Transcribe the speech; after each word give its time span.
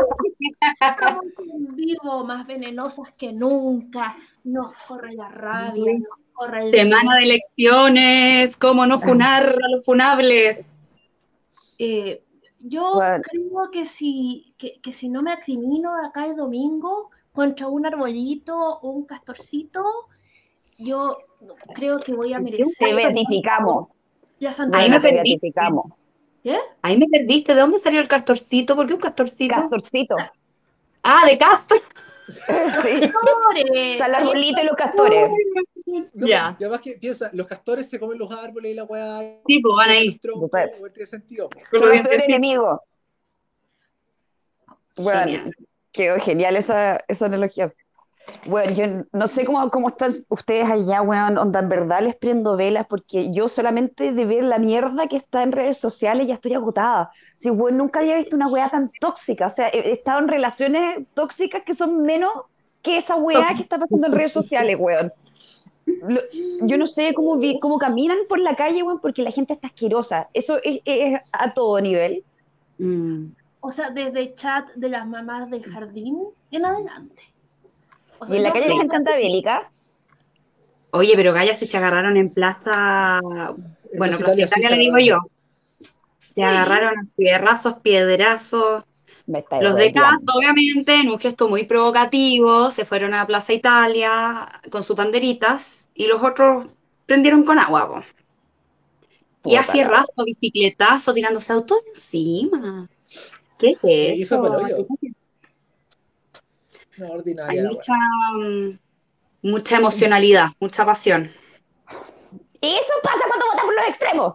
En 1.38 1.76
vivo, 1.76 2.24
más 2.24 2.46
venenosas 2.46 3.12
que 3.16 3.32
nunca. 3.32 4.16
Nos 4.44 4.72
corre 4.86 5.14
la 5.14 5.28
rabia, 5.28 5.92
nos 5.98 6.18
corre 6.32 6.66
el. 6.66 6.70
Semana 6.70 7.16
de 7.16 7.22
elecciones, 7.24 8.56
cómo 8.56 8.86
no 8.86 9.00
funar 9.00 9.48
a 9.48 9.68
los 9.76 9.84
funables. 9.84 10.64
Eh, 11.78 12.22
yo 12.60 12.94
Bueno. 12.94 13.22
creo 13.22 13.70
que 13.70 13.84
si, 13.84 14.54
que, 14.58 14.80
que 14.80 14.92
si 14.92 15.08
no 15.08 15.22
me 15.22 15.32
acrimino 15.32 15.96
de 15.96 16.06
acá 16.06 16.26
el 16.26 16.36
domingo 16.36 17.10
contra 17.32 17.68
un 17.68 17.86
arbolito 17.86 18.56
o 18.56 18.90
un 18.90 19.04
castorcito, 19.04 19.84
yo 20.78 21.18
creo 21.74 22.00
que 22.00 22.14
voy 22.14 22.32
a 22.32 22.40
merecer 22.40 22.66
Te 22.78 22.94
beatificamos. 22.94 23.88
Ahí 24.72 24.88
me 24.88 24.98
beatificamos. 24.98 25.86
¿Qué? 26.42 26.58
Ahí 26.82 26.96
me 26.96 27.06
perdiste. 27.06 27.54
¿De 27.54 27.60
dónde 27.60 27.78
salió 27.78 28.00
el 28.00 28.08
castorcito? 28.08 28.76
¿Por 28.76 28.86
qué 28.86 28.94
un 28.94 29.00
castorcito? 29.00 29.54
Castorcito. 29.54 30.16
Ah, 31.02 31.22
de 31.26 31.38
Castor. 31.38 31.80
Sí. 32.28 33.00
Castores. 33.00 33.64
Está 33.72 34.04
el 34.06 34.14
arbolito 34.14 34.60
y 34.60 34.64
los 34.66 34.76
castores. 34.76 35.30
No, 36.12 36.26
Ya. 36.26 36.54
Y 36.60 36.64
además 36.64 36.82
que 36.82 36.92
piensa, 36.92 37.30
los 37.32 37.46
castores 37.46 37.88
se 37.88 37.98
comen 37.98 38.18
los 38.18 38.30
árboles 38.30 38.72
y 38.72 38.74
la 38.74 38.84
weá. 38.84 39.20
Sí, 39.46 39.58
pues 39.60 39.74
van 39.74 39.88
ahí. 39.88 40.18
troncos, 40.18 40.50
tiene 40.92 41.06
sentido. 41.06 41.48
Son 41.72 41.90
enemigos. 41.94 42.80
Bueno, 44.96 45.20
Genial. 45.22 45.56
quedó 45.92 46.20
genial 46.20 46.56
esa, 46.56 47.02
esa 47.08 47.26
analogía. 47.26 47.72
Bueno, 48.46 48.72
yo 48.72 49.04
no 49.12 49.26
sé 49.26 49.44
cómo, 49.44 49.70
cómo 49.70 49.88
están 49.88 50.12
ustedes 50.28 50.68
allá, 50.70 51.02
weón, 51.02 51.36
onda, 51.38 51.60
en 51.60 51.68
verdad 51.68 52.00
les 52.02 52.16
prendo 52.16 52.56
velas 52.56 52.86
porque 52.88 53.32
yo 53.32 53.48
solamente 53.48 54.12
de 54.12 54.24
ver 54.24 54.44
la 54.44 54.58
mierda 54.58 55.06
que 55.06 55.16
está 55.16 55.42
en 55.42 55.52
redes 55.52 55.78
sociales 55.78 56.26
ya 56.28 56.34
estoy 56.34 56.54
agotada. 56.54 57.10
Sí, 57.36 57.50
weón, 57.50 57.76
nunca 57.76 58.00
había 58.00 58.16
visto 58.16 58.36
una 58.36 58.48
weá 58.48 58.68
tan 58.70 58.90
tóxica, 59.00 59.46
o 59.48 59.50
sea, 59.50 59.68
he 59.68 59.78
he 59.80 59.92
estado 59.92 60.20
en 60.20 60.28
relaciones 60.28 61.06
tóxicas 61.14 61.62
que 61.64 61.74
son 61.74 62.02
menos 62.02 62.32
que 62.82 62.96
esa 62.96 63.16
weá 63.16 63.54
que 63.56 63.62
está 63.62 63.78
pasando 63.78 64.06
en 64.06 64.12
redes 64.14 64.32
sociales, 64.32 64.76
weón. 64.78 65.12
Lo- 65.86 66.20
yo 66.62 66.76
no 66.76 66.86
sé 66.86 67.14
cómo, 67.14 67.36
vi- 67.38 67.58
cómo 67.60 67.78
caminan 67.78 68.18
por 68.28 68.38
la 68.40 68.56
calle, 68.56 68.82
weón, 68.82 69.00
porque 69.00 69.22
la 69.22 69.30
gente 69.30 69.54
está 69.54 69.68
asquerosa. 69.68 70.28
Eso 70.34 70.58
es, 70.62 70.80
es 70.84 71.20
a 71.32 71.52
todo 71.54 71.80
nivel. 71.80 72.24
Mm. 72.78 73.26
O 73.60 73.72
sea, 73.72 73.90
desde 73.90 74.34
chat 74.34 74.68
de 74.74 74.88
las 74.90 75.06
mamás 75.06 75.50
del 75.50 75.64
jardín 75.64 76.18
en 76.50 76.64
adelante. 76.64 77.22
O 78.20 78.26
sea, 78.26 78.34
Y 78.34 78.36
en 78.36 78.44
la 78.44 78.52
yo 78.52 78.52
calle 78.52 78.68
la 78.68 78.76
creo 78.76 78.76
gente 78.76 78.94
anda 78.94 79.16
bélica. 79.16 79.72
Oye, 80.90 81.12
pero 81.16 81.32
gallas 81.32 81.58
si 81.58 81.66
se 81.66 81.76
agarraron 81.76 82.16
en 82.16 82.32
plaza. 82.32 83.20
En 83.92 84.00
Bueno, 84.00 84.16
Plaza 84.18 84.22
Italia 84.22 84.46
sí 84.48 84.62
Italia 84.62 84.70
se 84.70 84.76
le 84.76 84.78
digo 84.78 84.98
agarraron. 84.98 84.98
yo. 84.98 85.18
Se 86.34 86.42
agarraron 86.42 86.98
a 86.98 87.02
piedrazos, 87.16 87.74
piedrazos. 87.82 88.84
Los 89.58 89.76
de. 89.76 89.92
Cast, 89.92 90.28
obviamente, 90.34 90.96
en 90.96 91.10
un 91.10 91.18
gesto 91.20 91.48
muy 91.48 91.64
provocativo, 91.64 92.70
se 92.70 92.84
fueron 92.86 93.14
a 93.14 93.26
Plaza 93.26 93.52
Italia 93.54 94.48
con 94.70 94.82
sus 94.84 94.96
banderitas 94.96 95.90
y 95.94 96.06
los 96.06 96.22
otros 96.22 96.68
prendieron 97.06 97.44
con 97.44 97.58
agua. 97.58 97.88
po. 97.88 98.02
Y 99.42 99.56
a 99.56 99.64
fierrazo, 99.64 100.24
bicicletazo, 100.24 101.12
tirándose 101.14 101.52
autos 101.52 101.78
encima. 101.94 102.88
¿Qué 103.58 103.70
es 103.72 103.80
Sí, 103.82 104.22
eso? 104.22 104.40
hoyo. 104.42 104.86
No, 106.98 107.06
Hay 107.06 107.10
ordinaria 107.12 107.64
mucha, 107.64 107.94
mm, 108.36 108.78
mucha 109.42 109.76
emocionalidad, 109.76 110.48
mucha 110.60 110.84
pasión. 110.84 111.30
Y 112.60 112.68
eso 112.68 112.92
pasa 113.02 113.20
cuando 113.28 113.46
votas 113.46 113.64
por 113.64 113.74
los 113.74 113.88
extremos. 113.88 114.34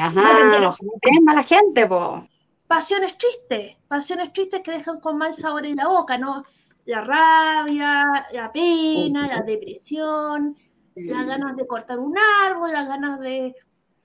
Ajá, 0.00 0.58
no 0.60 0.72
se 0.72 0.84
prenda 1.00 1.34
la 1.34 1.42
gente, 1.42 1.86
po. 1.86 2.26
pasiones 2.66 3.16
tristes, 3.18 3.76
pasiones 3.88 4.32
tristes 4.32 4.62
que 4.62 4.72
dejan 4.72 4.98
con 5.00 5.18
mal 5.18 5.34
sabor 5.34 5.66
en 5.66 5.76
la 5.76 5.88
boca, 5.88 6.16
¿no? 6.18 6.44
La 6.86 7.00
rabia, 7.00 8.04
la 8.32 8.52
pena, 8.52 9.26
la 9.28 9.42
depresión, 9.42 10.56
las 10.94 11.26
ganas 11.26 11.56
de 11.56 11.66
cortar 11.66 11.98
un 11.98 12.16
árbol, 12.18 12.72
las 12.72 12.88
ganas 12.88 13.20
de 13.20 13.54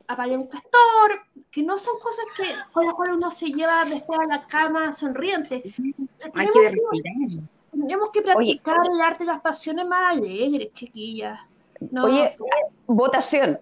apagar 0.07 0.37
un 0.37 0.47
castor, 0.47 1.21
que 1.51 1.63
no 1.63 1.77
son 1.77 1.93
cosas 2.01 2.25
que, 2.35 2.71
con 2.71 2.85
las 2.85 2.95
cuales 2.95 3.15
uno 3.15 3.31
se 3.31 3.47
lleva 3.47 3.85
después 3.85 4.19
a 4.19 4.27
la 4.27 4.47
cama 4.47 4.91
sonriente. 4.91 5.63
Hay 6.33 6.47
que, 6.47 6.69
respirar. 6.69 7.49
Tenemos 7.71 8.09
que 8.11 8.21
practicar 8.21 8.77
el 8.93 9.01
arte 9.01 9.23
de 9.23 9.31
las 9.31 9.41
pasiones 9.41 9.85
más 9.85 10.17
alegres, 10.17 10.71
chiquillas. 10.73 11.39
No, 11.91 12.05
Oye, 12.05 12.29
votación. 12.87 13.59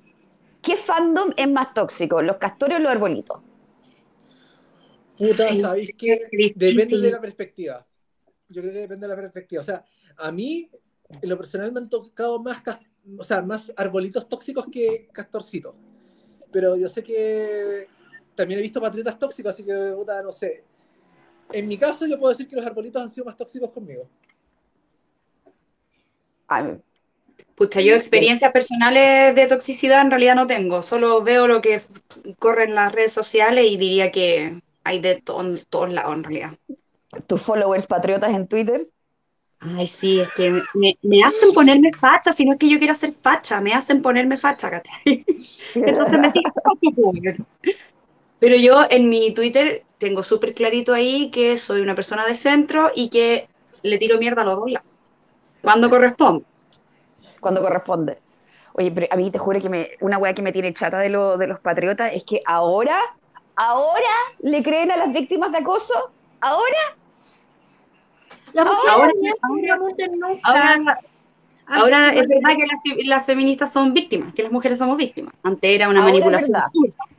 ¿Qué 0.61 0.75
fandom 0.75 1.31
es 1.37 1.49
más 1.49 1.73
tóxico, 1.73 2.21
los 2.21 2.37
castores 2.37 2.77
o 2.77 2.79
los 2.79 2.91
arbolitos? 2.91 3.39
Puta, 5.17 5.55
¿sabéis 5.55 5.91
qué. 5.97 6.27
Depende 6.55 6.99
de 6.99 7.11
la 7.11 7.21
perspectiva. 7.21 7.85
Yo 8.49 8.61
creo 8.61 8.73
que 8.73 8.79
depende 8.79 9.07
de 9.07 9.15
la 9.15 9.21
perspectiva. 9.21 9.61
O 9.61 9.63
sea, 9.63 9.83
a 10.17 10.31
mí, 10.31 10.69
en 11.09 11.29
lo 11.29 11.37
personal, 11.37 11.71
me 11.71 11.79
han 11.79 11.89
tocado 11.89 12.39
más, 12.39 12.61
o 13.17 13.23
sea, 13.23 13.41
más 13.41 13.71
arbolitos 13.75 14.27
tóxicos 14.27 14.67
que 14.71 15.07
castorcitos. 15.11 15.75
Pero 16.51 16.75
yo 16.75 16.87
sé 16.87 17.03
que 17.03 17.87
también 18.35 18.59
he 18.59 18.63
visto 18.63 18.79
patriotas 18.79 19.17
tóxicos, 19.17 19.53
así 19.53 19.63
que, 19.63 19.73
puta, 19.95 20.21
no 20.21 20.31
sé. 20.31 20.63
En 21.51 21.67
mi 21.67 21.77
caso, 21.77 22.05
yo 22.07 22.17
puedo 22.19 22.31
decir 22.31 22.47
que 22.47 22.55
los 22.55 22.65
arbolitos 22.65 23.01
han 23.01 23.09
sido 23.11 23.25
más 23.25 23.35
tóxicos 23.37 23.71
conmigo. 23.71 24.07
Ay, 26.47 26.77
Pucha, 27.55 27.81
yo 27.81 27.95
experiencias 27.95 28.51
personales 28.51 29.35
de 29.35 29.47
toxicidad 29.47 30.01
en 30.01 30.11
realidad 30.11 30.35
no 30.35 30.47
tengo, 30.47 30.81
solo 30.81 31.21
veo 31.23 31.47
lo 31.47 31.61
que 31.61 31.81
corre 32.39 32.65
en 32.65 32.75
las 32.75 32.91
redes 32.91 33.11
sociales 33.13 33.65
y 33.67 33.77
diría 33.77 34.11
que 34.11 34.61
hay 34.83 34.99
de 34.99 35.15
to- 35.21 35.43
todos 35.69 35.91
lados 35.91 36.15
en 36.15 36.23
realidad. 36.23 36.51
tus 37.27 37.41
followers 37.41 37.87
patriotas 37.87 38.35
en 38.35 38.47
Twitter. 38.47 38.87
Ay, 39.59 39.87
sí, 39.87 40.19
es 40.19 40.29
que 40.33 40.51
me, 40.75 40.97
me 41.01 41.23
hacen 41.23 41.51
ponerme 41.53 41.91
facha, 41.93 42.31
si 42.31 42.45
no 42.45 42.53
es 42.53 42.59
que 42.59 42.69
yo 42.69 42.77
quiero 42.77 42.93
ser 42.93 43.13
facha, 43.13 43.59
me 43.59 43.73
hacen 43.73 44.01
ponerme 44.03 44.37
facha, 44.37 44.69
¿cachai? 44.69 45.01
Entonces 45.75 46.19
me 46.19 46.31
pues. 46.31 47.37
Pero 48.39 48.55
yo 48.55 48.85
en 48.89 49.09
mi 49.09 49.33
Twitter 49.33 49.83
tengo 49.97 50.21
súper 50.23 50.53
clarito 50.53 50.93
ahí 50.93 51.31
que 51.31 51.57
soy 51.57 51.81
una 51.81 51.95
persona 51.95 52.25
de 52.25 52.35
centro 52.35 52.91
y 52.93 53.09
que 53.09 53.47
le 53.81 53.97
tiro 53.97 54.17
mierda 54.19 54.43
a 54.43 54.45
los 54.45 54.55
dos 54.57 54.71
lados, 54.71 54.89
cuando 55.61 55.89
corresponde. 55.89 56.45
cuando 57.39 57.61
corresponde. 57.61 58.19
Oye, 58.73 58.91
pero 58.91 59.07
a 59.09 59.15
mí 59.15 59.31
te 59.31 59.39
juro 59.39 59.59
que 59.59 59.69
me, 59.69 59.89
una 60.01 60.17
weá 60.19 60.33
que 60.35 60.41
me 60.43 60.51
tiene 60.51 60.71
chata 60.73 60.99
de, 60.99 61.09
lo- 61.09 61.37
de 61.37 61.47
los 61.47 61.59
patriotas 61.59 62.11
es 62.13 62.23
que 62.23 62.41
ahora, 62.45 62.99
ahora 63.55 64.05
le 64.39 64.61
creen 64.61 64.91
a 64.91 64.97
las 64.97 65.11
víctimas 65.11 65.51
de 65.51 65.57
acoso. 65.59 66.11
Ahora, 66.41 66.95
las 68.53 68.65
mujeres 68.65 69.35
ahora- 70.43 70.99
Ahora, 71.69 72.13
es 72.13 72.27
verdad 72.27 72.51
que 72.55 72.65
las, 72.65 72.81
fe- 72.83 73.03
las 73.05 73.25
feministas 73.25 73.73
son 73.73 73.93
víctimas, 73.93 74.33
que 74.33 74.43
las 74.43 74.51
mujeres 74.51 74.77
somos 74.79 74.95
víctimas. 74.95 75.33
Antes 75.43 75.69
era 75.69 75.89
una 75.89 75.99
Ahora 75.99 76.11
es 76.13 76.19
manipulación 76.19 76.51
verdad. 76.53 76.65
absurda, 76.67 76.93
Claro, 76.95 77.11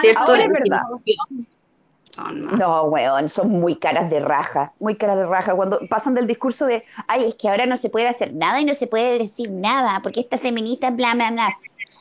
¿cierto? 0.00 0.20
ahora 0.20 0.42
es 0.44 0.52
verdad. 0.52 0.82
más- 0.90 2.58
no, 2.58 2.82
weón, 2.84 3.28
son 3.30 3.48
muy 3.48 3.76
caras 3.76 4.10
de 4.10 4.20
raja, 4.20 4.72
muy 4.78 4.96
caras 4.96 5.16
de 5.16 5.26
raja. 5.26 5.54
Cuando 5.54 5.80
pasan 5.88 6.14
del 6.14 6.26
discurso 6.26 6.66
de, 6.66 6.84
ay, 7.08 7.24
es 7.24 7.34
que 7.36 7.48
ahora 7.48 7.64
no 7.64 7.76
se 7.78 7.88
puede 7.88 8.06
hacer 8.06 8.34
nada 8.34 8.60
y 8.60 8.64
no 8.66 8.74
se 8.74 8.86
puede 8.86 9.18
decir 9.18 9.50
nada, 9.50 10.00
porque 10.02 10.20
esta 10.20 10.38
feminista, 10.38 10.90
bla, 10.90 11.14
bla, 11.14 11.30
bla. 11.30 11.56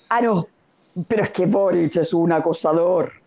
Ah, 0.09 0.19
no, 0.21 0.47
pero 1.07 1.23
es 1.23 1.29
que 1.29 1.45
Boric 1.45 1.95
es 1.95 2.13
un 2.13 2.33
acosador. 2.33 3.20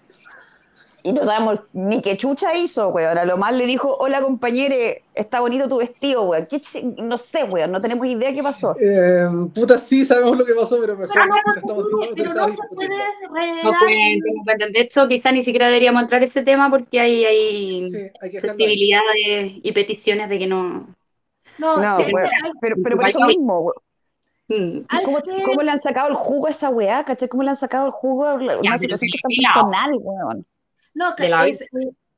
Y 1.06 1.12
no 1.12 1.22
sabemos 1.22 1.60
ni 1.75 2.00
qué 2.00 2.16
chucha 2.16 2.56
hizo, 2.56 2.88
weón. 2.88 3.19
A 3.19 3.26
lo 3.26 3.37
más 3.37 3.53
le 3.53 3.66
dijo, 3.66 3.94
hola 3.98 4.22
compañere, 4.22 5.03
está 5.15 5.41
bonito 5.41 5.69
tu 5.69 5.76
vestido, 5.76 6.22
weón. 6.22 6.47
¿Qué 6.47 6.56
ch- 6.56 6.82
no 6.97 7.19
sé, 7.19 7.44
weón, 7.44 7.72
no 7.72 7.81
tenemos 7.82 8.06
idea 8.06 8.32
qué 8.32 8.42
pasó. 8.42 8.75
Eh, 8.81 9.28
puta, 9.54 9.76
sí, 9.76 10.06
sabemos 10.06 10.38
lo 10.38 10.47
que 10.47 10.54
pasó, 10.54 10.81
pero 10.81 10.97
mejor 10.97 11.12
Pero 11.12 11.26
no, 11.26 11.34
estamos 11.54 11.84
pero 12.16 12.32
no 12.32 12.48
se 12.48 12.56
puede 12.75 12.88
revelar. 12.88 13.64
No 13.64 13.72
pueden, 13.78 14.19
no 14.19 14.44
pueden. 14.44 14.72
De 14.72 14.81
hecho, 14.81 15.06
quizá 15.06 15.31
ni 15.31 15.44
siquiera 15.44 15.66
deberíamos 15.66 16.03
entrar 16.04 16.22
a 16.22 16.25
ese 16.25 16.41
tema 16.41 16.70
porque 16.70 16.98
hay, 16.98 17.22
hay 17.26 17.90
Sí, 17.90 17.99
hay 18.23 19.61
y 19.62 19.73
peticiones 19.73 20.31
de 20.31 20.38
que 20.38 20.46
no. 20.46 20.87
No, 21.58 21.76
No, 21.82 21.96
sí, 21.99 22.05
weón, 22.14 22.31
hay- 22.43 22.52
pero, 22.62 22.76
pero 22.82 22.96
por 22.96 23.06
eso 23.06 23.20
mismo, 23.26 23.61
weón. 23.61 23.76
Mm. 24.49 24.87
¿Cómo, 25.05 25.19
cómo 25.44 25.62
le 25.62 25.70
han 25.70 25.79
sacado 25.79 26.08
el 26.08 26.14
jugo 26.14 26.46
a 26.46 26.50
esa 26.50 26.70
weá? 26.70 27.05
¿Cachai? 27.05 27.29
¿Cómo 27.29 27.43
le 27.43 27.50
han 27.50 27.56
sacado 27.56 27.87
el 27.87 27.93
jugo 27.93 28.25
a 28.26 28.40
Ya, 28.40 28.58
una 28.61 28.79
situación 28.79 29.11
que 29.12 29.19
se 29.19 29.40
es 29.40 29.52
tan 29.52 29.70
personal, 29.70 29.90
weón? 30.00 30.46
No, 30.94 31.14
que 31.14 31.29
la 31.29 31.46
es, 31.46 31.61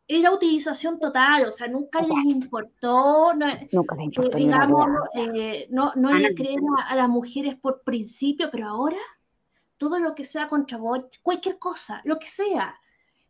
la 0.08 0.32
utilización 0.32 1.00
total, 1.00 1.46
o 1.46 1.50
sea, 1.50 1.67
nunca 1.67 2.00
les 2.00 2.25
importó, 2.26 3.34
no, 3.34 3.46
Nunca 3.73 3.96
les 3.96 4.05
importó 4.05 4.37
una 4.37 4.67
digamos, 4.67 4.87
eh, 5.14 5.67
no, 5.70 5.93
no 5.96 6.12
le 6.12 6.34
creen 6.34 6.61
a, 6.87 6.94
las 6.94 7.08
mujeres 7.08 7.56
por 7.56 7.82
principio, 7.82 8.49
pero 8.50 8.69
ahora 8.69 8.99
todo 9.76 9.99
lo 9.99 10.14
que 10.14 10.25
sea 10.25 10.49
contra 10.49 10.78
Boric, 10.78 11.20
cualquier 11.23 11.58
cosa, 11.58 12.00
lo 12.05 12.19
que 12.19 12.28
sea, 12.28 12.78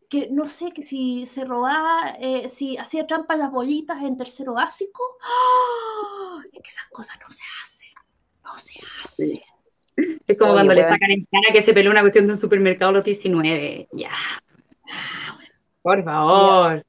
que 0.09 0.29
no 0.31 0.49
sé, 0.49 0.71
que 0.71 0.83
si 0.83 1.27
se 1.27 1.45
robaba, 1.45 2.15
eh, 2.21 2.49
si 2.49 2.77
hacía 2.77 3.07
trampa 3.07 3.37
las 3.37 3.51
bolitas 3.51 4.03
en 4.03 4.17
tercero 4.17 4.55
básico, 4.55 5.03
¡ah! 5.23 6.41
es 6.53 6.63
que 6.63 6.71
esas 6.71 6.87
cosas 6.91 7.17
no 7.21 7.31
se 7.31 7.43
hacen, 7.63 7.89
no 8.45 8.59
se 8.59 8.75
hacen. 9.05 9.41
Es 10.27 10.37
como 10.37 10.53
Oye, 10.53 10.59
cuando 10.59 10.75
le 10.75 10.83
sacan 10.83 11.11
en 11.11 11.27
cara 11.31 11.55
que 11.55 11.63
se 11.63 11.73
peló 11.73 11.91
una 11.91 12.03
cuestión 12.03 12.27
de 12.27 12.35
un 12.35 12.41
supermercado 12.41 12.91
a 12.91 12.95
los 12.95 13.05
19. 13.05 13.89
Ya. 13.93 14.11
Por 15.83 16.03
favor. 16.05 16.85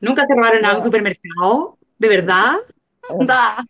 ¿Nunca 0.00 0.26
te 0.26 0.34
robaron 0.34 0.62
nada 0.62 0.72
en 0.74 0.78
un 0.78 0.84
supermercado? 0.84 1.78
¿De 1.98 2.08
verdad? 2.08 2.56
Da. 3.20 3.64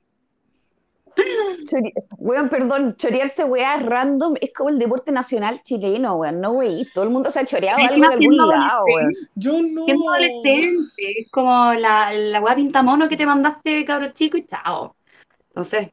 Chori- 1.17 1.93
Weón, 2.19 2.49
perdón, 2.49 2.97
chorearse 2.97 3.45
weas 3.45 3.83
random 3.85 4.35
es 4.41 4.53
como 4.55 4.71
el 4.71 4.79
deporte 4.79 5.13
nacional 5.13 5.61
chileno, 5.65 6.15
weón. 6.17 6.41
No, 6.41 6.53
wey. 6.53 6.87
Todo 6.95 7.05
el 7.05 7.11
mundo 7.11 7.31
se 7.31 7.41
ha 7.41 7.47
choreado 7.47 7.79
algo 7.79 8.09
de 8.09 8.15
algún 8.15 8.37
lado, 8.37 8.85
weón. 8.85 9.13
Yo 9.35 9.53
no. 9.63 9.85
Siendo 9.85 10.11
adolescente, 10.11 11.21
es 11.21 11.31
como 11.31 11.75
la, 11.75 12.13
la 12.13 12.41
weá 12.41 12.55
pintamono 12.55 13.09
que 13.09 13.17
te 13.17 13.27
mandaste, 13.27 13.85
cabro 13.85 14.13
chico, 14.13 14.37
y 14.37 14.47
chao. 14.47 14.95
Entonces, 15.49 15.89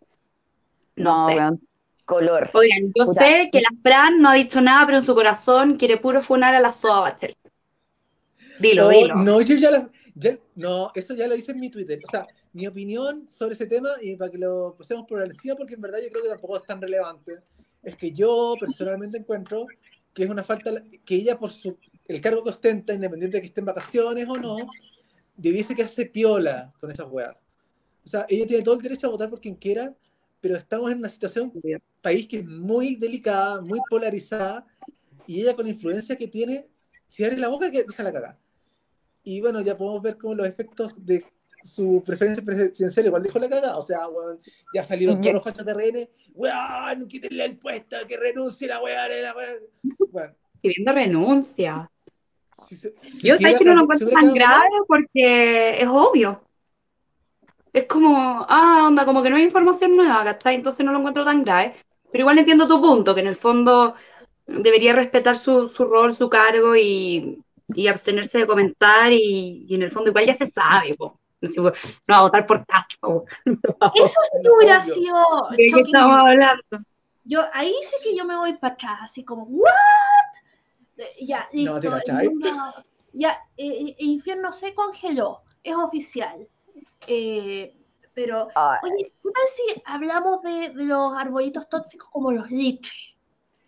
no, 0.96 1.16
No, 1.16 1.28
sé. 1.28 1.36
weón. 1.36 1.67
Color. 2.08 2.50
Oigan, 2.54 2.94
yo 2.96 3.06
Puta. 3.06 3.22
sé 3.22 3.50
que 3.52 3.60
la 3.60 3.70
Fran 3.84 4.22
no 4.22 4.30
ha 4.30 4.34
dicho 4.36 4.62
nada, 4.62 4.86
pero 4.86 4.98
en 5.00 5.04
su 5.04 5.14
corazón 5.14 5.76
quiere 5.76 5.98
puro 5.98 6.22
funar 6.22 6.56
a 6.56 6.62
la 6.62 6.72
Soa 6.72 7.02
Bachelet. 7.02 7.38
Dilo, 8.60 8.84
No, 8.86 8.90
dilo. 8.90 9.16
no, 9.16 9.42
yo 9.42 9.56
ya, 9.58 9.72
la- 9.72 9.90
ya- 10.16 10.40
no, 10.56 10.92
eso 10.96 11.14
ya 11.14 11.28
lo 11.28 11.36
hice 11.36 11.52
en 11.52 11.60
mi 11.60 11.70
Twitter. 11.70 12.00
O 12.08 12.10
sea, 12.10 12.26
mi 12.54 12.66
opinión 12.66 13.30
sobre 13.30 13.54
ese 13.54 13.68
tema, 13.68 13.90
y 14.02 14.16
para 14.16 14.32
que 14.32 14.38
lo 14.38 14.74
pasemos 14.78 15.06
por 15.06 15.22
encima, 15.22 15.56
porque 15.56 15.74
en 15.76 15.82
verdad 15.82 16.00
yo 16.02 16.10
creo 16.10 16.24
que 16.24 16.30
tampoco 16.30 16.58
es 16.58 16.64
tan 16.66 16.82
relevante, 16.82 17.40
es 17.84 17.96
que 17.98 18.12
yo 18.12 18.56
personalmente 18.60 19.18
encuentro 19.18 19.68
que 20.14 20.24
es 20.24 20.30
una 20.30 20.44
falta, 20.44 20.72
que 21.06 21.16
ella 21.16 21.38
por 21.38 21.52
su, 21.52 21.78
el 22.08 22.22
cargo 22.22 22.44
que 22.44 22.50
ostenta, 22.52 22.94
independiente 22.94 23.38
de 23.38 23.42
que 23.42 23.48
esté 23.48 23.60
en 23.62 23.66
vacaciones 23.66 24.26
o 24.28 24.38
no, 24.38 24.56
debiese 25.36 25.76
quedarse 25.76 26.06
piola 26.08 26.74
con 26.80 26.90
esas 26.90 27.08
weas. 27.12 27.36
O 28.04 28.08
sea, 28.08 28.26
ella 28.30 28.48
tiene 28.48 28.64
todo 28.64 28.76
el 28.76 28.82
derecho 28.82 29.08
a 29.08 29.12
votar 29.12 29.30
por 29.30 29.40
quien 29.42 29.56
quiera, 29.56 29.94
pero 30.40 30.56
estamos 30.56 30.92
en 30.92 31.00
una 31.00 31.10
situación, 31.10 31.52
país 32.02 32.28
que 32.28 32.40
es 32.40 32.46
muy 32.46 32.96
delicada, 32.96 33.62
muy 33.62 33.80
polarizada, 33.90 34.66
y 35.26 35.42
ella 35.42 35.56
con 35.56 35.66
la 35.66 35.72
influencia 35.72 36.16
que 36.16 36.28
tiene, 36.28 36.68
si 37.08 37.24
abre 37.24 37.38
la 37.38 37.48
boca, 37.50 37.72
que 37.72 37.84
deja 37.84 38.04
la 38.04 38.12
cagada. 38.14 38.40
Y 39.24 39.42
bueno, 39.42 39.62
ya 39.62 39.78
podemos 39.78 40.02
ver 40.02 40.18
como 40.18 40.36
los 40.36 40.48
efectos 40.48 40.94
de 40.98 41.26
su 41.64 42.02
preferencia 42.06 42.42
presidencial 42.44 43.08
igual 43.08 43.24
dijo 43.24 43.40
la 43.40 43.50
cagada. 43.50 43.78
O 43.78 43.82
sea, 43.82 44.00
ya 44.74 44.84
salieron 44.84 45.20
todos 45.20 45.34
los 45.34 45.44
fachos 45.44 45.66
de 45.66 45.74
RN, 45.74 46.10
weón, 46.34 47.08
quítenle 47.08 47.44
el 47.46 47.58
puesto, 47.58 47.98
que 48.08 48.16
renuncie 48.16 48.68
la 48.68 48.82
weón, 48.82 49.22
la 49.22 49.36
weón. 49.36 49.64
Bueno, 50.12 50.34
Pidiendo 50.62 50.92
renuncia. 50.94 51.92
si 52.70 52.76
se- 52.76 52.94
si 53.02 53.28
Yo 53.28 53.38
sé 53.38 53.56
que 53.58 53.66
no 53.66 53.76
lo 53.76 53.82
encuentro 53.84 54.10
tan 54.10 54.34
grave 54.34 54.70
porque 54.88 55.82
es 55.82 55.88
obvio. 55.88 56.42
Es 57.78 57.86
como, 57.86 58.46
ah, 58.50 58.86
onda, 58.88 59.06
como 59.06 59.22
que 59.22 59.30
no 59.30 59.36
hay 59.36 59.44
información 59.44 59.96
nueva, 59.96 60.24
¿cachai? 60.24 60.56
Entonces 60.56 60.84
no 60.86 60.92
lo 60.92 60.98
encuentro 61.00 61.24
tan 61.24 61.44
grave. 61.44 61.76
Pero 62.12 62.24
igual 62.24 62.40
entiendo 62.40 62.68
tu 62.68 62.82
punto, 62.82 63.14
que 63.14 63.22
en 63.22 63.28
el 63.28 63.36
fondo 63.36 63.94
debería 64.48 64.94
respetar 64.94 65.36
su, 65.38 65.70
su 65.70 65.86
rol, 65.86 66.16
su 66.16 66.28
cargo 66.30 66.76
y, 66.76 67.44
y 67.68 67.88
abstenerse 67.88 68.40
de 68.40 68.48
comentar 68.48 69.12
y, 69.12 69.66
y 69.70 69.76
en 69.76 69.84
el 69.84 69.92
fondo 69.92 70.10
igual 70.10 70.26
ya 70.26 70.36
se 70.36 70.48
sabe, 70.48 70.96
po. 70.96 71.20
No 71.40 71.64
No 71.66 71.72
va 72.10 72.18
a 72.18 72.22
votar 72.22 72.48
por 72.48 72.66
caso. 72.66 72.98
po. 73.00 73.26
Eso 73.46 74.20
sí 74.24 74.40
No, 74.44 74.56
hubiera 74.58 74.82
obvio. 74.82 74.94
sido 74.96 75.50
¿De 75.52 75.58
qué 75.58 75.82
estamos 75.82 76.18
hablando? 76.18 76.64
Yo 77.26 77.42
ahí 77.54 77.76
sí 77.84 77.98
que 78.04 78.16
yo 78.18 78.26
me 78.26 78.38
voy 78.38 78.54
para 78.54 78.74
atrás, 78.74 79.00
así 79.04 79.24
como, 79.24 79.44
¿what? 79.44 79.72
Eh, 80.98 81.26
Ya, 81.26 81.48
No. 81.54 81.80
¿te 81.80 81.90
ya, 83.14 83.32
eh, 83.58 83.86
eh, 83.90 83.96
Infierno 84.00 84.52
se 84.52 84.74
congeló, 84.74 85.42
es 85.64 85.76
oficial. 85.76 86.48
Eh, 87.08 87.74
pero, 88.14 88.48
oye, 88.84 89.12
¿qué 89.24 89.30
tal 89.32 89.44
si 89.56 89.82
hablamos 89.86 90.42
de, 90.42 90.70
de 90.70 90.84
los 90.86 91.14
arbolitos 91.16 91.70
tóxicos 91.70 92.10
como 92.10 92.32
los 92.32 92.50
litres? 92.50 92.94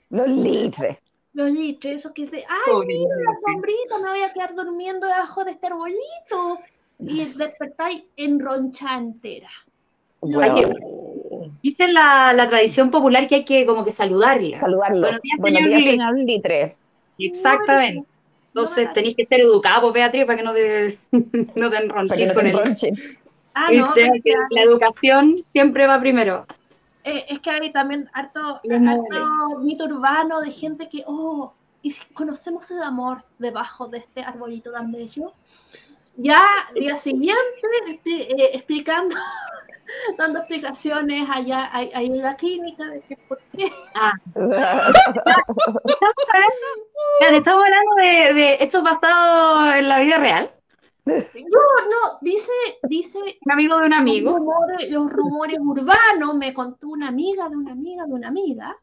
los 0.10 0.28
litres. 0.28 0.98
Los 1.34 1.52
litres, 1.52 1.98
esos 1.98 2.12
que 2.14 2.24
dicen, 2.24 2.40
¡ay, 2.50 2.72
Pobre 2.72 2.88
mira 2.88 3.16
la 3.18 3.52
sombrita! 3.54 4.00
Me 4.02 4.10
voy 4.10 4.22
a 4.24 4.34
quedar 4.34 4.56
durmiendo 4.56 5.06
debajo 5.06 5.44
de 5.46 5.52
este 5.52 5.68
arbolito. 5.68 6.58
Y 7.02 7.26
despertáis 7.26 8.04
en 8.18 8.40
roncha 8.40 8.98
entera. 8.98 9.50
Oye, 10.22 10.68
Dice 11.62 11.88
la, 11.88 12.34
la 12.34 12.50
tradición 12.50 12.90
popular 12.92 13.28
que 13.28 13.36
hay 13.36 13.46
que 13.46 13.66
como 13.66 13.86
que 13.86 13.92
saludarla. 13.92 14.60
saludarlo. 14.60 15.02
Buenos 15.02 15.22
días, 15.22 15.38
Buenos 15.40 15.60
señor 15.62 15.70
días, 15.70 15.80
Litre. 15.82 15.92
señor 15.92 16.16
Litre. 16.20 16.78
Exactamente. 17.20 18.10
Entonces 18.60 18.94
tenéis 18.94 19.16
que 19.16 19.26
ser 19.26 19.42
educado, 19.42 19.82
pues, 19.82 19.94
Beatriz, 19.94 20.26
para 20.26 20.38
que 20.38 20.44
no 20.44 20.54
te, 20.54 21.00
no 21.56 21.70
te 21.70 21.78
enronches 21.78 22.28
no 22.28 22.34
con 22.34 22.48
enronchen. 22.48 22.96
Ah, 23.54 23.70
no, 23.72 23.88
Viste, 23.88 24.10
pero 24.10 24.24
que 24.24 24.56
la 24.56 24.62
educación 24.62 25.44
siempre 25.52 25.88
va 25.88 26.00
primero. 26.00 26.46
Eh, 27.04 27.26
es 27.30 27.40
que 27.40 27.50
hay 27.50 27.72
también 27.72 28.10
harto, 28.14 28.62
harto 28.62 29.60
mito 29.60 29.86
urbano 29.86 30.42
de 30.42 30.52
gente 30.52 30.90
que, 30.90 31.04
oh, 31.08 31.54
y 31.82 31.92
si 31.92 32.02
conocemos 32.14 32.70
el 32.72 32.84
amor 32.84 33.24
debajo 33.38 33.88
de 33.88 34.00
este 34.00 34.22
arbolito 34.22 34.72
tan 34.72 34.92
bello. 34.92 35.32
Ya, 36.18 36.44
día 36.76 36.98
siguiente, 36.98 37.40
eh, 38.06 38.52
explicando, 38.54 39.16
dando 40.18 40.40
explicaciones 40.40 41.28
allá, 41.32 41.70
ahí 41.72 41.92
ahí 41.94 42.06
en 42.08 42.22
la 42.22 42.36
clínica 42.36 42.86
de 42.86 43.02
que 43.02 43.18
por 43.28 43.40
qué. 43.56 43.72
Ya, 47.22 47.36
estamos 47.36 47.64
hablando 47.64 47.96
de, 47.96 48.34
de 48.34 48.58
hechos 48.64 48.84
basados 48.84 49.76
en 49.76 49.90
la 49.90 50.00
vida 50.00 50.18
real. 50.18 50.52
No, 51.06 51.16
no, 51.16 52.18
dice, 52.22 52.52
dice 52.84 53.18
Un 53.46 53.52
amigo 53.52 53.78
de 53.80 53.84
un 53.86 53.90
los 53.90 54.00
amigo. 54.00 54.38
rumores, 54.38 54.90
los 54.92 55.10
rumores 55.12 55.58
urbanos, 55.60 56.36
me 56.36 56.54
contó 56.54 56.88
una 56.90 57.08
amiga 57.08 57.50
de 57.50 57.58
una 57.58 57.72
amiga 57.72 58.06
de 58.06 58.14
una 58.14 58.28
amiga, 58.28 58.78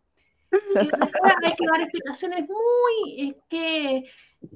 que 0.51 0.59
después 0.75 1.33
hay 1.43 1.55
que 1.55 1.67
dar 1.71 1.81
explicaciones 1.83 2.49
muy, 2.49 3.29
es 3.31 3.37
que 3.49 4.11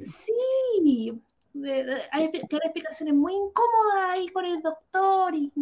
sí, 0.05 1.13
de- 1.53 1.85
de- 1.85 2.03
hay 2.11 2.31
que 2.33 2.41
dar 2.51 2.63
explicaciones 2.65 3.15
muy 3.15 3.35
incómodas 3.35 4.11
ahí 4.11 4.29
con 4.29 4.45
el 4.47 4.61
doctor 4.63 5.35
y, 5.35 5.53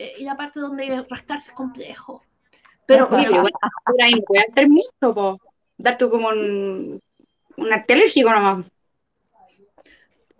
eh, 0.00 0.14
y 0.16 0.24
la 0.24 0.34
parte 0.34 0.60
donde 0.60 1.04
rascarse 1.10 1.50
es 1.50 1.54
complejo. 1.54 2.22
Pero, 2.86 3.06
Oye, 3.10 3.24
pero 3.24 3.36
igual, 3.36 3.52
por 3.84 4.02
ahí 4.02 4.22
puede 4.22 4.44
hacer 4.50 4.66
mucho, 4.66 5.14
po. 5.14 5.38
Darte 5.76 6.08
como 6.08 6.28
un, 6.28 7.02
un 7.58 7.72
arte 7.72 7.92
alérgico 7.92 8.30
nomás. 8.30 8.64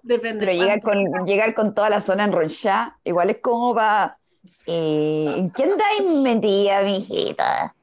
depende. 0.03 0.47
Pero 0.47 0.59
llegar 0.59 0.81
cuánto. 0.81 1.11
con, 1.13 1.27
llegar 1.27 1.55
con 1.55 1.75
toda 1.75 1.91
la 1.91 2.01
zona 2.01 2.25
enronchada, 2.25 2.99
igual 3.05 3.29
es 3.29 3.39
como 3.43 3.75
para. 3.75 4.17
Eh, 4.65 5.35
¿En 5.37 5.51
qué 5.51 5.65
andáis 5.65 6.05
metida, 6.05 6.83
mijita? 6.83 7.75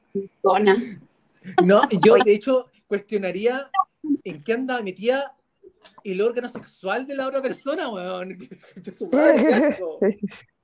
Zona. 0.42 0.76
No, 1.62 1.88
yo 2.02 2.16
de 2.16 2.34
hecho 2.34 2.66
cuestionaría 2.88 3.70
en 4.24 4.42
qué 4.42 4.52
anda 4.52 4.82
metida 4.82 5.32
el 6.02 6.20
órgano 6.20 6.48
sexual 6.48 7.06
de 7.06 7.14
la 7.14 7.28
otra 7.28 7.40
persona, 7.40 7.88
weón. 7.88 8.36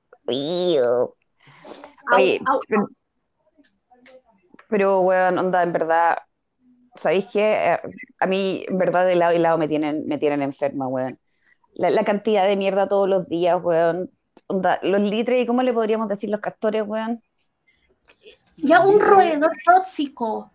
Au, 2.11 2.17
Oye, 2.17 2.41
au, 2.45 2.59
pero, 2.67 2.87
pero, 4.69 5.01
weón, 5.01 5.37
onda, 5.37 5.63
en 5.63 5.73
verdad, 5.73 6.17
¿sabéis 6.95 7.25
qué? 7.31 7.73
Eh, 7.73 7.79
A 8.19 8.25
mí, 8.25 8.65
en 8.67 8.77
verdad, 8.77 9.05
de 9.05 9.15
lado 9.15 9.33
y 9.33 9.39
lado 9.39 9.57
me 9.57 9.67
tienen, 9.67 10.07
me 10.07 10.17
tienen 10.17 10.41
enferma, 10.41 10.87
weón. 10.87 11.19
La, 11.73 11.89
la 11.89 12.03
cantidad 12.03 12.47
de 12.47 12.55
mierda 12.55 12.87
todos 12.87 13.07
los 13.07 13.27
días, 13.27 13.61
weón. 13.61 14.09
Onda, 14.47 14.79
los 14.83 15.01
litres, 15.01 15.43
¿y 15.43 15.47
cómo 15.47 15.63
le 15.63 15.73
podríamos 15.73 16.07
decir 16.07 16.29
los 16.29 16.41
castores, 16.41 16.83
weón? 16.85 17.21
Ya 18.57 18.81
un 18.81 18.99
roedor 18.99 19.51
tóxico. 19.65 20.51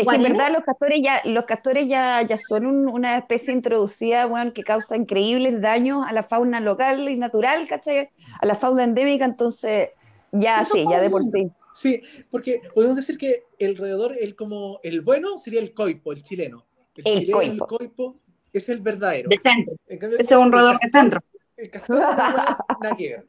Es 0.00 0.06
que 0.06 0.16
en 0.16 0.22
verdad 0.22 0.52
los 0.52 0.64
castores 0.64 1.00
ya, 1.02 1.20
los 1.24 1.44
castores 1.44 1.88
ya, 1.88 2.22
ya 2.22 2.38
son 2.38 2.66
un- 2.66 2.88
una 2.88 3.18
especie 3.18 3.52
introducida, 3.52 4.26
weón, 4.26 4.52
que 4.52 4.62
causa 4.62 4.96
increíbles 4.96 5.60
daños 5.60 6.04
a 6.06 6.12
la 6.12 6.22
fauna 6.24 6.60
local 6.60 7.08
y 7.08 7.16
natural, 7.16 7.66
¿cachai? 7.68 8.10
A 8.40 8.46
la 8.46 8.54
fauna 8.54 8.84
endémica, 8.84 9.24
entonces, 9.24 9.90
ya 10.32 10.60
Eso 10.62 10.74
sí, 10.74 10.84
ya 10.90 11.00
de 11.00 11.10
por 11.10 11.22
sí. 11.24 11.50
Sí, 11.74 12.02
porque 12.30 12.60
podemos 12.74 12.96
decir 12.96 13.16
que 13.16 13.44
el 13.58 13.76
roedor, 13.76 14.14
el 14.20 14.34
como 14.36 14.80
el 14.82 15.00
bueno 15.02 15.38
sería 15.38 15.60
el 15.60 15.72
coipo, 15.72 16.12
el 16.12 16.22
chileno. 16.22 16.64
El, 16.96 17.06
El 17.06 17.18
chileno, 17.20 17.36
coipo. 17.38 17.52
el 17.64 17.78
coipo 17.78 18.16
es 18.52 18.68
el 18.68 18.80
verdadero. 18.80 19.28
De 19.30 19.36
centro. 19.38 19.74
Cambio, 19.98 20.18
Ese 20.18 20.34
es 20.34 20.38
un 20.40 20.46
el 20.46 20.52
roedor 20.52 20.74
de 20.74 20.80
castor- 20.80 21.00
centro. 21.00 21.20
El 21.56 21.70
castor 21.70 21.96
es 21.96 22.02
una 22.02 22.16
weá, 22.16 22.58
nada 22.82 22.96
que 22.96 23.08
ver. 23.10 23.26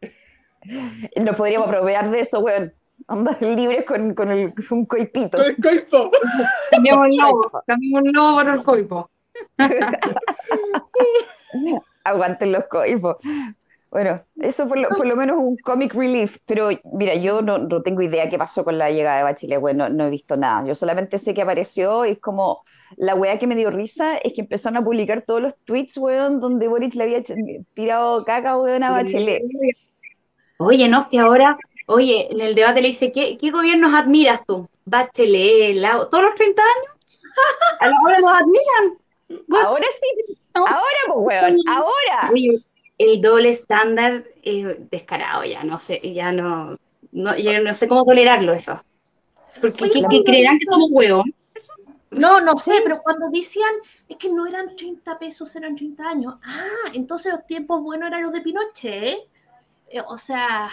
Nos 1.21 1.35
podríamos 1.35 1.67
apropiar 1.67 2.11
de 2.11 2.19
eso, 2.19 2.39
weón. 2.39 2.73
Andar 3.07 3.41
libres 3.55 3.85
con, 3.85 4.13
con 4.13 4.31
el, 4.31 4.53
un 4.69 4.85
coipito. 4.85 5.37
Con 5.37 5.47
el 5.47 5.57
coipo. 5.57 6.11
Cambiamos 6.71 7.07
el 7.07 7.15
lobo. 7.17 7.63
Cambiamos 7.65 8.05
el 8.05 8.11
lobo 8.11 8.37
por 8.37 8.49
el 8.49 8.63
coipo. 8.63 9.09
Aguanten 12.03 12.51
los 12.51 12.65
coipos. 12.65 13.17
Bueno, 13.91 14.23
eso 14.37 14.67
por 14.69 14.79
lo, 14.79 14.87
por 14.87 15.05
lo 15.05 15.17
menos 15.17 15.37
un 15.37 15.57
comic 15.57 15.93
relief, 15.93 16.37
pero 16.45 16.69
mira, 16.93 17.13
yo 17.15 17.41
no, 17.41 17.57
no 17.57 17.81
tengo 17.81 18.01
idea 18.01 18.29
qué 18.29 18.37
pasó 18.37 18.63
con 18.63 18.77
la 18.77 18.89
llegada 18.89 19.17
de 19.17 19.23
Bachelet, 19.23 19.59
bueno, 19.59 19.89
no, 19.89 20.07
he 20.07 20.09
visto 20.09 20.37
nada. 20.37 20.65
Yo 20.65 20.75
solamente 20.75 21.19
sé 21.19 21.33
que 21.33 21.41
apareció 21.41 22.05
y 22.05 22.11
es 22.11 22.19
como 22.19 22.63
la 22.95 23.15
weá 23.15 23.37
que 23.37 23.47
me 23.47 23.55
dio 23.55 23.69
risa 23.69 24.17
es 24.17 24.33
que 24.33 24.41
empezaron 24.41 24.77
a 24.77 24.85
publicar 24.85 25.23
todos 25.23 25.41
los 25.41 25.55
tweets, 25.65 25.97
weón, 25.97 26.39
donde 26.39 26.69
Boris 26.69 26.95
le 26.95 27.03
había 27.03 27.21
tirado 27.73 28.23
caca, 28.23 28.57
weón, 28.57 28.83
a 28.83 28.91
Bachelet. 28.91 29.43
Oye, 30.57 30.87
no, 30.87 31.01
si 31.01 31.17
ahora, 31.17 31.57
oye, 31.87 32.27
en 32.31 32.41
el 32.41 32.55
debate 32.55 32.81
le 32.81 32.87
dice, 32.87 33.11
¿qué, 33.11 33.37
qué 33.37 33.51
gobiernos 33.51 33.93
admiras 33.93 34.45
tú? 34.45 34.67
Bachelet, 34.85 35.75
Lago, 35.75 36.07
todos 36.07 36.23
los 36.25 36.35
30 36.35 36.61
años, 36.61 36.97
a 37.79 37.87
la 37.87 37.95
hora 38.05 38.19
los 38.19 38.31
admiran. 38.31 39.65
Ahora 39.65 39.87
sí, 39.91 40.35
ahora 40.53 40.81
pues, 41.07 41.41
weón, 41.41 41.57
ahora. 41.67 42.29
Oye, 42.31 42.63
el 42.97 43.21
doble 43.21 43.49
estándar 43.49 44.25
es 44.43 44.89
descarado 44.91 45.43
ya, 45.45 45.63
no 45.63 45.79
sé, 45.79 45.99
ya 46.13 46.31
no, 46.31 46.77
no, 47.11 47.37
ya 47.37 47.59
no 47.59 47.73
sé 47.73 47.87
cómo 47.87 48.05
tolerarlo 48.05 48.53
eso. 48.53 48.83
Porque 49.59 49.85
Oye, 49.85 49.93
¿qué, 49.93 50.03
qué 50.09 50.23
creerán 50.23 50.59
que 50.59 50.65
somos 50.65 50.89
huevos? 50.91 51.25
No, 52.11 52.41
no 52.41 52.57
sé, 52.57 52.81
pero 52.83 53.01
cuando 53.01 53.29
decían, 53.29 53.71
es 54.09 54.17
que 54.17 54.29
no 54.29 54.45
eran 54.45 54.75
30 54.75 55.17
pesos, 55.17 55.55
eran 55.55 55.77
30 55.77 56.09
años. 56.09 56.35
Ah, 56.43 56.91
entonces 56.93 57.31
los 57.33 57.47
tiempos 57.47 57.81
buenos 57.81 58.07
eran 58.07 58.23
los 58.23 58.33
de 58.33 58.41
Pinochet, 58.41 59.03
¿eh? 59.03 59.27
Eh, 59.87 60.01
o 60.05 60.17
sea, 60.17 60.69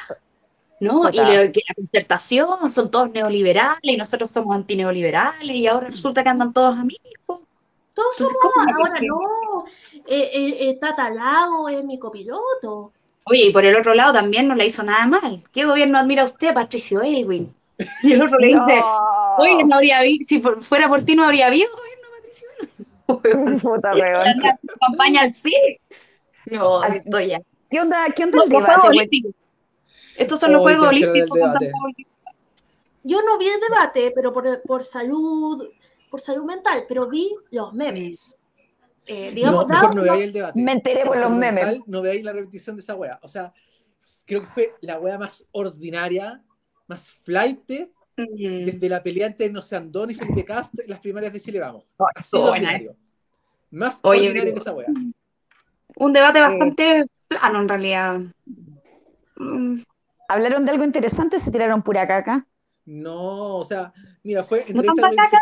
¿no? 0.80 1.08
Y 1.08 1.12
que 1.12 1.62
la 1.68 1.74
concertación 1.74 2.70
son 2.70 2.90
todos 2.90 3.10
neoliberales 3.10 3.78
y 3.82 3.96
nosotros 3.96 4.30
somos 4.32 4.54
antineoliberales 4.54 5.50
y 5.50 5.66
ahora 5.66 5.88
resulta 5.88 6.22
que 6.22 6.28
andan 6.28 6.52
todos 6.52 6.76
amigos. 6.78 7.02
todos 7.26 8.16
somos, 8.16 8.32
¿cómo 8.40 8.64
me 8.64 8.72
ahora 8.72 9.00
no. 9.00 9.64
Eh, 10.06 10.30
eh, 10.32 10.56
eh, 10.70 10.78
Tata 10.80 11.10
Lago 11.10 11.68
es 11.68 11.84
mi 11.84 11.98
copiloto. 11.98 12.92
Oye, 13.24 13.46
y 13.46 13.52
por 13.52 13.64
el 13.64 13.76
otro 13.76 13.92
lado 13.94 14.12
también 14.12 14.48
no 14.48 14.54
le 14.54 14.66
hizo 14.66 14.82
nada 14.82 15.06
mal. 15.06 15.42
¿Qué 15.52 15.64
gobierno 15.66 15.98
admira 15.98 16.24
usted, 16.24 16.54
Patricio 16.54 17.02
Elwin? 17.02 17.52
Y 18.02 18.12
el 18.12 18.22
otro 18.22 18.38
le 18.38 18.46
dice, 18.48 18.76
No. 18.76 19.36
oye, 19.36 19.64
no 19.64 19.76
habría 19.76 20.00
si 20.26 20.38
por- 20.38 20.62
fuera 20.62 20.88
por 20.88 21.04
ti 21.04 21.14
no 21.14 21.24
habría 21.24 21.48
habido 21.48 21.68
gobierno, 21.70 22.08
Patricio 22.16 22.48
Elwin. 22.60 23.58
Puta, 23.62 23.92
campaña 24.80 25.30
sí. 25.32 25.54
No, 26.46 26.80
Así- 26.82 26.98
esto 26.98 27.20
ya. 27.20 27.40
¿Qué 27.70 27.80
onda, 27.80 28.06
qué 28.16 28.24
onda 28.24 28.44
el 28.44 28.48
debate? 28.48 29.34
Estos 30.18 30.40
son 30.40 30.52
los 30.52 30.62
Hoy 30.64 30.74
Juegos 30.74 30.88
Olímpicos. 30.88 31.38
Yo 33.04 33.22
no 33.22 33.38
vi 33.38 33.46
el 33.48 33.60
debate, 33.60 34.12
pero 34.14 34.32
por, 34.32 34.60
por 34.62 34.84
salud, 34.84 35.68
por 36.10 36.20
salud 36.20 36.44
mental, 36.44 36.84
pero 36.88 37.08
vi 37.08 37.34
los 37.50 37.72
memes. 37.72 38.36
Eh, 39.06 39.30
digamos, 39.34 39.66
No, 39.66 39.74
mejor 39.74 39.94
no 39.94 40.02
veáis 40.02 40.24
el 40.24 40.32
debate. 40.32 40.60
Me 40.60 40.72
enteré 40.72 41.06
por 41.06 41.18
los 41.18 41.30
memes. 41.30 41.64
mental, 41.64 41.84
No 41.86 42.02
veáis 42.02 42.22
la 42.24 42.32
repetición 42.32 42.76
de 42.76 42.82
esa 42.82 42.94
wea. 42.94 43.18
O 43.22 43.28
sea, 43.28 43.52
creo 44.26 44.40
que 44.40 44.46
fue 44.48 44.74
la 44.82 44.98
wea 44.98 45.16
más 45.18 45.44
ordinaria, 45.52 46.42
más 46.86 47.08
flight 47.22 47.70
Mm. 48.18 48.64
desde 48.64 48.88
la 48.88 49.00
pelea 49.00 49.28
entre 49.28 49.48
No 49.48 49.62
sé 49.62 49.76
Andón 49.76 50.10
y 50.10 50.14
Felipe 50.16 50.44
Cast 50.44 50.76
en 50.80 50.90
las 50.90 50.98
primarias 50.98 51.32
de 51.32 51.40
Chile 51.40 51.60
Vamos. 51.60 51.84
Ordinario. 52.32 52.96
Más 53.70 54.00
Oye, 54.02 54.26
ordinario 54.26 54.54
que 54.54 54.60
esa 54.60 54.72
wea. 54.72 54.88
Un 55.94 56.12
debate 56.12 56.40
bastante 56.40 57.06
plano 57.28 57.60
en 57.60 57.68
realidad. 57.68 58.20
Mm, 59.36 59.76
¿Hablaron 60.28 60.64
de 60.64 60.72
algo 60.72 60.84
interesante 60.84 61.36
o 61.36 61.38
se 61.38 61.50
tiraron 61.50 61.82
pura 61.82 62.06
caca? 62.06 62.46
No, 62.84 63.56
o 63.56 63.64
sea, 63.64 63.92
mira, 64.22 64.44
fue 64.44 64.64
No 64.68 64.80
entrevista 64.80 65.08
tanta 65.08 65.30
caca 65.30 65.40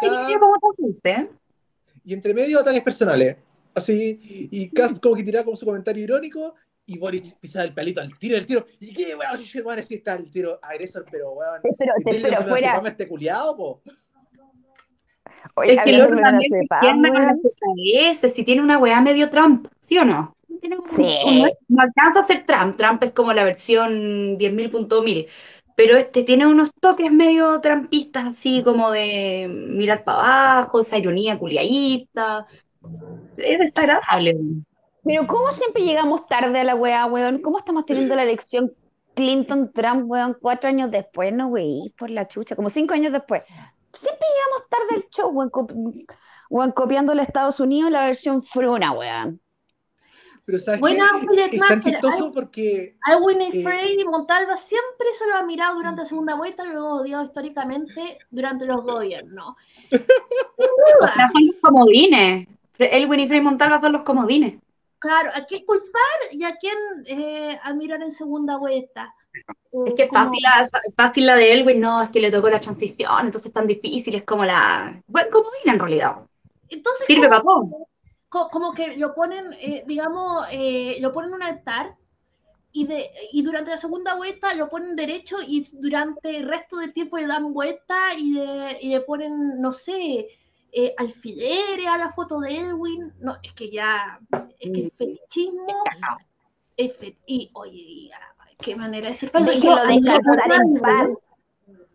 ¿eh? 1.05 1.29
y 2.05 2.15
entre 2.15 2.33
medio 2.33 2.61
ataques 2.61 2.83
personales. 2.83 3.37
Así, 3.75 4.49
y 4.51 4.71
Cast 4.71 5.03
como 5.03 5.17
que 5.17 5.23
tiraba 5.23 5.45
como 5.45 5.57
su 5.57 5.67
comentario 5.67 6.03
irónico 6.03 6.55
y 6.87 6.99
Boris 6.99 7.35
pisaba 7.41 7.65
el 7.65 7.75
palito 7.75 8.01
al 8.01 8.17
tiro, 8.17 8.37
al 8.39 8.47
tiro. 8.47 8.65
¿Y 8.81 8.95
qué, 8.95 9.15
weón? 9.15 9.39
Si 9.39 9.61
weón, 9.61 9.81
así 9.81 9.95
está 9.97 10.15
el 10.15 10.31
tiro 10.31 10.59
agresor, 10.63 11.05
pero 11.11 11.33
weón. 11.33 11.61
Pero, 11.77 11.93
denle 12.05 12.23
pero 12.23 12.41
una 12.41 12.49
fuera. 12.49 12.69
sopama 12.71 12.89
a 12.89 12.91
este 12.93 13.09
culiado, 13.09 13.57
po. 13.57 13.83
Oye, 15.57 15.75
Es 15.75 15.83
que 15.83 15.93
de 15.93 15.99
también 15.99 16.53
se 16.53 17.11
con 17.11 17.23
las 17.23 17.37
pesadeces, 17.41 18.35
si 18.35 18.45
tiene 18.45 18.63
una 18.63 18.79
weá 18.79 19.01
medio 19.01 19.29
Trump, 19.31 19.69
¿sí 19.83 19.99
o 19.99 20.05
no? 20.05 20.36
Tiene 20.61 20.77
un- 20.79 20.85
Sí. 20.85 21.03
un- 21.25 21.51
no 21.69 21.83
alcanza 21.83 22.21
a 22.21 22.25
ser 22.25 22.45
Trump, 22.47 22.77
Trump 22.77 23.03
es 23.03 23.13
como 23.13 23.33
la 23.33 23.45
versión 23.45 24.39
10.000.1000, 24.39 25.27
pero 25.75 25.97
este 25.97 26.23
tiene 26.23 26.47
unos 26.47 26.71
toques 26.81 27.11
medio 27.13 27.61
trampistas, 27.61 28.27
así 28.27 28.63
como 28.63 28.91
de 28.91 29.49
mirar 29.49 30.05
para 30.05 30.19
abajo, 30.55 30.81
esa 30.81 30.99
ironía 30.99 31.39
culiaísta, 31.39 32.47
es 33.37 33.59
desagradable. 33.59 34.37
Pero 35.05 35.27
¿cómo 35.27 35.51
siempre 35.53 35.83
llegamos 35.85 36.27
tarde 36.27 36.59
a 36.61 36.65
la 36.65 36.75
weá, 36.75 37.07
weón? 37.07 37.41
¿Cómo 37.43 37.59
estamos 37.59 37.87
teniendo 37.87 38.17
la 38.17 38.23
elección 38.25 38.73
Clinton-Trump, 39.15 40.11
weón, 40.11 40.37
cuatro 40.41 40.69
años 40.69 40.91
después? 40.91 41.33
No, 41.33 41.49
wey, 41.49 41.93
por 41.99 42.11
la 42.11 42.27
chucha, 42.29 42.57
como 42.57 42.71
cinco 42.71 42.95
años 42.95 43.13
después. 43.13 43.43
Siempre 43.95 44.27
llegamos 44.29 44.69
tarde 44.69 44.87
al 44.97 45.11
show, 45.11 45.31
weón, 45.31 45.51
copi- 45.51 46.07
weón, 46.51 46.73
copiando 46.73 47.13
a 47.13 47.23
Estados 47.23 47.61
Unidos 47.61 47.91
la 47.91 48.05
versión 48.07 48.43
fruna, 48.43 48.93
weón. 48.93 49.41
Pero 50.47 50.59
¿sabes 50.61 50.81
Buena, 50.81 51.11
qué? 51.35 51.45
Es 51.57 51.59
tan 51.59 51.81
chistoso 51.83 52.33
porque 52.33 52.97
Alwin 53.03 53.43
y 53.43 53.59
Eh, 53.59 53.63
Frey 53.65 54.01
y 54.01 54.05
Montalva 54.05 54.57
siempre 54.57 55.13
se 55.13 55.27
lo 55.27 55.35
ha 55.35 55.43
mirado 55.43 55.75
durante 55.75 56.03
la 56.03 56.07
segunda 56.07 56.37
vuelta, 56.37 56.65
luego 56.65 57.01
odiado 57.01 57.25
históricamente 57.25 58.19
durante 58.31 58.65
los 58.65 58.83
gobiernos. 58.83 59.55
O 60.59 61.07
sea, 61.09 61.29
son 61.33 61.47
los 61.49 61.57
comodines. 61.61 62.49
Elwin 62.79 63.21
y 63.21 63.29
Frei 63.29 63.41
Montalva 63.41 63.81
son 63.81 63.93
los 63.93 64.03
comodines. 64.03 64.55
Claro, 64.99 65.31
¿a 65.35 65.45
quién 65.45 65.65
culpar 65.67 66.01
y 66.33 66.45
a 66.45 66.57
quién 66.57 66.77
eh, 67.07 67.59
admirar 67.63 68.03
en 68.03 68.13
segunda 68.13 68.57
vuelta? 68.57 69.15
Es 69.87 69.95
que 69.95 70.05
es 70.05 70.09
Como- 70.09 70.25
fácil 70.27 70.43
la, 70.43 70.69
fácil 70.97 71.27
la 71.27 71.37
de 71.37 71.53
Elwin, 71.53 71.81
no, 71.81 72.03
es 72.03 72.09
que 72.11 72.21
le 72.21 72.31
tocó 72.31 72.49
la 72.49 72.61
transición, 72.61 73.27
entonces 73.27 73.47
es 73.49 73.53
tan 73.53 73.67
difícil, 73.67 74.15
es 74.15 74.23
como 74.25 74.45
la... 74.45 75.03
Bueno, 75.07 75.29
comodina 75.31 75.75
en 75.75 75.79
realidad. 75.79 76.17
Entonces, 76.71 77.07
Sirve 77.07 77.29
para 77.29 77.43
todo. 77.43 77.89
Co- 78.29 78.49
como 78.51 78.73
que 78.73 78.97
lo 78.97 79.15
ponen, 79.15 79.53
eh, 79.55 79.85
digamos, 79.87 80.47
eh, 80.53 80.99
lo 81.01 81.13
ponen 81.13 81.31
en 81.31 81.35
un 81.37 81.43
altar 81.43 81.95
y, 82.73 82.87
de, 82.87 83.11
y 83.33 83.43
durante 83.43 83.71
la 83.71 83.79
segunda 83.79 84.15
vuelta 84.15 84.55
lo 84.55 84.69
ponen 84.69 84.97
derecho 84.97 85.37
y 85.47 85.67
durante 85.81 86.37
el 86.37 86.49
resto 86.49 86.77
del 86.77 86.93
tiempo 86.93 87.17
le 87.17 87.27
dan 87.27 87.53
vuelta 87.53 88.15
y 88.19 88.33
le, 88.33 88.79
y 88.83 88.91
le 88.91 89.01
ponen, 89.01 89.61
no 89.61 89.73
sé, 89.73 90.29
eh, 90.73 90.95
alfileres 90.99 91.87
a 91.87 91.97
la 91.97 92.13
foto 92.13 92.39
de 92.41 92.57
Elwin. 92.59 93.13
No, 93.21 93.37
es 93.43 93.53
que 93.55 93.71
ya, 93.71 94.21
es 94.61 94.71
que 94.71 94.81
el 94.81 94.93
fetichismo 94.93 95.85
es 96.77 96.97
fe- 96.97 97.17
y 97.27 97.51
oye, 97.55 98.09
ya, 98.11 98.21
qué 98.61 98.77
manera 98.77 99.07
de 99.07 99.13
decir. 99.13 99.31
Descansar 99.33 100.53
en 100.53 100.81
paz. 100.81 101.09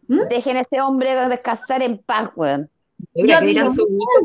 ¿Mm? 0.08 0.28
Dejen 0.30 0.58
a 0.58 0.62
ese 0.62 0.82
hombre 0.82 1.30
descansar 1.30 1.84
en 1.84 1.98
paz, 2.00 2.32
weón. 2.36 2.70
Mira, 3.14 3.28
que 3.28 3.34
admiro 3.34 3.66
sus 3.72 3.88
hijos 3.90 4.24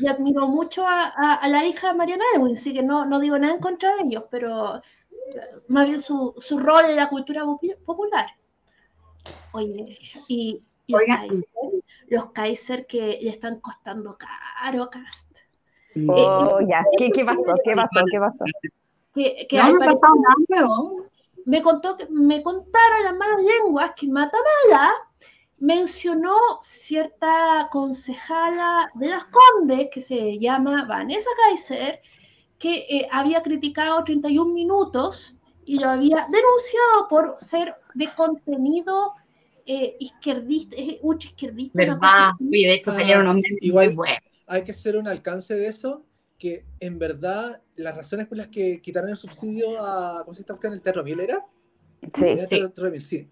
y 0.00 0.06
admiro 0.06 0.46
mucho 0.48 0.86
a, 0.86 1.04
a- 1.16 1.34
a 1.34 1.48
la 1.48 1.64
hija 1.66 1.88
de 1.88 1.94
Mariana 1.94 2.24
Edwin, 2.34 2.54
así 2.56 2.72
que 2.74 2.82
no, 2.82 3.04
no 3.06 3.18
digo 3.20 3.38
nada 3.38 3.54
en 3.54 3.60
contra 3.60 3.94
de 3.96 4.02
ellos, 4.04 4.24
pero 4.30 4.76
eh, 4.76 4.82
más 5.68 5.86
bien 5.86 6.00
su, 6.00 6.34
su 6.38 6.58
rol 6.58 6.84
en 6.86 6.96
la 6.96 7.08
cultura 7.08 7.44
popu- 7.44 7.76
popular. 7.84 8.26
Oye, 9.52 9.98
y 10.28 10.62
los, 10.88 11.00
Oiga. 11.00 11.18
Kaiser, 11.18 11.82
los 12.08 12.30
Kaiser 12.32 12.86
que 12.86 13.18
le 13.22 13.30
están 13.30 13.60
costando 13.60 14.16
caro 14.18 14.84
a 14.84 14.90
Cast. 14.90 15.30
Oh, 16.08 16.60
ya. 16.60 16.84
¿Qué, 16.98 17.10
qué 17.10 17.24
pasó? 17.24 17.42
¿Qué 17.64 17.74
pasó? 17.74 18.00
¿Qué 18.10 18.18
pasó? 18.18 18.44
Que, 19.14 19.46
que 19.48 19.56
No, 19.56 19.72
no 19.72 19.78
nada, 19.78 20.78
me 21.46 21.62
contó 21.62 21.96
que 21.96 22.06
me 22.10 22.42
contaron 22.42 23.04
las 23.04 23.16
malas 23.16 23.38
lenguas 23.40 23.92
que 23.96 24.08
Matamala 24.08 24.92
mencionó 25.58 26.36
cierta 26.62 27.68
concejala 27.72 28.90
de 28.94 29.08
las 29.08 29.24
Condes 29.26 29.88
que 29.92 30.02
se 30.02 30.38
llama 30.38 30.84
Vanessa 30.86 31.30
Kaiser 31.44 32.00
que 32.58 32.86
eh, 32.88 33.08
había 33.10 33.42
criticado 33.42 34.02
31 34.04 34.52
minutos 34.52 35.36
y 35.64 35.78
lo 35.78 35.88
había 35.90 36.26
denunciado 36.30 37.08
por 37.08 37.36
ser 37.38 37.74
de 37.94 38.12
contenido 38.14 39.12
eh, 39.66 39.96
izquierdista, 39.98 40.76
eh, 40.78 40.98
ultra 41.02 41.28
izquierdista. 41.28 41.72
¿Verdad? 41.74 42.30
de 42.38 42.74
hecho 42.74 42.90
Ah, 42.90 42.94
salieron 42.94 43.22
unos 43.24 43.34
memes 43.36 43.58
igual- 43.60 43.86
muy 43.88 43.94
buenos. 43.96 44.18
hay 44.46 44.62
que 44.62 44.70
hacer 44.72 44.96
un 44.96 45.08
alcance 45.08 45.54
de 45.54 45.66
eso, 45.66 46.04
que 46.38 46.64
en 46.80 46.98
verdad 46.98 47.62
las 47.74 47.96
razones 47.96 48.26
por 48.26 48.38
las 48.38 48.48
que 48.48 48.80
quitaron 48.80 49.10
el 49.10 49.16
subsidio 49.16 49.66
a, 49.80 50.22
¿cómo 50.24 50.34
se 50.34 50.42
llama 50.44 50.54
usted 50.54 50.68
en 50.68 50.74
el 50.74 50.82
Teatro 50.82 51.02
Mil 51.02 51.18
era? 51.20 51.44
Sí. 52.14 52.36
Sí. 53.00 53.28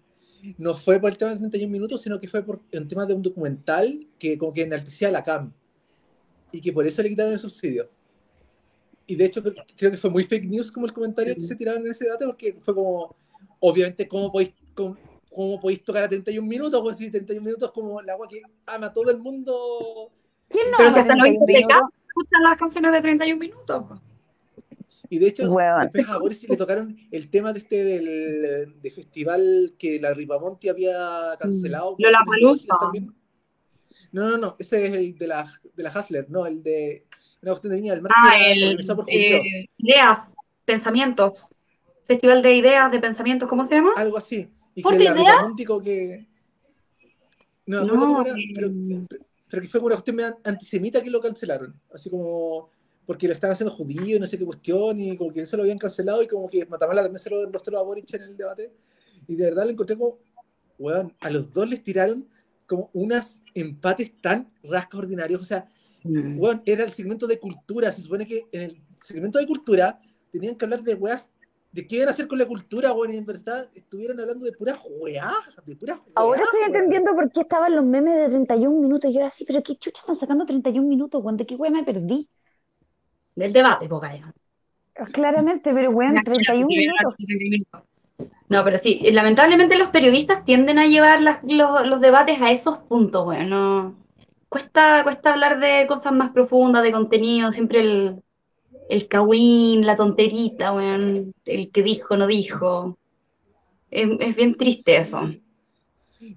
No 0.57 0.75
fue 0.75 0.99
por 0.99 1.11
el 1.11 1.17
tema 1.17 1.31
de 1.31 1.37
31 1.37 1.71
minutos, 1.71 2.01
sino 2.01 2.19
que 2.19 2.27
fue 2.27 2.43
por 2.43 2.61
un 2.71 2.87
tema 2.87 3.05
de 3.05 3.13
un 3.13 3.21
documental 3.21 4.07
que 4.19 4.37
como 4.37 4.53
que 4.53 4.63
enaltecía 4.63 5.07
a 5.07 5.11
la 5.11 5.23
CAM 5.23 5.51
y 6.51 6.61
que 6.61 6.71
por 6.71 6.85
eso 6.85 7.01
le 7.01 7.09
quitaron 7.09 7.33
el 7.33 7.39
subsidio. 7.39 7.89
Y 9.07 9.15
de 9.15 9.25
hecho 9.25 9.41
creo, 9.43 9.91
que 9.91 9.97
fue 9.97 10.09
muy 10.09 10.23
fake 10.23 10.45
news 10.45 10.71
como 10.71 10.85
el 10.85 10.93
comentario 10.93 11.35
que 11.35 11.41
se 11.41 11.55
tiraron 11.55 11.85
en 11.85 11.91
ese 11.91 12.05
debate 12.05 12.25
porque 12.25 12.57
fue 12.61 12.73
como, 12.73 13.15
obviamente, 13.59 14.07
¿cómo 14.07 14.31
podéis, 14.31 14.53
cómo, 14.73 14.97
cómo 15.31 15.59
podéis 15.59 15.83
tocar 15.83 16.03
a 16.03 16.09
31 16.09 16.47
minutos? 16.47 16.81
Pues 16.81 16.97
si 16.97 17.11
31 17.11 17.43
minutos 17.45 17.71
como 17.71 17.99
el 17.99 18.09
agua 18.09 18.27
que 18.27 18.41
ama 18.65 18.87
a 18.87 18.93
todo 18.93 19.11
el 19.11 19.19
mundo 19.19 20.11
¿Quién 20.49 20.71
no 20.71 20.77
Pero 20.77 20.89
si 20.93 20.99
ama 20.99 21.13
hasta 21.13 21.15
los 21.15 21.23
31 21.23 21.33
hijos 21.33 21.47
de 21.47 21.53
minutos? 21.53 22.41
Las 22.41 22.57
canciones 22.57 22.91
de 22.91 23.01
31 23.01 23.39
minutos. 23.39 23.85
Y 25.09 25.19
de 25.19 25.27
hecho, 25.27 25.49
después 25.49 26.09
a 26.09 26.17
Boris 26.19 26.47
le 26.47 26.57
tocaron 26.57 26.97
el 27.11 27.29
tema 27.29 27.53
de 27.53 27.59
este 27.59 27.83
del 27.83 28.81
de 28.81 28.91
festival 28.91 29.75
que 29.77 29.99
la 29.99 30.13
Ripamonti 30.13 30.69
había 30.69 31.35
cancelado. 31.39 31.95
Mm. 31.97 32.67
También. 32.79 33.15
No, 34.11 34.29
no, 34.29 34.37
no, 34.37 34.55
ese 34.59 34.85
es 34.85 34.91
el 34.91 35.17
de 35.17 35.27
la, 35.27 35.51
de 35.75 35.83
la 35.83 35.89
Hasler, 35.89 36.29
no, 36.29 36.45
el 36.45 36.63
de 36.63 37.05
una 37.41 37.51
cuestión 37.51 37.73
de 37.73 37.81
niña 37.81 37.93
del 37.93 38.01
mar 38.01 38.11
Ah, 38.15 38.33
el 38.47 38.77
por 38.85 39.05
eh, 39.07 39.67
Ideas, 39.77 40.19
Pensamientos. 40.63 41.45
Festival 42.05 42.41
de 42.41 42.53
Ideas, 42.55 42.91
de 42.91 42.99
Pensamientos, 42.99 43.49
¿cómo 43.49 43.65
se 43.65 43.75
llama? 43.75 43.93
Algo 43.95 44.17
así. 44.17 44.49
Y 44.73 44.81
¿Por 44.81 44.97
que 44.97 45.03
la 45.03 45.11
idea? 45.11 45.31
Ripamonti 45.31 45.65
que. 45.83 46.27
No, 47.67 47.83
No, 47.83 48.21
era, 48.21 48.31
eh, 48.31 48.51
pero, 48.53 48.71
pero 49.49 49.61
que 49.61 49.67
fue 49.67 49.79
una 49.81 49.95
cuestión 49.95 50.19
antisemita 50.43 51.01
que 51.01 51.09
lo 51.09 51.21
cancelaron. 51.21 51.79
Así 51.93 52.09
como 52.09 52.69
porque 53.05 53.27
lo 53.27 53.33
estaban 53.33 53.53
haciendo 53.53 53.75
judío 53.75 54.17
y 54.17 54.19
no 54.19 54.25
sé 54.25 54.37
qué 54.37 54.45
cuestión, 54.45 54.99
y 54.99 55.15
como 55.17 55.31
que 55.31 55.41
eso 55.41 55.57
lo 55.57 55.63
habían 55.63 55.77
cancelado, 55.77 56.21
y 56.23 56.27
como 56.27 56.49
que 56.49 56.65
Matamala 56.65 57.03
también 57.03 57.19
se 57.19 57.29
lo 57.29 57.49
mostró 57.49 57.77
a 57.79 57.83
Boric 57.83 58.13
en 58.13 58.21
el 58.23 58.37
debate, 58.37 58.71
y 59.27 59.35
de 59.35 59.45
verdad 59.45 59.63
lo 59.65 59.71
encontré 59.71 59.97
como, 59.97 60.17
weón, 60.77 61.13
a 61.19 61.29
los 61.29 61.51
dos 61.53 61.69
les 61.69 61.83
tiraron 61.83 62.27
como 62.67 62.89
unos 62.93 63.41
empates 63.53 64.11
tan 64.21 64.51
rascos 64.63 64.99
ordinarios, 65.01 65.41
o 65.41 65.45
sea, 65.45 65.67
Mm. 66.03 66.39
weón, 66.39 66.61
era 66.65 66.83
el 66.83 66.91
segmento 66.91 67.25
de 67.25 67.39
cultura, 67.39 67.91
se 67.91 68.01
supone 68.01 68.27
que 68.27 68.47
en 68.51 68.61
el 68.61 68.81
segmento 69.03 69.39
de 69.39 69.47
cultura 69.47 69.99
tenían 70.31 70.53
que 70.55 70.63
hablar 70.65 70.83
de 70.83 70.93
weas, 70.93 71.31
de 71.71 71.87
qué 71.87 71.95
iban 71.95 72.09
a 72.09 72.11
hacer 72.11 72.27
con 72.27 72.37
la 72.37 72.45
cultura, 72.45 72.93
weón, 72.93 73.11
y 73.13 73.17
en 73.17 73.25
verdad 73.25 73.67
estuvieron 73.73 74.19
hablando 74.19 74.45
de 74.45 74.51
puras 74.51 74.77
weas, 74.99 75.33
de 75.65 75.75
puras 75.75 75.97
weas. 75.97 76.11
Ahora 76.13 76.41
estoy 76.43 76.59
weón. 76.61 76.75
entendiendo 76.75 77.13
por 77.15 77.31
qué 77.31 77.41
estaban 77.41 77.75
los 77.75 77.83
memes 77.83 78.19
de 78.19 78.29
31 78.29 78.81
minutos. 78.81 79.09
Y 79.09 79.13
yo 79.15 79.19
era 79.21 79.27
así, 79.27 79.45
pero 79.45 79.63
qué 79.63 79.75
chucha 79.77 79.99
están 80.01 80.15
sacando 80.15 80.45
31 80.45 80.87
minutos, 80.87 81.23
weón. 81.23 81.37
¿De 81.37 81.45
qué 81.47 81.55
weón 81.55 81.73
me 81.73 81.83
perdí? 81.83 82.29
Del 83.35 83.53
debate, 83.53 83.87
poca 83.89 84.15
ya. 84.15 84.33
Claramente, 85.11 85.73
pero 85.73 85.91
weón, 85.91 86.15
31 86.23 86.67
minutos. 86.67 87.15
No, 88.47 88.63
pero 88.63 88.77
sí, 88.77 89.01
lamentablemente 89.11 89.77
los 89.77 89.89
periodistas 89.89 90.45
tienden 90.45 90.79
a 90.79 90.87
llevar 90.87 91.21
las- 91.21 91.39
los, 91.43 91.85
los 91.87 91.99
debates 91.99 92.39
a 92.41 92.51
esos 92.51 92.77
puntos, 92.87 93.25
bueno, 93.25 93.45
no- 93.49 93.95
cuesta, 94.47 95.03
cuesta 95.03 95.33
hablar 95.33 95.59
de 95.59 95.85
cosas 95.87 96.13
más 96.13 96.31
profundas, 96.31 96.83
de 96.83 96.91
contenido, 96.93 97.51
siempre 97.51 97.79
el, 97.81 98.21
el 98.89 99.07
cagüín, 99.07 99.85
la 99.85 99.95
tonterita, 99.97 100.71
weón, 100.73 101.33
el 101.43 101.71
que 101.71 101.83
dijo, 101.83 102.15
no 102.15 102.27
dijo. 102.27 102.97
Es, 103.91 104.07
es 104.19 104.35
bien 104.35 104.55
triste 104.55 104.97
eso. 104.97 105.29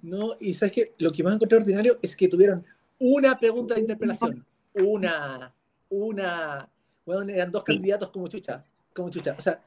No, 0.03 0.33
y 0.41 0.55
sabes 0.55 0.73
que 0.73 0.95
lo 0.99 1.13
que 1.13 1.23
más 1.23 1.35
encontré 1.35 1.59
ordinario 1.59 1.99
es 2.03 2.17
que 2.17 2.27
tuvieron 2.29 2.65
una 2.99 3.39
pregunta 3.39 3.75
de 3.75 3.81
interpelación. 3.83 4.45
Una, 4.75 5.55
una. 5.89 6.69
Bueno, 7.09 7.33
eran 7.33 7.51
dos 7.51 7.63
Sí. 7.67 7.73
candidatos 7.73 8.11
como 8.11 8.29
chucha. 8.29 8.63
Como 8.95 9.09
chucha. 9.09 9.35
O 9.39 9.41
sea, 9.41 9.63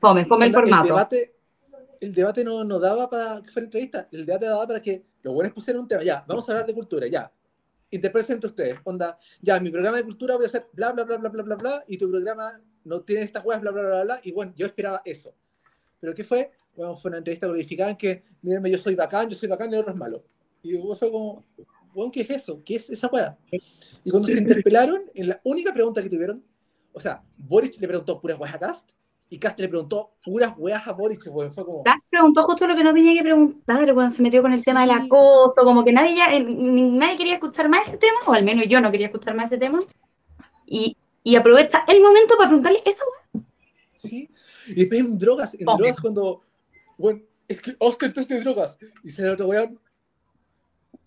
Fome, 0.00 0.24
fome 0.24 0.46
el 0.46 0.56
onda, 0.56 0.60
formato. 0.60 0.86
debate, 0.88 1.34
el 2.00 2.14
debate 2.14 2.42
no, 2.42 2.64
no 2.64 2.78
daba 2.78 3.10
para 3.10 3.42
que 3.42 3.50
fuera 3.50 3.64
entrevista. 3.66 4.08
El 4.10 4.24
debate 4.24 4.46
daba 4.46 4.66
para 4.66 4.80
que 4.80 5.04
los 5.22 5.34
buenos 5.34 5.52
pusieran 5.52 5.82
un 5.82 5.88
tema. 5.88 6.02
Ya, 6.02 6.24
vamos 6.26 6.48
a 6.48 6.52
hablar 6.52 6.66
de 6.66 6.72
cultura, 6.72 7.06
ya. 7.06 7.30
Interpreten 7.90 8.36
entre 8.36 8.46
ustedes. 8.48 8.78
Onda, 8.84 9.18
ya, 9.42 9.60
mi 9.60 9.70
programa 9.70 9.98
de 9.98 10.04
cultura 10.04 10.36
voy 10.36 10.46
a 10.46 10.48
hacer 10.48 10.68
bla, 10.72 10.92
bla, 10.92 11.04
bla, 11.04 11.18
bla, 11.18 11.28
bla, 11.28 11.42
bla, 11.42 11.56
bla, 11.56 11.84
y 11.86 11.98
tu 11.98 12.08
programa 12.10 12.58
no 12.84 13.02
tiene 13.02 13.22
estas 13.22 13.44
weas, 13.44 13.60
bla, 13.60 13.72
bla, 13.72 13.82
bla, 13.82 14.02
bla, 14.04 14.20
y 14.22 14.32
bueno, 14.32 14.54
yo 14.56 14.64
esperaba 14.64 15.02
eso. 15.04 15.34
Pero 16.00 16.14
¿qué 16.14 16.24
fue? 16.24 16.50
Bueno, 16.74 16.96
fue 16.96 17.10
una 17.10 17.18
entrevista 17.18 17.46
glorificada 17.46 17.90
en 17.90 17.96
que, 17.98 18.22
mírenme, 18.40 18.70
yo 18.70 18.78
soy 18.78 18.94
bacán, 18.94 19.28
yo 19.28 19.36
soy 19.36 19.50
bacán 19.50 19.70
y 19.70 19.74
el 19.74 19.80
otro 19.80 19.92
es 19.92 20.00
malo. 20.00 20.24
Y 20.62 20.78
fue 20.98 21.10
como, 21.10 21.44
weón, 21.94 22.10
¿qué 22.10 22.22
es 22.22 22.30
eso? 22.30 22.62
¿Qué 22.64 22.76
es 22.76 22.88
esa 22.88 23.08
wea? 23.08 23.36
Y 24.02 24.10
cuando 24.10 24.28
se 24.28 24.38
interpelaron, 24.38 25.10
en 25.14 25.28
la 25.28 25.40
única 25.44 25.74
pregunta 25.74 26.02
que 26.02 26.08
tuvieron, 26.08 26.42
o 26.96 27.00
sea, 27.00 27.22
Boris 27.36 27.78
le 27.78 27.86
preguntó 27.86 28.18
puras 28.18 28.38
weas 28.38 28.54
a 28.54 28.58
Cast, 28.58 28.88
y 29.28 29.38
Cast 29.38 29.58
le 29.60 29.68
preguntó 29.68 30.12
puras 30.24 30.54
weas 30.56 30.86
a 30.88 30.92
Boris, 30.92 31.18
weón. 31.26 31.52
Fue 31.52 31.64
como, 31.64 31.82
Gas 31.82 31.98
preguntó 32.08 32.44
justo 32.44 32.66
lo 32.66 32.74
que 32.74 32.82
no 32.82 32.94
tenía 32.94 33.12
que 33.12 33.22
preguntar 33.22 33.92
cuando 33.92 34.14
se 34.14 34.22
metió 34.22 34.40
con 34.40 34.52
el 34.54 34.64
tema 34.64 34.86
del 34.86 34.96
Sí. 34.98 35.06
acoso, 35.06 35.56
como 35.64 35.84
que 35.84 35.92
nadie 35.92 36.16
ya, 36.16 36.32
eh, 36.32 36.40
nadie 36.42 37.18
quería 37.18 37.34
escuchar 37.34 37.68
más 37.68 37.86
ese 37.86 37.98
tema, 37.98 38.18
o 38.26 38.32
al 38.32 38.44
menos 38.44 38.64
yo 38.68 38.80
no 38.80 38.90
quería 38.90 39.08
escuchar 39.08 39.34
más 39.34 39.46
ese 39.46 39.58
tema, 39.58 39.80
y, 40.64 40.96
y 41.22 41.36
aprovecha 41.36 41.84
el 41.88 42.00
momento 42.00 42.36
para 42.38 42.48
preguntarle 42.48 42.80
eso. 42.84 43.04
Sí. 43.94 44.30
Y 44.68 44.74
después 44.74 45.00
en 45.00 45.18
drogas, 45.18 45.54
en 45.54 45.66
drogas 45.66 46.00
cuando, 46.00 46.40
bueno, 46.96 47.20
es 47.46 47.60
que 47.60 47.76
Oscar 47.78 48.12
test 48.12 48.28
de 48.30 48.40
drogas. 48.40 48.78
Y 49.04 49.10
se 49.10 49.22
el 49.22 49.28
otro 49.30 49.46
weón. 49.48 49.78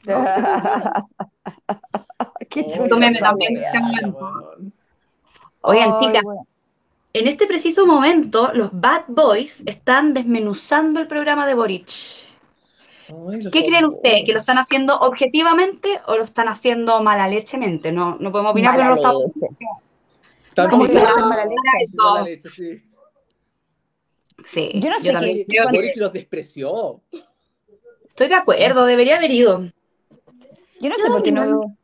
Qué 2.49 2.61
"Oye, 2.61 2.77
chucha 2.77 2.95
meme 2.95 3.17
esa 3.17 3.25
también, 3.29 3.55
weá. 3.57 3.65
está 3.67 3.79
weá, 3.79 3.91
mal. 4.01 4.11
weón". 4.13 4.73
Oigan, 5.61 5.93
Ay, 5.99 6.07
chicas, 6.07 6.23
en 7.13 7.27
este 7.27 7.47
preciso 7.47 7.85
momento 7.85 8.51
los 8.53 8.69
Bad 8.71 9.03
Boys 9.07 9.63
están 9.65 10.13
desmenuzando 10.13 10.99
el 10.99 11.07
programa 11.07 11.45
de 11.47 11.53
Boric. 11.55 11.89
Ay, 13.09 13.49
¿Qué 13.51 13.65
creen 13.65 13.85
ustedes? 13.85 14.23
¿Que 14.25 14.33
lo 14.33 14.39
están 14.39 14.57
haciendo 14.59 14.99
objetivamente 14.99 15.99
o 16.07 16.15
lo 16.17 16.23
están 16.23 16.47
haciendo 16.47 17.01
mala 17.01 17.27
lechemente? 17.27 17.91
No, 17.91 18.17
no 18.19 18.31
podemos 18.31 18.51
opinar 18.51 18.73
Mala 18.77 18.83
no 18.83 18.89
lo 18.91 18.95
estamos- 18.97 19.23
leche. 19.25 19.47
También 20.53 20.81
¿Cómo 20.81 20.87
que 20.87 21.21
mala 21.21 21.45
leche? 21.45 21.55
eso. 21.81 21.97
mala 21.97 22.21
leche, 22.23 22.49
sí. 22.49 22.83
Sí, 24.45 24.71
Yo 24.75 24.89
no 24.89 24.97
yo 24.97 25.03
sé 25.03 25.11
también 25.11 25.43
creo 25.47 25.69
que 25.69 25.75
Boric 25.77 25.97
los 25.97 26.13
despreció. 26.13 27.01
estoy 28.07 28.27
de 28.29 28.35
acuerdo, 28.35 28.85
debería 28.85 29.17
haber 29.17 29.31
ido. 29.31 29.63
Yo 30.79 30.89
no 30.89 30.95
sé 30.95 31.07
por 31.09 31.23
qué 31.23 31.31
no. 31.31 31.75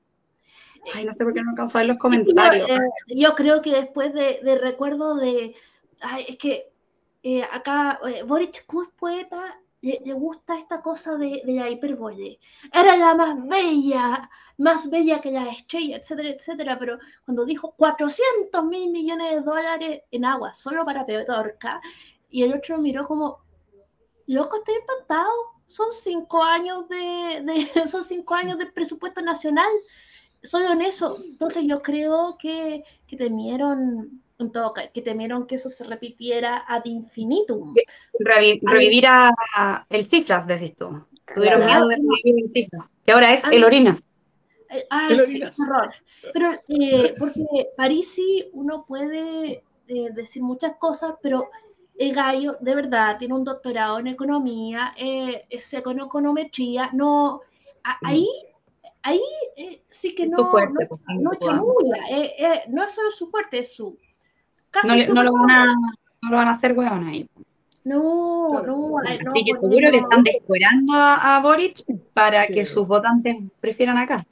Ay, 0.94 1.06
no 1.06 1.14
sé 1.14 1.24
por 1.24 1.34
qué 1.34 1.42
no 1.42 1.52
alcanzo 1.52 1.78
a 1.78 1.82
ver 1.82 1.88
los 1.88 1.96
Yo, 1.98 2.02
comentarios. 2.02 2.70
eh, 2.70 2.80
yo 3.08 3.36
creo 3.36 3.62
que 3.62 3.72
después 3.72 4.14
de, 4.14 4.40
de 4.44 4.58
recuerdo 4.58 5.16
de. 5.16 5.56
Ay, 6.02 6.26
es 6.30 6.38
que 6.38 6.72
eh, 7.24 7.44
acá 7.44 8.00
eh, 8.08 8.24
Boric, 8.24 8.66
como 8.66 8.84
es 8.84 8.90
poeta, 8.98 9.60
le, 9.82 10.02
le 10.06 10.14
gusta 10.14 10.58
esta 10.60 10.82
cosa 10.82 11.16
de, 11.16 11.42
de 11.46 11.54
la 11.54 11.70
hipérbole. 11.70 12.40
Era 12.74 12.96
la 12.98 13.16
más 13.16 13.36
bella, 13.48 14.30
más 14.58 14.90
bella 14.90 15.22
que 15.22 15.32
la 15.32 15.46
estrella, 15.50 15.98
etcétera, 15.98 16.30
etcétera. 16.30 16.78
Pero 16.80 17.00
cuando 17.26 17.46
dijo 17.46 17.74
400 17.78 18.64
mil 18.66 18.92
millones 18.92 19.32
de 19.36 19.42
dólares 19.42 20.02
en 20.12 20.26
agua, 20.26 20.54
solo 20.54 20.86
para 20.86 21.06
Petorca, 21.06 21.82
y 22.30 22.44
el 22.44 22.54
otro 22.54 22.78
miró 22.78 23.08
como, 23.08 23.40
loco, 24.28 24.58
estoy 24.58 24.76
espantado. 24.76 25.32
Son 25.68 25.88
cinco 25.92 26.44
años 26.44 26.88
de, 26.90 27.42
de- 27.44 27.88
son 27.90 28.04
cinco 28.04 28.36
años 28.36 28.58
de 28.60 28.68
presupuesto 28.68 29.22
nacional 29.22 29.72
solo 30.46 30.72
en 30.72 30.82
eso. 30.82 31.18
Entonces 31.24 31.64
yo 31.68 31.82
creo 31.82 32.38
que, 32.40 32.84
que 33.08 33.18
temieron, 33.18 34.22
en 34.40 34.52
todo 34.52 34.74
que 34.94 35.02
temieron 35.02 35.48
que 35.48 35.56
eso 35.56 35.70
se 35.70 35.84
repitiera 35.84 36.64
ad 36.68 36.86
infinitum. 36.86 37.74
Revi- 38.20 38.60
revivir 38.64 39.08
a, 39.08 39.32
a 39.56 39.86
el 39.90 40.06
Cifras, 40.06 40.48
decís 40.48 40.76
tú. 40.78 41.06
Tuvieron 41.34 41.60
Claro. 41.64 41.88
miedo 41.88 41.88
de 41.88 41.96
revivir 41.96 42.46
el 42.46 42.52
Cifras, 42.52 42.88
que 43.06 43.12
ahora 43.12 43.34
es 43.34 43.44
el 43.46 43.64
Orinas. 43.64 44.06
Eh, 44.70 44.86
ah, 44.90 45.08
El 45.10 45.20
sí, 45.20 45.22
Orinas. 45.22 45.60
horror. 45.60 45.94
Pero 46.34 46.52
eh, 46.68 47.16
porque 47.20 47.44
Parisi 47.78 48.50
uno 48.54 48.86
puede 48.88 49.64
eh, 49.88 50.10
decir 50.14 50.42
muchas 50.42 50.76
cosas, 50.78 51.16
pero 51.22 51.50
el 51.98 52.14
gallo 52.14 52.58
de 52.60 52.76
verdad 52.76 53.18
tiene 53.18 53.34
un 53.36 53.44
doctorado 53.44 54.00
en 54.00 54.08
economía, 54.08 54.94
eh, 54.98 55.46
es 55.50 55.74
con 55.84 56.00
econometría, 56.00 56.90
no, 56.94 57.42
a- 57.84 58.00
ahí, 58.04 58.28
ahí 59.06 59.22
eh, 59.56 59.82
sí 59.90 60.14
que 60.16 60.26
no, 60.28 60.50
fuerte, 60.52 60.84
no, 60.84 60.90
pues, 60.90 61.02
no 61.20 61.32
duda. 61.32 61.40
chamulla, 61.40 61.98
eh, 62.12 62.34
eh, 62.38 62.62
no 62.70 62.84
es 62.84 62.92
solo 62.92 63.12
su 63.12 63.28
fuerte, 63.28 63.60
es 63.60 63.74
su 63.76 63.98
casi 64.72 64.88
No, 64.88 65.06
su 65.06 65.14
no 65.14 65.24
lo 65.24 65.34
van 65.34 65.52
a, 65.52 65.66
no 66.22 66.30
lo 66.32 66.38
van 66.38 66.48
a 66.48 66.54
hacer 66.54 66.74
hueón 66.74 67.08
ahí. 67.08 67.28
No, 67.84 68.64
no, 68.64 68.66
no, 68.66 68.98
Así 68.98 69.20
que 69.46 69.56
porque 69.56 69.76
seguro 69.76 69.92
que 69.92 69.98
están 69.98 70.24
descuerando 70.24 70.94
a, 70.94 71.36
a 71.36 71.42
Boric 71.42 71.84
para 72.14 72.46
Sí. 72.48 72.54
que 72.56 72.66
sus 72.66 72.88
votantes 72.88 73.38
prefieran 73.60 73.98
acá. 73.98 74.26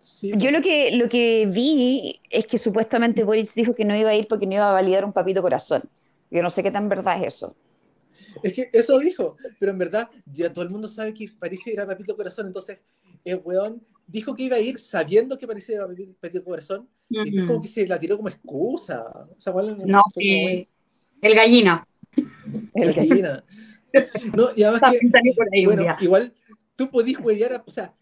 Sí, 0.00 0.32
Yo 0.36 0.50
lo 0.50 0.60
que, 0.62 0.96
lo 0.96 1.08
que 1.08 1.46
vi 1.46 2.20
es 2.30 2.46
que 2.46 2.56
supuestamente 2.56 3.24
Boris 3.24 3.54
dijo 3.54 3.74
que 3.74 3.84
no 3.84 3.94
iba 3.96 4.10
a 4.10 4.14
ir 4.14 4.26
porque 4.26 4.46
no 4.46 4.54
iba 4.54 4.68
a 4.70 4.72
validar 4.72 5.04
un 5.04 5.12
papito 5.12 5.42
corazón. 5.42 5.82
Yo 6.30 6.42
no 6.42 6.50
sé 6.50 6.62
qué 6.62 6.70
tan 6.70 6.88
verdad 6.88 7.22
es 7.22 7.34
eso. 7.34 7.54
Es 8.42 8.52
que 8.52 8.70
eso 8.72 8.98
dijo, 8.98 9.36
pero 9.58 9.72
en 9.72 9.78
verdad 9.78 10.08
ya 10.26 10.52
todo 10.52 10.64
el 10.64 10.70
mundo 10.70 10.88
sabe 10.88 11.14
que 11.14 11.26
París 11.38 11.60
era 11.66 11.86
Papito 11.86 12.16
Corazón, 12.16 12.46
entonces 12.48 12.80
el 13.28 13.40
weón 13.44 13.82
dijo 14.06 14.34
que 14.34 14.44
iba 14.44 14.56
a 14.56 14.60
ir 14.60 14.80
sabiendo 14.80 15.38
que 15.38 15.46
Papi- 15.46 16.14
Papito 16.20 16.44
Corazón, 16.44 16.88
y 17.10 17.46
como 17.46 17.60
que 17.62 17.68
se 17.68 17.86
la 17.86 17.98
tiró 17.98 18.16
como 18.16 18.28
excusa. 18.28 19.02
O 19.04 19.40
sea, 19.40 19.50
igual 19.50 19.76
No, 19.86 20.02
que 20.14 20.66
el 21.22 21.34
gallina. 21.34 21.86
La 22.74 22.92
gallina. 22.92 23.44
No, 24.36 24.48
y 24.54 24.62
además 24.62 24.92
que, 25.00 25.08
por 25.34 25.48
ahí 25.52 25.64
bueno, 25.66 25.82
igual 26.00 26.32
tú 26.76 26.90
podís 26.90 27.18
huevear, 27.18 27.54
a- 27.54 27.64
o 27.66 27.70
sea, 27.70 27.94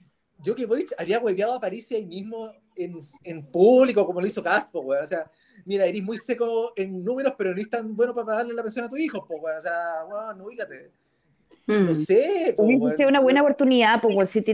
yo 0.42 0.54
que 0.54 0.66
podís, 0.66 0.94
haría 0.98 1.18
hueveado 1.20 1.54
a 1.54 1.60
París 1.60 1.86
ahí 1.92 2.04
mismo 2.04 2.50
en, 2.76 3.00
en 3.24 3.46
público, 3.46 4.04
como 4.04 4.20
lo 4.20 4.26
hizo 4.26 4.42
Caspo, 4.42 4.80
weón. 4.80 5.04
O 5.04 5.06
sea, 5.06 5.30
mira, 5.64 5.86
eres 5.86 6.02
muy 6.02 6.18
seco 6.18 6.72
en 6.76 7.02
números, 7.02 7.32
pero 7.38 7.50
no 7.50 7.56
eres 7.56 7.70
tan 7.70 7.94
bueno 7.96 8.14
para 8.14 8.26
pagarle 8.26 8.52
la 8.54 8.62
pensión 8.62 8.84
a 8.84 8.88
tu 8.90 8.96
hijo, 8.96 9.24
pues, 9.26 9.40
weón. 9.42 9.58
O 9.58 9.60
sea, 9.60 10.04
weón, 10.08 10.40
ubícate. 10.42 10.90
No 11.66 11.92
Mm. 11.92 11.94
sé, 11.94 12.54
pues, 12.56 12.68
Hubiese 12.68 12.90
sido 12.90 13.08
una 13.08 13.20
buena 13.20 13.42
oportunidad, 13.42 14.00
pues, 14.00 14.30
si 14.30 14.44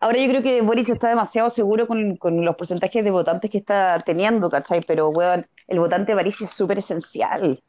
Ahora 0.00 0.18
yo 0.18 0.28
creo 0.28 0.42
que 0.42 0.62
Boric 0.62 0.88
está 0.88 1.08
demasiado 1.08 1.50
seguro 1.50 1.86
con, 1.86 2.16
con 2.16 2.44
los 2.44 2.56
porcentajes 2.56 3.04
de 3.04 3.10
votantes 3.10 3.50
que 3.50 3.58
está 3.58 4.02
teniendo, 4.04 4.50
¿cachai? 4.50 4.80
Pero, 4.86 5.10
weón, 5.10 5.46
el 5.68 5.78
votante 5.80 6.12
de 6.12 6.16
París 6.16 6.40
es 6.40 6.50
súper 6.50 6.78
esencial. 6.78 7.60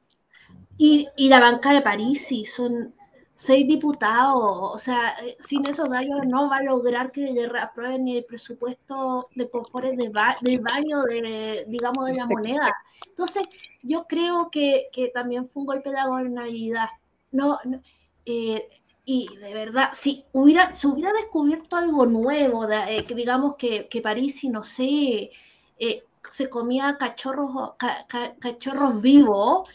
Y, 0.78 1.08
y 1.16 1.30
la 1.30 1.40
banca 1.40 1.72
de 1.72 1.82
Parisi 1.82 2.46
son 2.46 2.94
seis 3.36 3.68
diputados, 3.68 4.36
o 4.74 4.78
sea, 4.78 5.14
eh, 5.26 5.36
sin 5.40 5.66
esos 5.66 5.90
gallos 5.90 6.26
no 6.26 6.50
va 6.50 6.58
a 6.58 6.64
lograr 6.64 7.12
que 7.12 7.22
le 7.22 7.46
aprueben 7.60 8.06
ni 8.06 8.18
el 8.18 8.26
presupuesto 8.26 9.28
de 9.36 9.50
confort 9.50 9.86
de 9.88 10.10
ba- 10.10 10.38
del 10.42 10.60
baño, 10.62 11.04
de, 11.04 11.66
digamos, 11.68 12.06
de 12.06 12.16
la 12.16 12.26
moneda. 12.26 12.74
Entonces, 13.10 13.44
yo 13.82 14.06
creo 14.08 14.50
que, 14.50 14.88
que 14.92 15.10
también 15.10 15.50
fue 15.50 15.62
un 15.62 15.68
golpe 15.68 15.90
de 15.90 15.96
la 15.96 16.08
gobernabilidad. 16.08 16.88
No, 17.32 17.58
no, 17.66 17.82
eh, 18.26 18.68
y 19.06 19.36
de 19.38 19.54
verdad, 19.54 19.90
si 19.94 20.26
hubiera, 20.32 20.74
se 20.76 20.88
hubiera 20.88 21.12
descubierto 21.14 21.76
algo 21.76 22.06
nuevo, 22.06 22.66
de- 22.68 22.98
eh, 22.98 23.06
que 23.06 23.16
digamos 23.16 23.56
que, 23.58 23.88
que 23.90 24.02
Parisi, 24.02 24.50
no 24.50 24.64
sé, 24.64 25.32
eh, 25.78 26.04
se 26.32 26.50
comía 26.50 26.98
cachorros, 26.98 27.74
ca- 27.78 28.06
ca- 28.08 28.36
cachorros 28.40 29.02
vivos, 29.02 29.70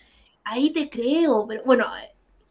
ahí 0.44 0.70
te 0.72 0.88
creo, 0.88 1.46
pero 1.46 1.62
bueno, 1.64 1.84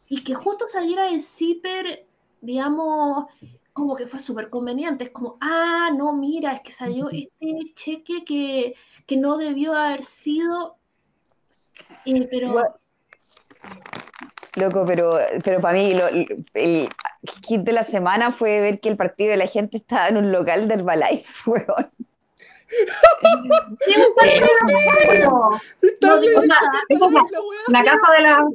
y 0.06 0.22
que 0.22 0.34
justo 0.34 0.68
saliera 0.68 1.08
el 1.10 1.20
zipper, 1.20 2.04
digamos, 2.40 3.26
como 3.72 3.96
que 3.96 4.06
fue 4.06 4.20
súper 4.20 4.48
conveniente, 4.48 5.04
es 5.04 5.10
como, 5.10 5.36
ah, 5.40 5.90
no, 5.96 6.12
mira, 6.12 6.52
es 6.52 6.60
que 6.62 6.72
salió 6.72 7.10
este 7.10 7.74
cheque 7.74 8.24
que, 8.24 8.74
que 9.06 9.16
no 9.16 9.36
debió 9.36 9.74
haber 9.74 10.04
sido, 10.04 10.76
eh, 12.04 12.28
pero... 12.30 12.52
Bueno, 12.52 12.68
Loco, 14.56 14.84
pero, 14.86 15.18
pero 15.44 15.60
para 15.60 15.74
mí 15.78 15.94
lo- 15.94 16.08
el 16.08 16.88
hit 17.46 17.60
de 17.62 17.72
la 17.72 17.82
semana 17.82 18.32
fue 18.32 18.60
ver 18.60 18.80
que 18.80 18.88
el 18.88 18.96
partido 18.96 19.30
de 19.30 19.36
la 19.36 19.46
gente 19.46 19.76
estaba 19.76 20.08
en 20.08 20.16
un 20.16 20.32
local 20.32 20.66
de 20.68 20.74
Herbalife, 20.74 21.26
weón. 21.50 21.90
Sí, 22.68 23.94
un 23.96 24.14
partido, 24.14 24.46
No, 26.02 26.16
weá. 26.16 27.60
La 27.68 27.84
casa 27.84 28.12
de 28.16 28.22
la, 28.22 28.46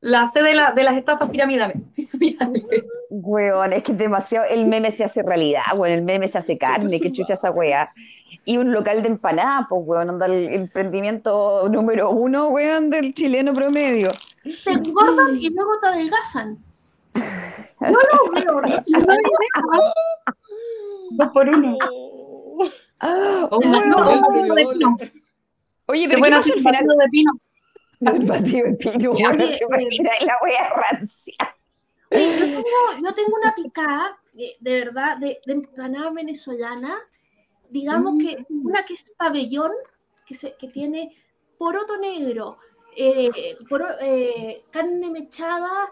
la 0.00 0.30
sede 0.32 0.44
de, 0.48 0.54
la- 0.54 0.72
de 0.72 0.82
las 0.82 0.96
estafas 0.96 1.30
piramidales. 1.30 1.76
Weón, 3.08 3.72
es 3.72 3.82
que 3.84 3.92
es 3.92 3.98
demasiado, 3.98 4.46
el 4.50 4.66
meme 4.66 4.90
se 4.90 5.04
hace 5.04 5.22
realidad, 5.22 5.62
weón, 5.76 5.92
el 5.94 6.02
meme 6.02 6.26
se 6.28 6.38
hace 6.38 6.58
carne, 6.58 7.00
qué 7.00 7.12
chucha 7.12 7.34
esa 7.34 7.50
weá. 7.52 7.92
Y 8.44 8.56
un 8.58 8.72
local 8.72 9.02
de 9.02 9.08
empanadas, 9.08 9.66
pues 9.68 9.82
weón, 9.84 10.10
onda 10.10 10.26
el 10.26 10.52
emprendimiento 10.52 11.68
número 11.68 12.10
uno, 12.10 12.48
weón, 12.48 12.90
del 12.90 13.14
chileno 13.14 13.54
promedio. 13.54 14.12
te 14.64 14.72
engordan 14.72 15.36
y 15.36 15.50
luego 15.50 15.70
te 15.80 15.86
adelgazan. 15.88 16.58
No 17.78 17.90
lo 17.90 18.30
veo, 18.32 18.60
no 18.60 18.68
veo. 19.06 19.92
Dos 21.10 21.28
por 21.32 21.48
uno. 21.48 21.76
Ah, 23.00 23.48
O 23.50 23.58
un 23.58 23.70
weón. 23.72 23.88
no, 23.90 24.10
El 24.10 24.18
un 24.18 24.22
batido 24.22 24.54
de 24.54 24.64
Briones. 24.64 24.68
pino. 24.72 24.96
Oye, 25.88 26.08
Qué 26.08 26.08
pero 26.08 26.14
¿qué 26.14 26.18
bueno 26.20 26.36
al 26.36 26.42
final? 26.42 26.86
batido 26.86 26.96
de 26.96 27.08
pino. 27.10 27.32
El 28.00 28.24
batido 28.26 28.66
de 28.66 28.72
pino, 28.74 29.12
weón, 29.12 29.40
oye, 29.40 29.58
que 29.58 30.26
la 30.26 30.34
weá 30.42 30.68
rancia. 30.74 31.25
Oye, 32.16 32.38
yo 32.38 32.46
tengo, 32.46 33.06
yo 33.08 33.14
tengo 33.14 33.36
una 33.36 33.54
picada, 33.54 34.18
de, 34.32 34.56
de 34.60 34.80
verdad, 34.84 35.18
de, 35.18 35.40
de 35.46 35.52
empanada 35.52 36.10
venezolana, 36.10 36.98
digamos 37.70 38.14
que 38.22 38.44
una 38.64 38.84
que 38.84 38.94
es 38.94 39.12
pabellón, 39.16 39.72
que, 40.26 40.34
se, 40.34 40.54
que 40.56 40.68
tiene 40.68 41.16
poroto 41.58 41.96
negro, 41.98 42.58
eh, 42.96 43.30
poro- 43.68 43.98
eh, 44.00 44.64
carne 44.70 45.10
mechada, 45.10 45.90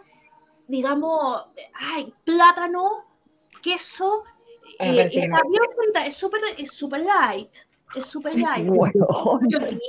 digamos, 0.68 1.46
ay, 1.74 2.12
plátano, 2.24 3.04
queso, 3.62 4.24
Ah, 4.80 4.87
eh, 4.87 5.08
y 5.12 5.18
está 5.20 5.40
bien 5.48 5.62
frita, 5.76 6.06
es 6.06 6.14
súper 6.16 6.40
es 6.58 6.72
súper 6.72 7.02
light, 7.04 7.50
es 7.94 8.06
súper 8.06 8.34
light. 8.37 8.66
Weón, 8.68 8.90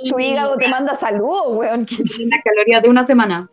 tu 0.08 0.18
hígado 0.18 0.56
te 0.58 0.68
manda 0.68 0.94
saludos, 0.94 1.44
weón. 1.48 1.86
que 1.86 1.96
Las 1.96 2.40
calorías 2.44 2.82
de 2.82 2.88
una 2.88 3.06
semana. 3.06 3.50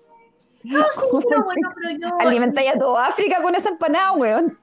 No, 0.64 0.84
sí, 0.92 1.02
pero 1.30 1.44
bueno, 1.46 1.74
pero 1.76 1.98
yo... 2.00 2.08
Alimentáis 2.20 2.76
a 2.76 2.80
toda 2.80 3.08
África 3.08 3.42
con 3.42 3.56
esa 3.56 3.70
empanada, 3.70 4.14
weón. 4.14 4.58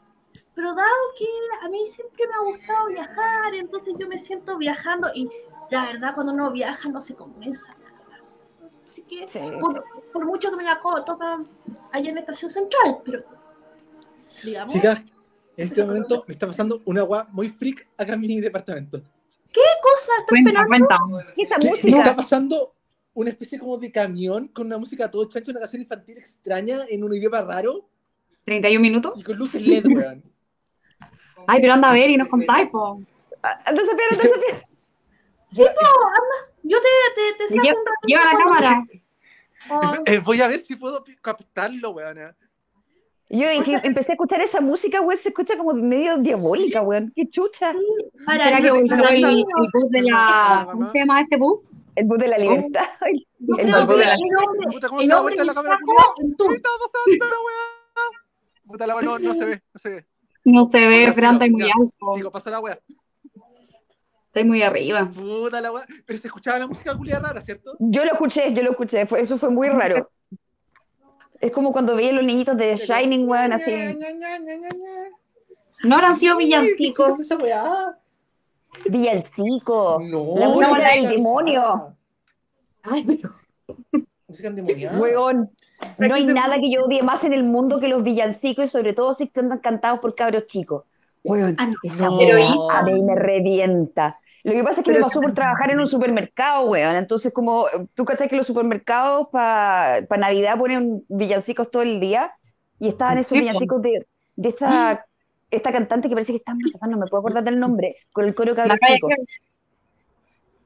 Pero 0.54 0.74
dado 0.74 0.88
que 1.18 1.26
a 1.62 1.68
mí 1.68 1.86
siempre 1.86 2.26
me 2.26 2.34
ha 2.34 2.40
gustado 2.40 2.86
viajar, 2.88 3.54
entonces 3.54 3.94
yo 3.98 4.08
me 4.08 4.18
siento 4.18 4.58
viajando 4.58 5.08
y 5.14 5.28
la 5.70 5.86
verdad 5.86 6.12
cuando 6.14 6.32
uno 6.32 6.50
viaja 6.50 6.88
no 6.88 7.00
se 7.00 7.14
compensa 7.14 7.74
nada. 7.74 8.20
Así 8.88 9.02
que 9.02 9.28
Sí. 9.30 9.38
por, 9.60 9.84
por 10.12 10.26
mucho 10.26 10.50
que 10.50 10.56
me 10.56 10.64
la 10.64 10.78
toman 11.06 11.46
allá 11.92 12.08
en 12.08 12.14
la 12.16 12.20
estación 12.20 12.50
central, 12.50 12.98
pero 13.04 13.22
digamos, 14.42 14.72
Chicas, 14.72 15.02
en 15.56 15.68
este 15.68 15.84
momento 15.84 16.24
me 16.26 16.32
está 16.32 16.46
pasando 16.46 16.80
una 16.84 17.04
weá 17.04 17.26
muy 17.30 17.48
freak 17.48 17.86
acá 17.96 18.14
en 18.14 18.20
mi 18.20 18.40
departamento. 18.40 19.00
¿qué 19.52 19.60
cosa 19.82 20.12
estás 20.18 20.26
Cuenta, 20.28 20.50
esperando? 20.62 20.68
cuenta. 20.68 21.32
¿Qué 21.34 21.42
esa 21.88 21.98
está 21.98 22.16
pasando 22.16 22.74
una 23.14 23.30
especie 23.30 23.58
como 23.58 23.76
de 23.78 23.90
camión 23.90 24.48
con 24.48 24.66
una 24.66 24.78
música 24.78 25.10
todo 25.10 25.28
chancho, 25.28 25.50
una 25.50 25.60
canción 25.60 25.82
infantil 25.82 26.18
extraña 26.18 26.78
en 26.88 27.04
un 27.04 27.14
idioma 27.14 27.42
raro 27.42 27.88
31 28.44 28.80
minutos. 28.80 29.18
y 29.18 29.22
con 29.22 29.36
luces 29.36 29.62
LED, 29.62 29.86
weón. 29.86 30.22
Ay, 31.46 31.60
pero 31.60 31.72
anda 31.72 31.90
a 31.90 31.92
ver 31.92 32.10
y 32.10 32.16
nos 32.16 32.28
contáis, 32.28 32.68
po. 32.68 33.00
Anda, 33.42 33.82
Sofía, 33.84 34.04
anda, 34.10 34.24
Sofía. 34.24 34.66
Yo 36.62 36.76
te, 36.78 36.88
te, 37.14 37.38
te 37.38 37.48
saco 37.48 37.62
Lleva, 37.62 37.78
un 37.78 37.86
ratito 37.86 38.06
lleva 38.06 38.24
la 38.24 38.38
cámara. 38.38 38.84
Oh, 39.70 39.94
Eh, 40.04 40.18
voy 40.18 40.40
a 40.40 40.48
ver 40.48 40.60
si 40.60 40.76
puedo 40.76 41.02
captarlo, 41.20 41.90
weón. 41.90 42.18
Yo 43.30 43.46
empecé 43.48 44.12
a 44.12 44.14
escuchar 44.14 44.40
esa 44.40 44.60
música, 44.60 45.00
weón, 45.00 45.16
se 45.16 45.30
escucha 45.30 45.56
como 45.56 45.72
medio 45.72 46.18
diabólica, 46.18 46.82
weón. 46.82 47.12
Qué 47.16 47.28
chucha. 47.28 47.72
para 48.26 48.44
¿Será 48.44 48.58
que 48.58 48.68
el, 48.68 48.76
el 48.76 49.44
bus 49.72 49.90
de 49.90 50.02
la. 50.02 50.68
¿Cómo 50.70 50.90
se 50.90 50.98
llama 50.98 51.20
ese 51.22 51.36
bus? 51.36 51.60
El 51.96 52.06
bus 52.06 52.18
de 52.18 52.28
la 52.28 52.38
libertad. 52.38 52.84
el 53.00 53.26
bus 53.38 53.58
de 53.58 53.64
la- 53.66 53.80
hombre, 53.84 54.66
Puta, 54.70 54.88
¿cómo 54.88 55.00
se 55.00 55.06
da 55.08 55.20
vuelta 55.22 55.44
la 55.44 55.52
le 55.52 55.54
cámara, 55.56 55.74
sacó 55.76 56.14
en 56.18 56.30
¿Qué 56.30 56.36
tu 56.36 56.52
está 56.52 56.68
pasando 56.78 57.26
la 57.26 57.36
weá? 57.42 58.66
Puta 58.66 58.86
la 58.86 58.94
weá, 58.94 59.02
no, 59.04 59.18
no 59.18 59.34
se 59.34 59.44
ve, 59.44 59.62
no 59.74 59.80
se 59.80 59.88
ve. 59.90 60.06
No 60.44 60.64
se 60.64 60.86
ve, 60.86 61.12
Fran, 61.12 61.34
está 61.34 61.48
muy 61.48 61.60
ya. 61.66 61.72
alto. 61.78 62.12
Digo, 62.16 62.30
pasa 62.30 62.50
la 62.50 62.60
weá. 62.60 62.78
Está 64.26 64.44
muy 64.44 64.62
arriba. 64.62 65.10
Puta 65.12 65.60
la 65.60 65.72
weá. 65.72 65.84
Pero 66.06 66.18
se 66.18 66.26
escuchaba 66.28 66.58
la 66.60 66.66
música 66.68 66.96
culia 66.96 67.18
rara, 67.18 67.40
¿cierto? 67.40 67.76
Yo 67.80 68.04
lo 68.04 68.12
escuché, 68.12 68.54
yo 68.54 68.62
lo 68.62 68.70
escuché. 68.70 69.06
Fue, 69.06 69.20
eso 69.20 69.36
fue 69.38 69.50
muy 69.50 69.68
raro. 69.68 70.10
Es 71.40 71.52
como 71.52 71.72
cuando 71.72 71.96
veía 71.96 72.12
los 72.12 72.24
niñitos 72.24 72.56
de 72.56 72.76
The 72.76 72.86
Shining, 72.86 73.28
weón, 73.28 73.52
así. 73.52 73.72
No 75.82 75.94
habrán 75.96 76.18
sido 76.20 76.36
¿Qué 76.38 76.44
villancicos. 76.44 77.08
fue 77.16 77.20
esa 77.20 77.36
weá? 77.36 77.98
Villancico. 78.88 79.98
No, 80.02 80.34
La 80.38 80.48
música 80.48 80.92
del 80.94 81.08
demonio. 81.08 81.96
Ay, 82.82 83.04
pero. 83.04 83.34
Música 84.28 84.48
endemoniada. 84.48 84.98
Weón. 84.98 85.50
No 85.98 86.14
hay 86.14 86.26
nada 86.26 86.56
que 86.60 86.70
yo 86.70 86.84
odie 86.84 87.02
más 87.02 87.24
en 87.24 87.32
el 87.32 87.42
mundo 87.42 87.80
que 87.80 87.88
los 87.88 88.02
villancicos 88.02 88.66
y 88.66 88.68
sobre 88.68 88.92
todo 88.92 89.14
si 89.14 89.24
están 89.24 89.58
cantados 89.58 90.00
por 90.00 90.14
cabros 90.14 90.46
chicos. 90.46 90.84
Weón, 91.24 91.56
Ah, 91.58 91.70
esa 91.82 92.06
No. 92.06 92.70
a 92.70 92.82
mí 92.82 93.02
me 93.02 93.14
revienta. 93.14 94.18
Lo 94.42 94.52
que 94.52 94.62
pasa 94.62 94.80
es 94.80 94.84
que 94.86 94.92
me 94.92 95.00
pasó 95.00 95.20
por 95.20 95.34
trabajar 95.34 95.70
en 95.70 95.80
un 95.80 95.86
supermercado, 95.86 96.66
weón. 96.68 96.96
Entonces, 96.96 97.32
como 97.32 97.66
tú 97.94 98.04
cachai 98.04 98.28
que 98.28 98.36
los 98.36 98.46
supermercados 98.46 99.28
para 99.30 100.00
Navidad 100.18 100.58
ponen 100.58 101.04
villancicos 101.08 101.70
todo 101.70 101.82
el 101.82 102.00
día 102.00 102.32
y 102.78 102.88
estaban 102.88 103.18
esos 103.18 103.36
villancicos 103.38 103.82
de, 103.82 104.06
de 104.36 104.48
esta, 104.48 105.04
esta 105.50 105.72
cantante 105.72 106.08
que 106.08 106.14
parece 106.14 106.32
que 106.32 106.38
está 106.38 106.54
más, 106.54 106.72
no 106.88 106.96
me 106.96 107.06
puedo 107.06 107.20
acordar 107.20 107.44
del 107.44 107.58
nombre, 107.58 107.96
con 108.12 108.24
el 108.24 108.34
coro 108.34 108.54
calle 108.54 108.76
chicos. 108.86 109.12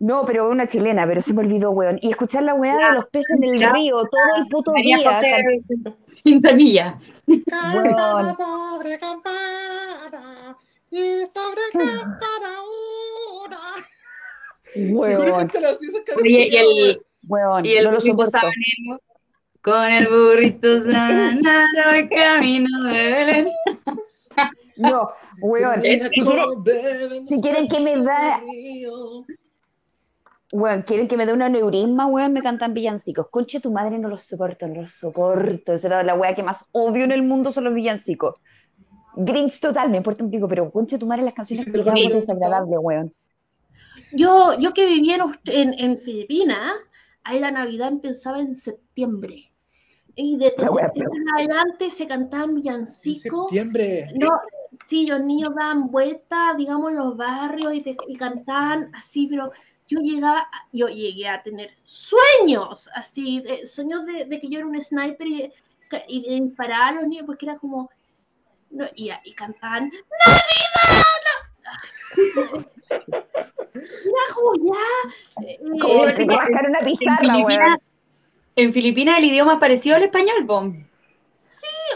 No, 0.01 0.27
pero 0.27 0.51
una 0.51 0.67
chilena, 0.67 1.07
pero 1.07 1.21
se 1.21 1.33
me 1.33 1.41
olvidó, 1.41 1.71
weón. 1.71 1.99
Y 2.03 2.11
escuchar 2.11 2.43
la 2.43 2.55
weá 2.55 2.77
de 2.77 2.95
los 2.95 3.07
peces 3.09 3.39
en 3.41 3.55
el 3.55 3.61
ya. 3.61 3.73
río 3.73 3.97
todo 3.97 4.37
el 4.37 4.47
puto 4.49 4.73
María 4.73 4.99
día. 4.99 5.13
José 5.13 6.23
Quintanilla. 6.23 6.99
Weón. 7.27 8.37
sobre 8.37 8.99
campana 8.99 10.57
y 10.91 11.23
sobre 11.33 11.87
campana 11.87 12.57
una. 13.47 13.59
Weón, 14.77 15.51
Oye, 16.17 16.49
y 16.51 16.57
el, 16.57 17.03
weón, 17.29 17.65
y 17.65 17.73
el 17.73 17.85
no 17.85 17.93
lo 17.93 18.01
sabanero. 18.01 19.01
Con 19.63 19.91
el 19.91 20.09
burrito 20.09 20.83
sabanero 20.83 21.91
el 21.95 22.09
camino 22.11 22.83
de 22.83 22.93
Belén. 22.93 23.49
No, 24.77 25.11
weón, 25.41 25.81
si 25.83 26.21
quieren, 26.23 27.25
si 27.29 27.41
quieren 27.41 27.69
que 27.69 27.81
me 27.81 27.97
da- 28.03 28.41
weón, 30.53 30.83
quieren 30.83 31.09
que 31.09 31.17
me 31.17 31.27
dé 31.27 31.33
un 31.33 31.43
aneurisma, 31.43 32.07
weón, 32.07 32.33
me 32.33 32.43
cantan 32.43 32.75
villancicos. 32.75 33.29
Conche 33.31 33.61
tu 33.61 33.71
madre, 33.73 33.99
no 33.99 34.09
los 34.09 34.23
soporto, 34.23 34.67
no 34.67 34.83
los 34.83 34.93
soporto. 34.95 35.73
Esa 35.73 35.87
era 35.89 36.03
la 36.03 36.15
weá 36.15 36.35
que 36.35 36.43
más 36.43 36.67
odio 36.73 37.05
en 37.05 37.13
el 37.13 37.23
mundo 37.23 37.51
son 37.53 37.65
los 37.65 37.75
villancicos. 37.75 38.37
Grinch 39.17 39.61
total, 39.61 39.91
me 39.91 39.99
importa 39.99 40.25
un 40.25 40.31
pico, 40.31 40.49
pero 40.49 40.71
conche 40.71 40.99
tu 40.99 41.07
madre 41.07 41.23
las 41.25 41.35
canciones 41.35 41.67
que 41.67 41.85
son 41.85 41.95
desagradables, 41.95 42.79
weón. 42.81 43.15
Yo, 44.13 44.59
yo 44.59 44.73
que 44.73 44.87
vivía 44.87 45.17
en, 45.17 45.23
en, 45.47 45.75
en 45.79 45.99
Filipinas, 45.99 46.73
ahí 47.23 47.39
la 47.41 47.51
Navidad 47.51 47.89
empezaba 47.89 48.41
en 48.41 48.55
septiembre. 48.55 49.51
Y 50.17 50.37
desde 50.37 50.67
septiembre 50.69 51.19
en 51.21 51.35
adelante 51.35 51.91
se 51.91 52.07
cantaban 52.07 52.51
En 52.51 52.55
villancicos. 52.57 53.47
septiembre. 53.47 54.07
No, 54.15 54.29
sí, 54.87 55.07
los 55.07 55.21
niños 55.21 55.55
daban 55.55 55.91
vueltas, 55.91 56.57
digamos, 56.57 56.91
en 56.91 56.97
los 56.99 57.17
barrios 57.17 57.75
y, 57.75 57.81
te- 57.83 57.97
y 58.09 58.17
cantaban 58.17 58.91
así, 58.95 59.27
pero 59.27 59.53
yo 59.87 60.01
llegaba, 60.01 60.49
yo 60.73 60.89
llegué 60.89 61.29
a 61.29 61.43
tener 61.43 61.71
sueños, 61.85 62.89
así, 62.95 63.41
de- 63.41 63.67
sueños 63.67 64.07
de, 64.07 64.25
de 64.25 64.41
que 64.41 64.49
yo 64.49 64.59
era 64.59 64.67
un 64.67 64.81
sniper 64.81 65.27
y, 65.27 65.53
y 66.09 66.23
de 66.23 66.45
disparar 66.47 66.83
a 66.83 66.93
los 67.01 67.09
niños, 67.09 67.27
porque 67.27 67.47
era 67.47 67.59
como, 67.59 67.91
no, 68.71 68.87
y, 68.95 69.11
y 69.25 69.33
cantaban, 69.35 69.91
¡Navidad! 70.27 71.05
Era 73.75 74.35
como 74.35 74.73
ya, 74.73 75.49
eh, 75.49 75.59
Como 75.81 76.07
eh, 76.07 76.15
que 76.15 76.23
una 76.25 76.81
pizarra, 76.85 77.79
en 78.57 78.73
Filipinas 78.73 79.19
el 79.19 79.25
idioma 79.25 79.55
es 79.55 79.59
parecido 79.59 79.97
al 79.97 80.05
español, 80.05 80.45
Bom. 80.45 80.79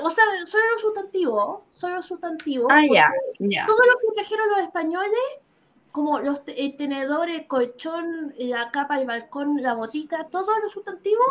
O 0.02 0.10
sea, 0.10 0.24
solo 0.46 0.62
los 0.72 0.80
sustantivos, 0.80 1.60
solo 1.70 1.96
los 1.96 2.06
sustantivos. 2.06 2.68
Ah, 2.70 2.82
ya, 2.92 3.10
ya. 3.38 3.66
Todo 3.66 3.78
lo 3.78 3.98
que 3.98 4.14
trajeron 4.14 4.48
los 4.50 4.58
españoles 4.60 5.18
como 5.92 6.18
los 6.20 6.44
te- 6.44 6.64
el 6.64 6.76
tenedor, 6.76 7.28
el 7.30 7.46
colchón, 7.46 8.34
la 8.38 8.70
capa, 8.70 9.00
el 9.00 9.06
balcón, 9.06 9.60
la 9.62 9.74
botica, 9.74 10.26
todos 10.30 10.60
los 10.62 10.72
sustantivos 10.72 11.26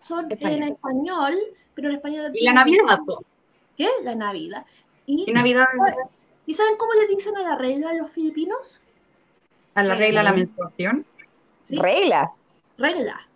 son 0.00 0.26
en 0.30 0.62
Español. 0.64 1.38
pero 1.74 1.88
en 1.88 1.96
español 1.96 2.30
Y 2.34 2.44
la 2.44 2.52
Navidad. 2.52 2.98
¿Qué? 3.76 3.88
La 4.02 4.14
Navidad. 4.14 4.64
Y, 5.06 5.28
Y 5.28 5.32
Navidad 5.32 5.66
¿Y 6.46 6.54
saben 6.54 6.76
cómo 6.76 6.92
le 6.94 7.06
dicen 7.06 7.36
a 7.36 7.42
la 7.42 7.56
regla 7.56 7.90
a 7.90 7.94
los 7.94 8.10
filipinos? 8.10 8.80
a 9.74 9.82
la 9.82 9.94
regla 9.94 10.20
de 10.20 10.24
la 10.24 10.32
menstruación. 10.32 11.06
¿Sí? 11.64 11.78
Regla, 11.78 12.30
Regla. 12.78 13.26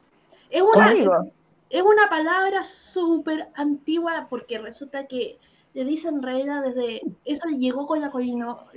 Es 0.51 0.63
una, 0.63 0.91
código. 0.93 1.31
Es 1.71 1.83
una 1.83 2.09
palabra 2.09 2.63
súper 2.65 3.47
antigua 3.55 4.27
porque 4.31 4.59
resulta 4.59 5.07
que 5.07 5.39
le 5.75 5.85
dicen 5.85 6.23
regla 6.23 6.63
desde... 6.63 7.03
Eso 7.25 7.49
llegó 7.49 7.87
con 7.87 8.01
la 8.01 8.11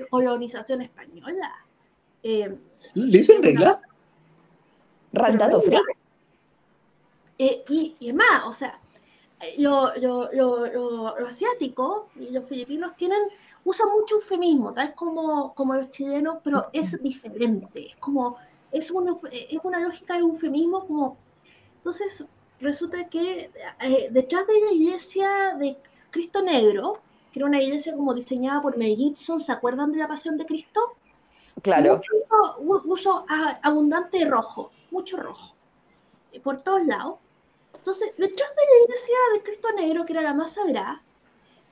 colonización 0.10 0.82
española. 0.82 1.52
Eh, 2.24 2.58
¿Le 2.94 3.18
dicen 3.18 3.42
reglas? 3.42 3.82
Randato 5.14 5.62
eh, 7.38 7.64
y, 7.70 7.96
y 8.00 8.10
es 8.10 8.14
más, 8.16 8.46
o 8.46 8.54
sea, 8.54 8.78
lo, 9.58 9.96
lo, 9.96 10.32
lo, 10.32 10.68
lo- 10.68 11.20
lo 11.20 11.28
asiático 11.28 12.10
y 12.16 12.30
los 12.30 12.48
filipinos 12.48 12.96
tienen, 12.96 13.20
usan 13.66 13.90
mucho 13.90 14.16
eufemismo, 14.16 14.72
tal 14.74 14.94
como, 14.94 15.54
como 15.56 15.74
los 15.74 15.90
chilenos, 15.90 16.38
pero 16.44 16.68
es 16.72 17.02
diferente. 17.02 17.88
Es 17.88 17.96
como, 17.96 18.38
es 18.72 18.92
una, 18.92 19.18
es 19.32 19.60
una 19.64 19.80
lógica 19.80 20.14
de 20.14 20.20
eufemismo 20.20 20.86
como... 20.86 21.18
Entonces, 21.78 22.26
resulta 22.62 23.08
que 23.10 23.50
eh, 23.82 24.08
detrás 24.12 24.48
de 24.48 24.62
la 24.62 24.72
iglesia 24.72 25.56
de 25.58 25.78
Cristo 26.12 26.42
Negro, 26.42 27.02
que 27.32 27.40
era 27.40 27.48
una 27.48 27.62
iglesia 27.62 27.96
como 27.96 28.14
diseñada 28.14 28.62
por 28.62 28.78
Mel 28.78 28.96
Gibson, 28.96 29.40
¿se 29.40 29.52
acuerdan 29.52 29.92
de 29.92 30.00
la 30.00 30.08
Pasión 30.08 30.38
de 30.38 30.46
Cristo? 30.46 30.80
Claro. 31.62 31.98
Mucho 31.98 32.14
uso, 32.62 32.82
uso 32.86 33.26
abundante 33.62 34.20
de 34.20 34.26
rojo, 34.26 34.72
mucho 34.92 35.18
rojo, 35.18 35.54
eh, 36.32 36.40
por 36.40 36.62
todos 36.62 36.86
lados. 36.86 37.16
Entonces, 37.74 38.14
detrás 38.18 38.50
de 38.50 38.62
la 38.62 38.86
iglesia 38.86 39.16
de 39.34 39.44
Cristo 39.44 39.68
Negro, 39.76 40.06
que 40.06 40.14
era 40.14 40.22
la 40.22 40.34
más 40.34 40.54
sagrada, 40.54 41.02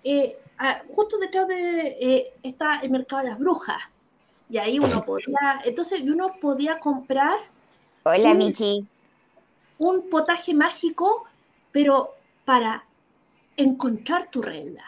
eh, 0.03 0.37
justo 0.89 1.17
detrás 1.17 1.47
de 1.47 1.87
eh, 1.99 2.33
está 2.43 2.79
el 2.79 2.89
mercado 2.89 3.23
de 3.23 3.29
las 3.29 3.39
brujas. 3.39 3.77
Y 4.49 4.57
ahí 4.57 4.79
uno 4.79 5.01
podía, 5.05 5.61
entonces 5.63 6.01
uno 6.01 6.33
podía 6.41 6.79
comprar 6.79 7.37
Hola, 8.03 8.33
Mm. 8.33 8.37
Michi. 8.37 8.87
Un 9.79 10.09
potaje 10.09 10.53
mágico, 10.53 11.25
pero 11.71 12.11
para 12.45 12.85
encontrar 13.57 14.29
tu 14.29 14.41
regla. 14.41 14.83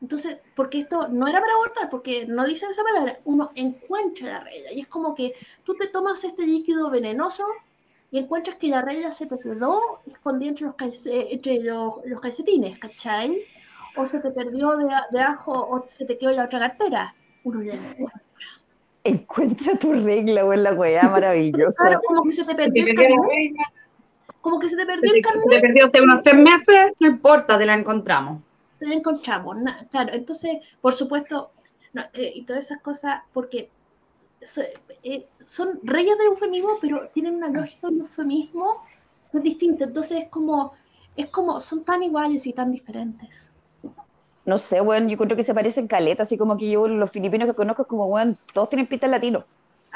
Entonces, 0.00 0.38
porque 0.54 0.80
esto 0.80 1.08
no 1.08 1.26
era 1.26 1.40
para 1.40 1.54
abortar, 1.54 1.90
porque 1.90 2.26
no 2.26 2.44
dice 2.44 2.66
esa 2.66 2.82
palabra, 2.82 3.18
uno 3.24 3.50
encuentra 3.54 4.26
la 4.28 4.40
regla. 4.40 4.72
Y 4.72 4.80
es 4.80 4.86
como 4.88 5.14
que 5.14 5.34
tú 5.64 5.74
te 5.74 5.88
tomas 5.88 6.22
este 6.24 6.46
líquido 6.46 6.90
venenoso 6.90 7.44
y 8.10 8.18
encuentras 8.18 8.56
que 8.56 8.68
la 8.68 8.82
regla 8.82 9.10
se 9.12 9.26
te 9.26 9.38
quedó 9.38 9.80
escondida 10.06 10.50
entre 10.50 10.66
los, 10.66 10.74
calce- 10.76 11.28
entre 11.30 11.60
los, 11.60 11.94
los 12.04 12.20
calcetines, 12.20 12.78
¿cachai? 12.78 13.36
O 13.96 14.06
se 14.06 14.20
te 14.20 14.30
perdió 14.30 14.76
de, 14.76 14.86
de 15.10 15.20
ajo 15.20 15.52
o 15.52 15.84
se 15.88 16.04
te 16.04 16.18
quedó 16.18 16.30
en 16.30 16.36
la 16.36 16.44
otra 16.44 16.58
cartera. 16.60 17.14
Uno 17.44 17.62
ya 17.62 17.74
no. 17.74 17.82
Encuentra 19.02 19.76
tu 19.78 19.92
regla, 19.92 20.42
güey, 20.42 20.58
la 20.60 20.72
weá 20.74 21.02
maravillosa. 21.08 21.82
Claro, 21.84 22.00
como 22.06 22.22
que 22.24 22.32
se 22.32 22.44
te 22.44 22.50
Se 22.50 22.56
perdió 22.56 22.84
te 22.84 22.90
el 22.90 22.96
perdió 22.96 23.08
la 23.08 23.16
carnet, 23.16 23.36
regla, 23.36 23.72
como 24.46 24.60
que 24.60 24.68
se 24.68 24.76
te 24.76 24.86
se 24.86 24.86
perdió 24.86 25.10
te- 25.10 25.16
el 25.16 25.22
se 25.22 25.22
carnet 25.22 25.48
te 25.48 25.60
perdió 25.60 25.86
hace 25.86 26.02
unos 26.02 26.22
tres 26.22 26.36
meses, 26.36 26.92
no 27.00 27.06
importa, 27.08 27.58
te 27.58 27.64
la 27.66 27.74
encontramos. 27.74 28.42
la 28.80 28.94
encontramos. 28.94 29.56
claro, 29.90 30.12
entonces, 30.14 30.58
por 30.80 30.94
supuesto, 30.94 31.52
no, 31.92 32.02
eh, 32.14 32.32
y 32.34 32.44
todas 32.44 32.64
esas 32.66 32.80
cosas, 32.82 33.22
porque 33.32 33.70
so- 34.42 34.62
eh, 35.04 35.28
son 35.44 35.80
reyes 35.84 36.18
del 36.18 36.28
eufemismo, 36.28 36.78
pero 36.80 37.08
tienen 37.14 37.36
una 37.36 37.48
lógica 37.50 37.88
de 37.90 37.98
eufemismo 38.00 38.82
muy 39.32 39.42
distinta. 39.42 39.84
Entonces, 39.84 40.24
es 40.24 40.30
como, 40.30 40.72
es 41.16 41.28
como, 41.30 41.60
son 41.60 41.84
tan 41.84 42.02
iguales 42.02 42.46
y 42.46 42.52
tan 42.54 42.72
diferentes. 42.72 43.52
No 44.46 44.56
sé, 44.58 44.80
weón, 44.80 45.08
yo 45.10 45.18
creo 45.18 45.36
que 45.36 45.42
se 45.42 45.52
parecen 45.54 45.88
caletas, 45.88 46.28
así 46.28 46.38
como 46.38 46.56
que 46.56 46.70
yo 46.70 46.86
los 46.88 47.10
filipinos 47.10 47.48
que 47.48 47.54
conozco 47.54 47.82
es 47.82 47.88
como, 47.88 48.06
weón, 48.06 48.38
todos 48.54 48.68
tienen 48.70 48.86
pinta 48.86 49.06
latino. 49.08 49.44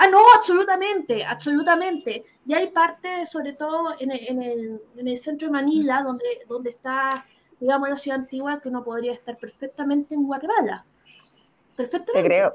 Ah, 0.03 0.09
no, 0.09 0.19
absolutamente, 0.35 1.23
absolutamente. 1.23 2.23
Y 2.47 2.55
hay 2.55 2.69
parte, 2.69 3.27
sobre 3.27 3.53
todo 3.53 3.95
en 4.01 4.11
el, 4.11 4.29
en 4.29 4.43
el, 4.43 4.81
en 4.97 5.09
el 5.09 5.19
centro 5.19 5.49
de 5.49 5.53
Manila, 5.53 6.03
donde, 6.03 6.25
donde 6.49 6.71
está, 6.71 7.27
digamos, 7.61 7.87
la 7.87 7.97
ciudad 7.99 8.21
antigua, 8.21 8.61
que 8.63 8.71
uno 8.71 8.83
podría 8.83 9.13
estar 9.13 9.37
perfectamente 9.37 10.15
en 10.15 10.23
Guatemala. 10.23 10.87
Perfectamente. 11.77 12.23
Te 12.23 12.25
creo. 12.25 12.53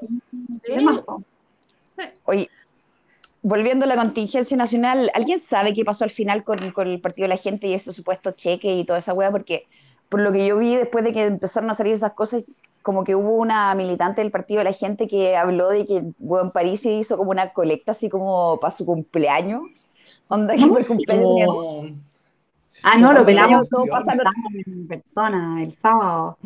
Sí. 1.96 2.04
Oye, 2.24 2.50
volviendo 3.42 3.84
a 3.84 3.88
la 3.88 3.96
contingencia 3.96 4.56
nacional, 4.56 5.08
¿alguien 5.14 5.38
sabe 5.38 5.72
qué 5.72 5.84
pasó 5.84 6.02
al 6.02 6.10
final 6.10 6.42
con, 6.42 6.72
con 6.72 6.88
el 6.88 7.00
Partido 7.00 7.26
de 7.26 7.34
la 7.36 7.40
Gente 7.40 7.68
y 7.68 7.74
ese 7.74 7.92
supuesto 7.92 8.32
cheque 8.32 8.74
y 8.74 8.84
toda 8.84 8.98
esa 8.98 9.14
weá? 9.14 9.30
Porque 9.30 9.68
por 10.08 10.20
lo 10.20 10.32
que 10.32 10.48
yo 10.48 10.58
vi 10.58 10.74
después 10.74 11.04
de 11.04 11.12
que 11.12 11.22
empezaron 11.22 11.70
a 11.70 11.74
salir 11.74 11.92
esas 11.92 12.14
cosas, 12.14 12.42
como 12.86 13.02
que 13.02 13.16
hubo 13.16 13.32
una 13.34 13.74
militante 13.74 14.20
del 14.20 14.30
Partido 14.30 14.58
de 14.58 14.64
la 14.66 14.72
Gente 14.72 15.08
que 15.08 15.36
habló 15.36 15.70
de 15.70 15.84
que, 15.88 16.04
weón, 16.20 16.52
París 16.52 16.86
hizo 16.86 17.16
como 17.16 17.32
una 17.32 17.52
colecta 17.52 17.90
así 17.90 18.08
como 18.08 18.60
para 18.60 18.70
su 18.70 18.86
cumpleaños. 18.86 19.64
Onda 20.28 20.54
que 20.54 20.64
por 20.68 20.86
cumpleaños 20.86 21.48
Como... 21.48 21.86
Ah, 22.84 22.96
no, 22.96 23.12
lo 23.12 23.26
pelamos 23.26 23.68
todo 23.68 23.86
pasando- 23.86 24.22
en 24.66 24.86
persona 24.86 25.64
el 25.64 25.72
sábado. 25.72 26.38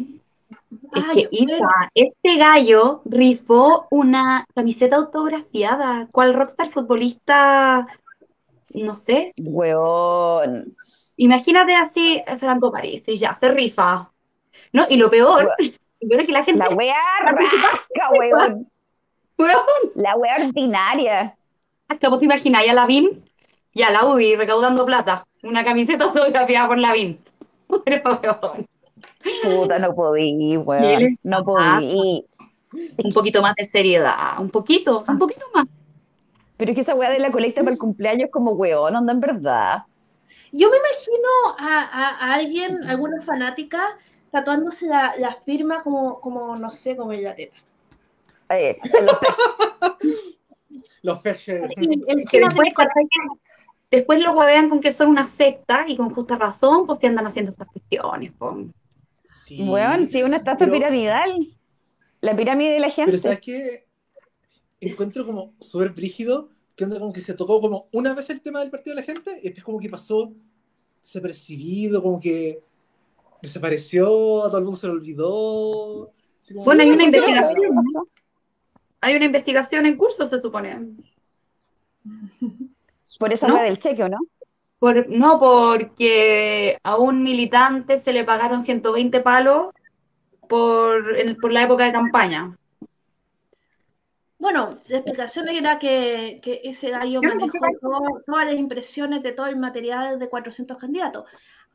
Es 0.94 1.04
Ay, 1.08 1.28
que 1.28 1.44
bueno. 1.44 1.56
Isa, 1.58 1.90
este 1.94 2.36
gallo 2.38 3.02
rifó 3.04 3.86
una 3.90 4.46
camiseta 4.54 4.96
autografiada. 4.96 6.08
¿Cuál 6.10 6.32
rockstar 6.32 6.70
futbolista? 6.70 7.86
No 8.72 8.94
sé. 8.94 9.34
Weón. 9.36 10.74
Imagínate 11.16 11.74
así, 11.74 12.22
Franco 12.38 12.72
París, 12.72 13.02
y 13.06 13.16
ya, 13.16 13.36
se 13.38 13.50
rifa. 13.50 14.10
¿No? 14.72 14.86
Y 14.88 14.96
lo 14.96 15.10
peor, 15.10 15.52
peor 16.08 16.20
es 16.20 16.26
que 16.26 16.32
la 16.32 16.44
gente. 16.44 16.58
La 16.62 16.70
weá 16.74 16.94
rasca, 17.24 18.10
weón. 18.18 18.68
Weón, 19.38 19.60
La 19.94 20.16
weá 20.16 20.36
ordinaria. 20.46 21.34
¿Cómo 22.02 22.18
te 22.18 22.24
imaginas? 22.26 22.62
A 22.68 22.72
la 22.74 22.86
BIN 22.86 23.24
y 23.72 23.82
a 23.82 23.90
la 23.90 24.04
UBI 24.06 24.36
recaudando 24.36 24.84
plata. 24.86 25.26
Una 25.42 25.64
camiseta 25.64 26.04
autografiada 26.06 26.68
por 26.68 26.78
la 26.78 26.92
BIN. 26.92 27.18
Pero, 27.84 28.20
weón, 28.22 28.66
Puta, 29.42 29.78
no 29.78 29.94
podí, 29.94 30.36
¿Qué 30.38 30.58
weón. 30.58 31.18
No 31.22 31.44
pasa? 31.44 31.76
podí. 31.76 32.24
un 33.02 33.12
poquito 33.12 33.42
más 33.42 33.54
de 33.56 33.66
seriedad. 33.66 34.38
Un 34.38 34.50
poquito, 34.50 35.04
un 35.08 35.18
poquito 35.18 35.44
más. 35.54 35.66
Pero 36.56 36.72
es 36.72 36.74
que 36.74 36.80
esa 36.82 36.94
weá 36.94 37.10
de 37.10 37.18
la 37.18 37.32
colecta 37.32 37.62
para 37.62 37.72
el 37.72 37.78
cumpleaños 37.78 38.26
es 38.26 38.30
como 38.30 38.52
weón, 38.52 38.94
onda 38.94 39.12
en 39.12 39.20
verdad. 39.20 39.84
Yo 40.52 40.68
me 40.70 40.76
imagino 40.76 41.28
a, 41.58 41.80
a- 41.84 42.16
a 42.30 42.34
alguien, 42.34 42.82
alguna 42.88 43.20
fanática, 43.22 43.96
tatuándose 44.30 44.86
la, 44.86 45.14
la 45.18 45.34
firma 45.34 45.82
como, 45.82 46.20
como, 46.20 46.56
no 46.56 46.70
sé, 46.70 46.96
como 46.96 47.12
en 47.12 47.24
la 47.24 47.34
teta. 47.34 47.56
Eh, 48.50 48.78
los 51.02 51.22
Que 51.22 51.30
encima 52.08 52.48
después, 52.48 52.68
después 53.90 54.20
lo 54.20 54.32
huevean 54.32 54.68
con 54.68 54.80
que 54.80 54.92
son 54.92 55.08
una 55.08 55.26
secta 55.26 55.84
y 55.88 55.96
con 55.96 56.10
justa 56.14 56.36
razón, 56.36 56.86
pues 56.86 56.98
se 57.00 57.06
andan 57.06 57.26
haciendo 57.26 57.52
estas 57.52 57.68
cuestiones. 57.68 58.32
po. 58.32 58.56
Sí. 59.46 59.62
Weón, 59.68 60.06
sí, 60.06 60.22
una 60.22 60.38
estafa 60.38 60.58
Pero- 60.58 60.72
piramidal. 60.72 61.56
La 62.22 62.36
pirámide 62.36 62.72
de 62.72 62.80
la 62.80 62.90
gente. 62.90 63.12
Pero 63.12 63.22
¿sabes 63.22 63.40
qué? 63.40 63.84
Encuentro 64.78 65.24
como 65.24 65.54
súper 65.58 65.90
brígido 65.90 66.50
que 66.76 66.84
onda 66.84 66.98
como 66.98 67.12
que 67.14 67.22
se 67.22 67.32
tocó 67.34 67.60
como 67.62 67.88
una 67.92 68.14
vez 68.14 68.28
el 68.30 68.42
tema 68.42 68.60
del 68.60 68.70
partido 68.70 68.94
de 68.94 69.00
la 69.02 69.06
gente 69.06 69.38
y 69.42 69.44
después 69.44 69.64
como 69.64 69.78
que 69.80 69.88
pasó 69.88 70.30
desapercibido, 71.02 72.02
como 72.02 72.20
que 72.20 72.62
desapareció, 73.42 74.44
a 74.44 74.48
todo 74.48 74.58
el 74.58 74.64
mundo 74.64 74.78
se 74.78 74.86
lo 74.86 74.92
olvidó. 74.94 76.12
Como, 76.48 76.64
Bueno, 76.64 76.82
hay 76.82 76.90
una 76.90 77.04
¿qué 77.10 77.12
pasó? 77.12 77.26
investigación. 77.28 78.04
Hay 79.02 79.14
una 79.16 79.24
investigación 79.24 79.86
en 79.86 79.96
curso, 79.96 80.28
se 80.28 80.40
supone. 80.40 80.88
Por 83.18 83.32
esa 83.32 83.48
¿No? 83.48 83.56
del 83.62 83.78
cheque, 83.78 84.04
¿o 84.04 84.08
no? 84.08 84.18
Por, 84.78 85.08
no, 85.10 85.38
porque 85.38 86.78
a 86.82 86.96
un 86.96 87.22
militante 87.22 87.98
se 87.98 88.12
le 88.12 88.24
pagaron 88.24 88.64
120 88.64 89.20
palos 89.20 89.74
por, 90.48 91.18
en- 91.18 91.36
por 91.36 91.52
la 91.52 91.62
época 91.64 91.84
de 91.84 91.92
campaña. 91.92 92.56
Bueno, 94.38 94.78
la 94.86 94.96
explicación 94.98 95.48
era 95.48 95.78
que, 95.78 96.40
que 96.42 96.62
ese 96.64 96.88
gallo 96.88 97.20
manejó 97.20 97.58
todo- 97.80 98.22
todas 98.26 98.46
las 98.46 98.54
impresiones 98.54 99.22
de 99.22 99.32
todo 99.32 99.46
el 99.46 99.56
material 99.56 100.18
de 100.18 100.28
400 100.30 100.78
candidatos. 100.78 101.24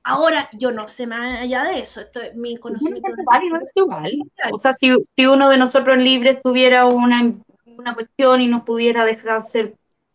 Ahora, 0.07 0.47
yo 0.53 0.71
no 0.71 0.87
sé 0.87 1.07
más 1.07 1.41
allá 1.41 1.63
de 1.63 1.79
eso, 1.79 1.99
esto 1.99 2.21
es 2.21 2.35
mi 2.35 2.57
conocimiento. 2.57 3.09
Es 3.09 3.25
válido, 3.25 3.55
es 3.55 3.71
igual. 3.73 4.11
O 4.51 4.59
sea, 4.59 4.75
si, 4.79 4.95
si 5.15 5.25
uno 5.25 5.49
de 5.49 5.57
nosotros 5.57 5.97
libres 5.97 6.43
tuviera 6.43 6.85
una, 6.85 7.33
una 7.65 7.95
cuestión 7.95 8.39
y 8.39 8.47
nos 8.47 8.61
pudiera 8.61 9.03
dejar 9.03 9.37
hacer 9.37 9.73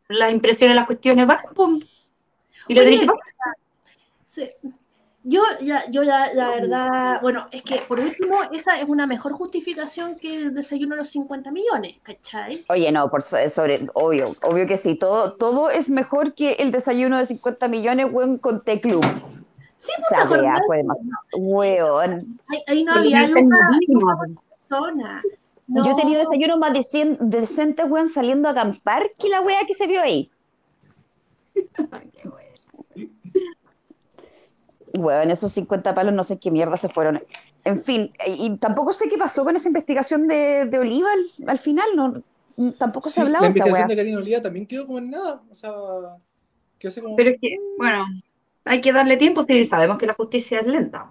las 0.09 0.31
impresiones, 0.31 0.77
las 0.77 0.87
cuestiones, 0.87 1.27
vas, 1.27 1.43
pum. 1.57 1.81
Y 2.69 2.75
lo 2.75 2.83
Oye. 2.83 3.05
Sí. 4.27 4.49
Yo, 5.25 5.43
ya, 5.61 5.91
yo 5.91 6.05
la, 6.05 6.33
la 6.35 6.51
verdad, 6.51 7.21
bueno, 7.21 7.49
es 7.51 7.63
que 7.63 7.83
por 7.89 7.99
último, 7.99 8.45
esa 8.53 8.79
es 8.81 8.89
una 8.89 9.09
mejor 9.09 9.33
justificación 9.33 10.15
que 10.15 10.35
el 10.35 10.55
desayuno 10.55 10.95
de 10.95 11.01
los 11.01 11.11
50 11.11 11.51
millones, 11.51 11.97
¿cachai? 12.05 12.65
Oye, 12.69 12.93
no, 12.93 13.11
por 13.11 13.23
so- 13.23 13.37
sobre, 13.51 13.89
obvio, 13.95 14.37
obvio 14.43 14.69
que 14.69 14.77
sí. 14.77 14.95
Todo, 14.95 15.33
todo 15.33 15.69
es 15.69 15.91
mejor 15.91 16.35
que 16.35 16.53
el 16.53 16.71
desayuno 16.71 17.19
de 17.19 17.27
50 17.27 17.67
millones, 17.67 18.07
weón, 18.09 18.39
con 18.39 18.63
T-Club. 18.63 19.05
Sí, 19.81 19.93
Esa 19.97 20.27
pues, 20.29 20.43
mejor, 20.43 20.63
fue 20.67 20.79
demasiado. 20.79 21.19
Weón. 21.33 22.41
ahí, 22.49 22.63
ahí 22.67 22.85
no 22.85 22.93
Porque 22.93 22.99
había 22.99 23.27
no 23.29 23.37
entendimos. 23.39 24.19
persona. 24.69 25.29
Yo 25.75 25.93
he 25.93 25.95
tenido 25.95 26.19
No, 26.19 26.21
desayunos 26.21 26.59
más 26.59 26.73
decentes, 26.75 27.87
weón, 27.91 28.09
saliendo 28.09 28.49
a 28.49 28.53
acampar 28.53 29.11
que 29.19 29.29
la 29.29 29.41
weá 29.41 29.67
que 29.67 29.75
se 29.75 29.87
vio 29.87 30.01
ahí. 30.03 30.31
Weón, 34.93 35.31
esos 35.31 35.53
50 35.53 35.95
palos 35.95 36.15
no 36.15 36.25
sé 36.25 36.39
qué 36.39 36.51
mierda 36.51 36.77
se 36.77 36.89
fueron. 36.89 37.23
En 37.65 37.79
fin, 37.79 38.11
y, 38.27 38.47
y 38.47 38.59
tampoco 38.59 38.93
sé 38.93 39.09
qué 39.09 39.19
pasó 39.19 39.45
con 39.45 39.55
esa 39.57 39.69
investigación 39.69 40.27
de, 40.27 40.67
de 40.67 40.79
Oliva 40.79 41.11
al, 41.13 41.49
al 41.49 41.59
final, 41.61 41.87
no, 41.95 42.25
tampoco 42.79 43.11
se 43.11 43.21
Sí, 43.21 43.21
hablaba 43.21 43.45
la 43.45 43.49
de 43.49 43.51
esa 43.53 43.65
investigación 43.65 43.73
weá. 43.73 43.89
de 43.89 43.97
Karina 43.97 44.19
Oliva 44.19 44.43
también 44.43 44.67
quedó 44.67 44.87
como 44.87 44.99
en 44.99 45.11
nada. 45.11 45.43
O 45.51 45.55
sea, 45.55 45.71
quedó 46.79 46.91
así 46.91 47.01
como. 47.01 47.17
Pero 47.17 47.31
es 47.31 47.39
que, 47.41 47.57
bueno, 47.77 48.05
hay 48.65 48.81
que 48.81 48.93
darle 48.93 49.17
tiempo 49.17 49.45
si 49.45 49.67
sabemos 49.67 49.99
que 49.99 50.07
la 50.07 50.15
justicia 50.15 50.61
es 50.61 50.67
lenta. 50.67 51.07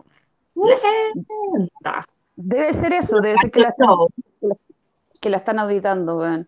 Lenta. 0.56 2.06
Debe 2.36 2.74
ser 2.74 2.94
eso, 2.94 3.20
debe 3.20 3.38
ser 3.38 3.52
que 3.52 3.60
la, 3.62 3.70
están- 3.70 3.98
que 5.20 5.30
la 5.30 5.38
están 5.38 5.60
auditando, 5.60 6.18
weón. 6.18 6.48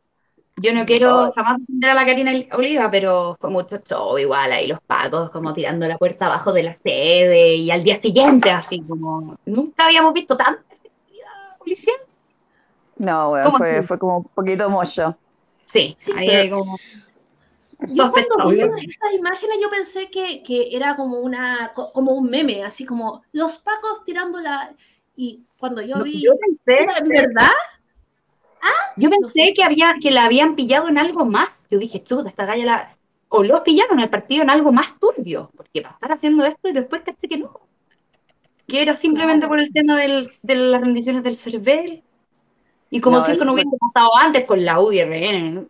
Yo 0.58 0.74
no 0.74 0.86
quiero 0.86 1.32
jamás 1.32 1.60
defender 1.60 1.90
a 1.90 1.94
la 1.96 2.06
Karina 2.06 2.32
Oliva, 2.54 2.92
pero 2.92 3.36
fue 3.40 3.50
mucho 3.50 3.78
show 3.80 4.18
igual 4.18 4.52
ahí 4.52 4.68
los 4.68 4.80
pacos 4.82 5.32
como 5.32 5.54
tirando 5.54 5.88
la 5.88 5.98
puerta 5.98 6.28
abajo 6.28 6.54
de 6.54 6.64
la 6.64 6.76
sede 6.76 7.56
y 7.56 7.72
al 7.72 7.84
día 7.84 7.98
siguiente 7.98 8.52
así 8.52 8.82
como 8.82 9.38
nunca 9.46 9.86
habíamos 9.86 10.14
visto 10.14 10.38
tanta 10.38 10.62
efectividad 10.74 11.58
policial. 11.58 11.96
No, 12.98 13.34
¿Cómo 13.44 13.58
fue, 13.58 13.78
así? 13.78 13.88
fue 13.88 13.98
como 13.98 14.18
un 14.18 14.24
poquito 14.26 14.70
mocho. 14.70 15.18
Sí, 15.66 15.96
Sí, 15.98 16.12
ahí 16.16 16.28
pero- 16.28 16.42
hay 16.42 16.50
como 16.50 16.78
Yo 17.88 18.10
cuando 18.12 18.40
vi 18.48 18.62
esas 18.88 19.14
imágenes 19.14 19.58
yo 19.62 19.70
pensé 19.70 20.10
que, 20.10 20.44
que 20.44 20.76
era 20.76 20.96
como 20.96 21.20
una 21.20 21.74
co- 21.74 21.92
como 21.92 22.14
un 22.14 22.30
meme, 22.30 22.64
así 22.64 22.86
como 22.86 23.24
los 23.32 23.58
pacos 23.60 24.04
tirando 24.06 24.40
la 24.40 24.76
y 25.16 25.46
cuando 25.58 25.82
yo 25.82 25.96
No, 25.98 26.04
vi 26.04 26.22
yo 26.24 26.32
pensé, 26.40 26.78
¿Era 26.78 26.94
¿verdad? 27.06 27.52
yo 28.96 29.10
no 29.18 29.30
pensé 29.30 29.32
sé. 29.32 29.54
que 29.56 29.64
había, 29.64 29.96
que 30.02 30.12
la 30.12 30.26
habían 30.26 30.56
pillado 30.56 30.88
en 30.90 30.98
algo 30.98 31.26
más. 31.26 31.50
Yo 31.70 31.80
dije, 31.80 32.04
chuta, 32.04 32.30
esta 32.30 32.46
galla 32.46 32.66
la. 32.66 32.98
O 33.30 33.44
los 33.44 33.62
pillaron 33.62 34.00
al 34.00 34.10
partido 34.10 34.44
en 34.44 34.50
algo 34.50 34.72
más 34.74 35.00
turbio, 35.00 35.52
porque 35.56 35.82
para 35.82 35.94
estar 35.96 36.12
haciendo 36.12 36.46
esto 36.46 36.68
y 36.68 36.74
después 36.74 37.02
caché 37.04 37.28
que 37.30 37.38
no. 37.38 37.62
Que 38.68 38.82
era 38.82 38.96
simplemente 38.96 39.48
por 39.48 39.60
el 39.60 39.72
tema 39.72 39.98
del- 39.98 40.32
de 40.42 40.56
las 40.56 40.82
rendiciones 40.82 41.24
del 41.24 41.38
CERVEL. 41.38 42.04
Y 42.92 43.02
como 43.02 43.18
No, 43.18 43.26
si 43.26 43.32
eso 43.34 43.46
no 43.46 43.54
hubiese 43.54 43.78
pasado 43.80 44.16
antes 44.18 44.46
con 44.46 44.64
la 44.66 44.80
UDRN. 44.80 45.68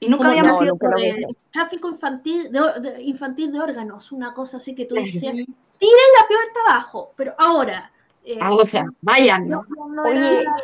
¿No? 0.00 0.06
Y 0.06 0.10
nunca 0.10 0.28
habíamos 0.30 0.60
no, 0.62 0.76
de 0.96 1.12
vi. 1.14 1.36
tráfico 1.50 1.88
infantil 1.88 2.52
de, 2.52 2.60
de- 2.80 3.02
infantil 3.02 3.52
de 3.52 3.60
órganos, 3.60 4.12
una 4.12 4.32
cosa 4.34 4.58
así 4.58 4.74
que 4.74 4.84
tú 4.84 4.94
decías, 4.94 5.34
Sí. 5.34 5.46
la 5.80 6.42
está 6.46 6.60
abajo, 6.72 7.12
pero 7.16 7.34
ahora 7.38 7.90
eh, 8.24 8.38
Ah, 8.40 8.52
o 8.52 8.66
sea, 8.68 8.84
vayan, 9.00 9.48
no, 9.48 9.64
¿no? 9.88 10.02
Oye, 10.02 10.42
era- 10.42 10.56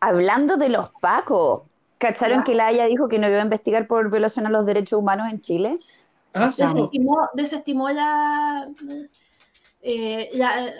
hablando 0.00 0.56
de 0.56 0.68
los 0.70 0.90
pacos, 1.00 1.62
¿cacharon 1.98 2.44
que 2.44 2.54
la 2.54 2.68
Haya 2.68 2.86
dijo 2.86 3.08
que 3.08 3.18
no 3.18 3.28
iba 3.28 3.38
a 3.38 3.42
investigar 3.42 3.86
por 3.86 4.10
violación 4.10 4.46
a 4.46 4.50
los 4.50 4.64
derechos 4.64 4.98
humanos 4.98 5.28
en 5.30 5.40
Chile? 5.40 5.76
Ah, 6.34 6.46
desestimó, 6.56 7.28
desestimó 7.34 7.90
la, 7.90 8.68
eh, 9.82 10.30
la 10.34 10.72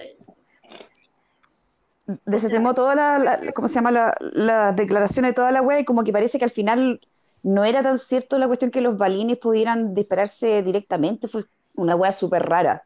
Desestimó 2.27 2.75
toda 2.75 2.95
la, 2.95 3.19
la- 3.19 3.53
¿cómo 3.53 3.67
se 3.67 3.77
llama? 3.77 3.91
La, 3.91 4.15
la 4.21 4.73
declaración 4.73 5.25
de 5.25 5.33
toda 5.33 5.51
la 5.53 5.63
wea 5.63 5.81
y 5.81 5.85
como 5.87 6.05
que 6.05 6.13
parece 6.13 6.39
que 6.39 6.45
al 6.45 6.51
final 6.51 7.01
no 7.45 7.65
era 7.65 7.83
tan 7.83 7.99
cierto 7.99 8.39
la 8.39 8.47
cuestión 8.49 8.71
que 8.73 8.81
los 8.81 8.99
balines 8.99 9.39
pudieran 9.39 9.95
dispararse 9.95 10.63
directamente, 10.63 11.29
fue 11.29 11.45
una 11.75 11.95
wea 11.97 12.13
súper 12.13 12.43
rara. 12.43 12.83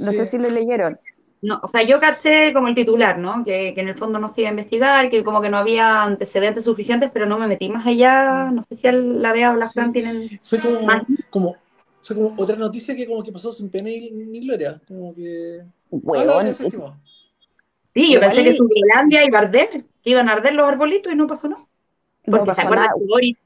No 0.00 0.10
Sí. 0.10 0.18
sé 0.18 0.26
si 0.26 0.38
lo 0.38 0.48
leyeron. 0.48 0.98
No, 1.42 1.60
o 1.62 1.68
sea, 1.68 1.82
yo 1.82 1.98
caché 1.98 2.52
como 2.52 2.68
el 2.68 2.74
titular, 2.74 3.18
¿no? 3.18 3.44
Que, 3.44 3.74
que 3.74 3.80
en 3.80 3.88
el 3.88 3.96
fondo 3.96 4.20
no 4.20 4.32
se 4.32 4.42
iba 4.42 4.50
a 4.50 4.52
investigar, 4.52 5.10
que 5.10 5.24
como 5.24 5.40
que 5.42 5.50
no 5.50 5.56
había 5.56 6.02
antecedentes 6.02 6.64
suficientes, 6.64 7.10
pero 7.12 7.26
no 7.26 7.38
me 7.38 7.48
metí 7.48 7.68
más 7.68 7.84
allá. 7.86 8.50
No 8.52 8.64
sé 8.68 8.76
si 8.76 8.88
la 8.92 9.32
Bea 9.32 9.50
o 9.50 9.56
la 9.56 9.66
Sí. 9.66 9.74
Fran 9.74 9.92
tienen 9.92 10.28
Fue 10.42 10.60
como, 10.60 10.82
más. 10.82 11.02
como, 11.30 11.56
fue 12.00 12.16
como 12.16 12.34
otra 12.40 12.56
noticia 12.56 12.94
que 12.94 13.06
como 13.06 13.22
que 13.24 13.32
pasó 13.32 13.52
sin 13.52 13.70
pena 13.70 13.88
ni, 13.88 14.10
ni 14.10 14.40
gloria. 14.46 14.80
Como 14.86 15.14
que. 15.14 15.62
Ah, 16.14 16.24
no. 16.24 17.00
Sí, 17.94 18.12
yo 18.12 18.20
pensé 18.20 18.44
que 18.44 18.56
Subilandia 18.56 19.24
iba 19.24 19.38
a 19.38 19.42
arder, 19.42 19.84
que 20.02 20.10
iban 20.10 20.28
a 20.28 20.32
arder 20.34 20.54
los 20.54 20.66
arbolitos 20.66 21.12
y 21.12 21.16
no 21.16 21.26
pasó 21.26 21.48
nada. 21.48 21.66
No 22.26 22.38
Porque 22.38 22.54
se 22.54 22.62
acuerdan 22.62 22.86
nada. 22.86 22.98
que 22.98 23.04
Boris, 23.06 23.36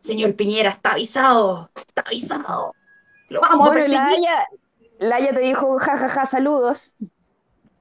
señor 0.00 0.34
Piñera, 0.34 0.70
está 0.70 0.92
avisado, 0.92 1.70
está 1.74 2.02
avisado. 2.06 2.74
Lo 3.28 3.40
vamos 3.40 3.68
a 3.68 3.70
Bueno, 3.72 3.86
la 3.88 4.04
perseguir. 4.06 4.28
Haya, 4.28 4.46
la 4.98 5.16
Haya 5.16 5.32
te 5.34 5.40
dijo, 5.40 5.78
jajaja, 5.78 6.26
saludos. 6.26 6.94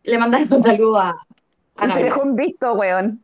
Le 0.03 0.17
mandaron 0.17 0.51
un 0.53 0.63
saludo 0.63 0.99
a, 0.99 1.15
a 1.77 1.93
te 1.93 2.03
dejó 2.03 2.23
en 2.23 2.35
visto, 2.35 2.73
weón. 2.73 3.23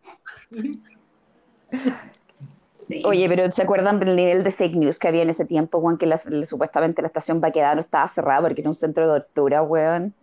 Sí. 2.88 3.04
Oye, 3.06 3.30
pero 3.30 3.52
¿se 3.52 3.62
acuerdan 3.62 4.00
del 4.00 4.16
nivel 4.16 4.44
de 4.44 4.52
fake 4.52 4.76
news 4.76 4.98
que 4.98 5.08
había 5.08 5.22
en 5.22 5.30
ese 5.30 5.46
tiempo, 5.46 5.78
weón? 5.78 5.98
Que 6.00 6.08
la- 6.08 6.20
la- 6.26 6.46
supuestamente 6.48 7.02
la 7.04 7.08
estación 7.08 7.40
Baquedano 7.40 7.82
estaba 7.82 8.08
cerrada 8.08 8.42
porque 8.48 8.62
era 8.62 8.70
un 8.70 8.76
centro 8.76 9.04
de 9.14 9.20
tortura, 9.20 9.62
weón. 9.62 10.14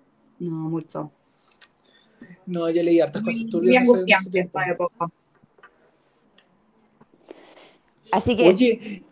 No, 0.41 0.51
mucho. 0.51 1.11
No, 2.47 2.69
yo 2.71 2.83
leí 2.83 3.01
hartas 3.01 3.23
cosas 3.23 3.43
Muy 3.43 3.51
turbias 3.51 3.85
en 3.85 3.91
ese- 3.91 3.99
en 4.01 4.05
ese 4.05 4.15
angustiante 4.15 4.31
tiempo. 4.31 4.61
esa 4.61 4.71
época. 4.73 5.07
Así 8.17 8.35
que, 8.35 8.49
Oye, 8.49 9.03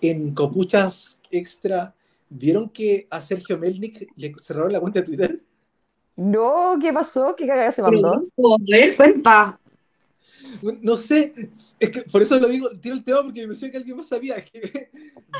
en 0.00 0.34
Copuchas 0.34 1.20
Extra, 1.30 1.94
¿vieron 2.30 2.70
que 2.70 3.06
a 3.10 3.20
Sergio 3.20 3.58
Melnik 3.58 4.08
le 4.16 4.32
cerraron 4.40 4.72
la 4.72 4.80
cuenta 4.80 5.00
de 5.00 5.06
Twitter? 5.06 5.42
no, 6.16 6.78
¿qué 6.80 6.90
pasó? 6.90 7.34
¿Qué 7.36 7.46
cagada 7.46 7.70
se 7.70 7.82
mandó? 7.82 8.24
cuenta. 8.96 9.60
No 10.80 10.96
sé, 10.96 11.34
es 11.78 11.90
que 11.90 12.02
por 12.04 12.22
eso 12.22 12.40
lo 12.40 12.48
digo, 12.48 12.70
tiro 12.80 12.94
el 12.94 13.04
tema 13.04 13.22
porque 13.22 13.42
me 13.42 13.48
pensé 13.48 13.70
que 13.70 13.76
alguien 13.76 13.98
más 13.98 14.08
sabía. 14.08 14.42
Que 14.42 14.60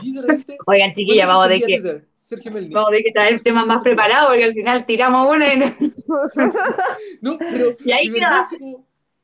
de 0.02 0.20
repente. 0.22 0.58
Oigan, 0.66 0.92
chiquilla, 0.92 1.24
¿cuándo 1.24 1.38
vamos 1.40 1.48
de 1.48 1.60
que, 1.60 1.64
Twitter? 1.64 2.08
Sergio 2.18 2.52
Melnik. 2.52 2.74
vamos 2.74 2.90
de 2.90 3.02
que 3.02 3.12
traer 3.12 3.40
temas 3.40 3.66
más 3.66 3.82
preparados, 3.82 4.28
porque 4.28 4.44
al 4.44 4.52
final 4.52 4.84
tiramos 4.84 5.34
uno 5.34 5.44
y 5.50 5.56
no- 5.56 5.76
No, 7.22 7.38
pero 7.38 7.76
Y 7.82 7.92
ahí 7.92 8.10
queda. 8.10 8.46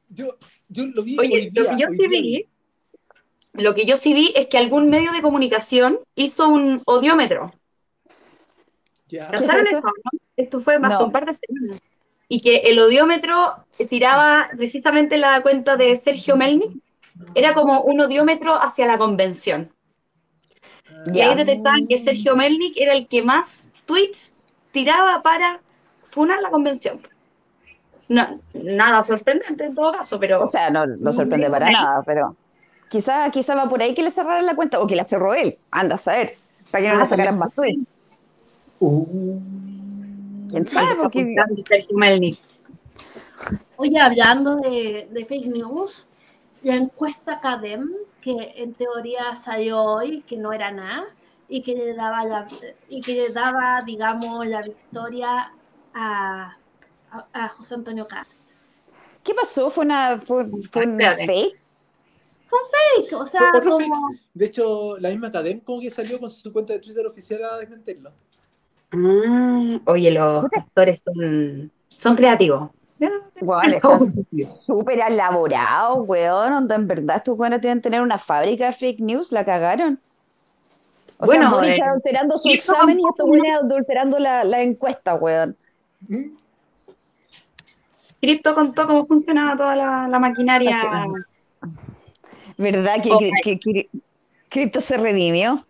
yo, 0.08 0.38
yo 0.68 0.86
lo 0.86 1.02
vi 1.02 1.18
Oye, 1.18 1.28
hoy 1.36 1.50
lo 1.50 1.62
que 1.64 1.70
yo 1.78 1.88
sí 1.90 2.08
día 2.08 2.20
vi, 2.22 2.46
lo 3.52 3.74
que 3.74 3.86
yo 3.86 3.96
sí 3.96 4.14
vi 4.14 4.32
es 4.36 4.46
que 4.48 4.58
algún 4.58 4.90
medio 4.90 5.12
de 5.12 5.22
comunicación 5.22 6.00
hizo 6.14 6.48
un 6.48 6.82
odiómetro. 6.86 7.52
Ya. 9.08 9.28
¿Qué 9.28 9.36
es 9.36 9.42
¿Cacharon 9.42 9.66
eso? 9.66 9.76
esto, 9.76 9.88
no? 9.88 10.18
Esto 10.36 10.60
fue 10.60 10.76
hace 10.76 10.88
No. 10.88 11.06
un 11.06 11.12
par 11.12 11.26
de 11.26 11.34
semanas. 11.34 11.80
Y 12.28 12.40
que 12.40 12.58
el 12.58 12.78
odiómetro 12.78 13.66
tiraba 13.88 14.48
precisamente 14.56 15.18
la 15.18 15.42
cuenta 15.42 15.76
de 15.76 16.00
Sergio 16.04 16.36
Melnik, 16.36 16.70
era 17.34 17.54
como 17.54 17.82
un 17.82 18.00
odiómetro 18.00 18.54
hacia 18.54 18.86
la 18.86 18.98
convención. 18.98 19.72
Y 21.12 21.18
Ya. 21.18 21.30
ahí 21.30 21.34
detectaban 21.36 21.86
que 21.88 21.98
Sergio 21.98 22.36
Melnik 22.36 22.76
era 22.76 22.92
el 22.92 23.08
que 23.08 23.22
más 23.22 23.68
tweets 23.86 24.40
tiraba 24.72 25.22
para 25.22 25.60
funar 26.10 26.40
la 26.40 26.50
convención. 26.50 27.00
No, 28.08 28.40
nada 28.54 29.04
sorprendente 29.04 29.64
en 29.64 29.74
todo 29.74 29.92
caso, 29.92 30.18
pero 30.18 30.42
O 30.42 30.46
sea, 30.46 30.70
no, 30.70 30.84
no 30.86 31.12
sorprende 31.12 31.48
para 31.48 31.70
nada, 31.70 32.02
pero 32.04 32.36
quizá, 32.90 33.30
quizá 33.30 33.54
va 33.54 33.68
por 33.68 33.80
ahí 33.80 33.94
que 33.94 34.02
le 34.02 34.10
cerraran 34.10 34.44
la 34.44 34.54
cuenta 34.54 34.80
o 34.80 34.86
que 34.86 34.96
la 34.96 35.04
cerró 35.04 35.32
él. 35.32 35.58
Anda 35.70 35.94
a 35.94 35.98
saber. 35.98 36.36
Para 36.70 36.84
que 36.84 36.90
no 36.90 36.96
Ah, 36.96 36.98
le 36.98 37.06
sacaran 37.06 37.38
más 37.38 37.54
tweets. 37.54 37.86
Uh, 38.80 39.40
¿Quién 40.50 40.66
sabe? 40.66 40.96
Porque. 40.96 41.34
Oye, 43.76 43.98
hablando 43.98 44.56
de, 44.56 45.08
de 45.10 45.24
fake 45.24 45.46
news, 45.46 46.06
la 46.62 46.76
encuesta 46.76 47.40
CADEM, 47.40 47.90
que 48.20 48.52
en 48.56 48.74
teoría 48.74 49.34
salió 49.34 49.82
hoy, 49.82 50.22
que 50.22 50.36
no 50.36 50.52
era 50.52 50.70
nada, 50.70 51.04
y 51.48 51.62
que 51.62 51.74
le 51.74 51.94
daba, 51.94 52.24
la, 52.24 52.48
y 52.88 53.02
que 53.02 53.14
le 53.14 53.30
daba 53.30 53.82
digamos, 53.82 54.46
la 54.46 54.62
victoria 54.62 55.52
a, 55.94 56.56
a, 57.10 57.26
a 57.32 57.48
José 57.48 57.74
Antonio 57.74 58.06
Cast. 58.06 58.38
¿qué 59.22 59.34
pasó? 59.34 59.70
¿Fue, 59.70 59.84
una, 59.84 60.20
fue, 60.20 60.44
fue 60.72 60.86
un 62.52 62.58
Espérate. 62.64 63.10
fake? 63.10 63.12
O 63.20 63.26
sea, 63.26 63.50
Fue 63.52 63.62
como, 63.62 64.08
De 64.34 64.46
hecho, 64.46 64.98
la 64.98 65.10
misma 65.10 65.30
Cadem 65.30 65.60
como 65.60 65.80
que 65.80 65.90
salió 65.90 66.18
con 66.20 66.30
su 66.30 66.52
cuenta 66.52 66.72
de 66.72 66.78
Twitter 66.80 67.06
oficial 67.06 67.44
a 67.44 67.58
desmentirlo. 67.58 68.12
Ah, 68.92 69.80
oye, 69.86 70.10
los 70.10 70.44
actores 70.52 71.02
son, 71.04 71.70
son 71.88 72.16
creativos. 72.16 72.70
Están 72.98 74.00
súper 74.56 75.00
elaborados, 75.00 76.06
weón. 76.06 76.52
Onda, 76.52 76.74
en 76.74 76.86
verdad, 76.86 77.16
estos 77.16 77.38
weones 77.38 77.62
deben 77.62 77.80
tener 77.80 78.02
una 78.02 78.18
fábrica 78.18 78.66
de 78.66 78.72
fake 78.72 79.00
news, 79.00 79.32
la 79.32 79.44
cagaron. 79.44 79.98
O 81.18 81.26
Bueno, 81.26 81.50
sea, 81.50 81.58
Boric 81.58 81.78
eh, 81.78 81.82
adulterando 81.82 82.36
su 82.36 82.48
examen 82.48 82.98
y 82.98 83.02
estos 83.08 83.26
güeyes 83.26 83.54
adulterando 83.58 84.18
la, 84.18 84.44
la 84.44 84.62
encuesta, 84.62 85.14
weón. 85.14 85.56
¿Mm? 86.08 86.36
Cripto 88.20 88.54
contó 88.54 88.86
cómo 88.86 89.06
funcionaba 89.06 89.56
toda 89.56 89.76
la, 89.76 90.08
la 90.08 90.18
maquinaria. 90.18 90.78
¿Verdad 92.60 93.02
que, 93.02 93.10
Ok. 93.10 93.20
que, 93.20 93.30
que 93.42 93.58
Cri- 93.60 93.88
Cripto 94.50 94.80
se 94.82 94.98
redimió? 94.98 95.62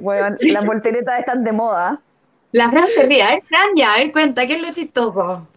Bueno, 0.00 0.36
Sí. 0.38 0.52
las 0.52 0.64
volteretas 0.64 1.18
están 1.18 1.42
de 1.42 1.50
moda. 1.52 2.00
La 2.52 2.70
Fran 2.70 2.86
se 2.94 3.02
ríe, 3.02 3.22
a 3.22 3.30
ver, 3.34 3.42
Fran, 3.42 3.66
ya, 3.76 3.94
a 3.94 3.96
ver, 3.98 4.12
cuenta, 4.12 4.46
¿qué 4.46 4.54
es 4.54 4.62
lo 4.62 4.72
chistoso? 4.72 5.48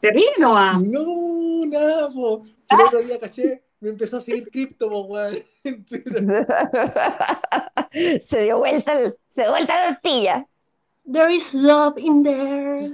¿Se 0.00 0.10
ríe 0.10 0.26
o 0.36 0.40
no 0.40 0.54
va? 0.54 0.72
No, 0.74 1.64
nada, 1.66 2.08
po. 2.10 2.44
Si 2.68 2.74
el 2.74 2.80
otro 2.82 2.98
día 2.98 3.20
caché, 3.20 3.62
me 3.80 3.90
empezó 3.90 4.16
a 4.16 4.20
seguir 4.20 4.50
cripto, 4.50 4.90
po, 4.90 5.02
weón. 5.02 5.38
se 8.20 8.42
dio 8.42 8.58
vuelta, 8.58 8.98
el- 9.00 9.16
se 9.28 9.42
dio 9.42 9.50
vuelta 9.52 9.76
la 9.86 9.92
tortilla. 9.94 10.44
There 11.10 11.32
is 11.32 11.54
love 11.54 11.96
in 11.98 12.24
there. 12.24 12.90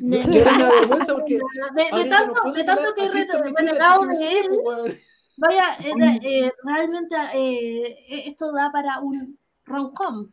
Da 0.00 0.70
vergüenza 0.80 1.14
porque 1.14 1.38
De, 1.74 1.84
de 1.84 2.08
ya 2.08 2.26
no 2.26 2.32
tanto, 2.32 2.42
puedo 2.42 2.54
de 2.54 2.64
tanto 2.64 2.94
que 2.94 3.04
he 3.04 3.08
me 3.08 4.14
de 4.14 4.40
él, 4.40 5.00
vaya, 5.36 5.76
eh, 5.80 6.20
eh, 6.22 6.52
realmente 6.62 7.16
eh, 7.34 7.96
esto 8.26 8.52
da 8.52 8.70
para 8.72 9.00
un 9.00 9.38
rom-com. 9.64 10.30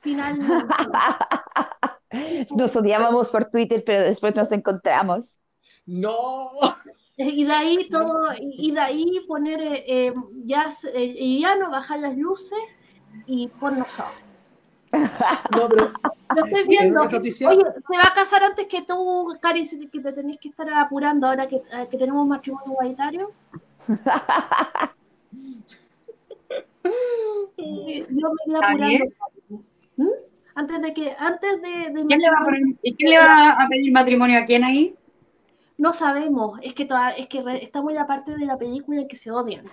Finalmente. 0.00 0.64
Nos 2.56 2.74
odiábamos 2.76 3.30
por 3.30 3.46
Twitter, 3.50 3.82
pero 3.84 4.02
después 4.02 4.34
nos 4.34 4.50
encontramos. 4.52 5.36
No. 5.84 6.50
Y 7.18 7.46
de 7.46 7.52
ahí 7.52 7.88
todo, 7.88 8.28
y 8.38 8.72
de 8.72 8.80
ahí 8.80 9.20
poner 9.26 9.86
jazz 10.44 10.84
eh, 10.84 11.14
liviano, 11.18 11.70
bajar 11.70 12.00
las 12.00 12.14
luces 12.14 12.58
y 13.24 13.48
ponnos 13.48 13.92
soft. 13.92 14.25
No, 14.92 15.68
pero 15.68 15.92
Lo 16.36 16.44
estoy 16.44 16.60
en 16.62 16.68
viendo. 16.68 17.02
Oye, 17.02 17.28
se 17.30 17.44
va 17.46 18.08
a 18.08 18.14
casar 18.14 18.42
antes 18.44 18.66
que 18.66 18.82
tú, 18.82 19.36
Cari, 19.40 19.68
que 19.90 20.00
te 20.00 20.12
tenés 20.12 20.38
que 20.38 20.48
estar 20.48 20.68
apurando 20.74 21.26
ahora 21.26 21.46
que, 21.46 21.56
eh, 21.56 21.88
que 21.90 21.98
tenemos 21.98 22.26
matrimonio 22.26 22.72
igualitario. 22.72 23.32
Eh, 27.58 28.06
Yo 28.08 28.28
me 28.46 28.58
voy 28.58 28.62
apurando. 28.62 29.04
¿Mm? 29.96 30.08
Antes 30.54 30.80
de 30.82 30.94
que, 30.94 31.14
antes 31.18 31.60
de, 31.60 31.90
de 31.92 32.06
¿Quién 32.06 32.20
le 32.20 32.30
va 32.30 32.38
a 32.40 32.44
poner, 32.44 32.62
¿Y 32.82 32.94
quién 32.94 33.10
le 33.10 33.18
va 33.18 33.50
a 33.50 33.68
pedir 33.68 33.92
matrimonio 33.92 34.38
a 34.40 34.44
quién 34.44 34.64
ahí? 34.64 34.94
no 35.78 35.92
sabemos, 35.92 36.58
es 36.62 36.72
que 36.72 36.86
toda, 36.86 37.10
es 37.10 37.26
que 37.26 37.42
re- 37.42 37.62
estamos 37.62 37.90
en 37.90 37.96
la 37.96 38.06
parte 38.06 38.34
de 38.34 38.46
la 38.46 38.56
película 38.56 39.02
en 39.02 39.08
que 39.08 39.16
se 39.16 39.30
odian. 39.30 39.66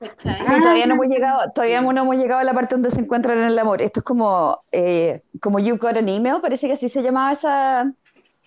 ¿Cachai? 0.00 0.42
Sí, 0.42 0.60
todavía 0.60 0.86
no 0.86 0.94
hemos 0.94 1.06
llegado, 1.06 1.52
todavía 1.52 1.80
no 1.80 1.90
hemos 1.90 2.16
llegado 2.16 2.40
a 2.40 2.44
la 2.44 2.54
parte 2.54 2.74
donde 2.74 2.90
se 2.90 3.00
encuentran 3.00 3.38
en 3.38 3.44
el 3.44 3.58
amor. 3.58 3.82
Esto 3.82 4.00
es 4.00 4.04
como, 4.04 4.60
eh, 4.72 5.22
como 5.40 5.58
You 5.60 5.78
Got 5.78 5.98
an 5.98 6.08
Email, 6.08 6.40
parece 6.40 6.66
que 6.66 6.72
así 6.72 6.88
se 6.88 7.02
llamaba 7.02 7.32
esa, 7.32 7.82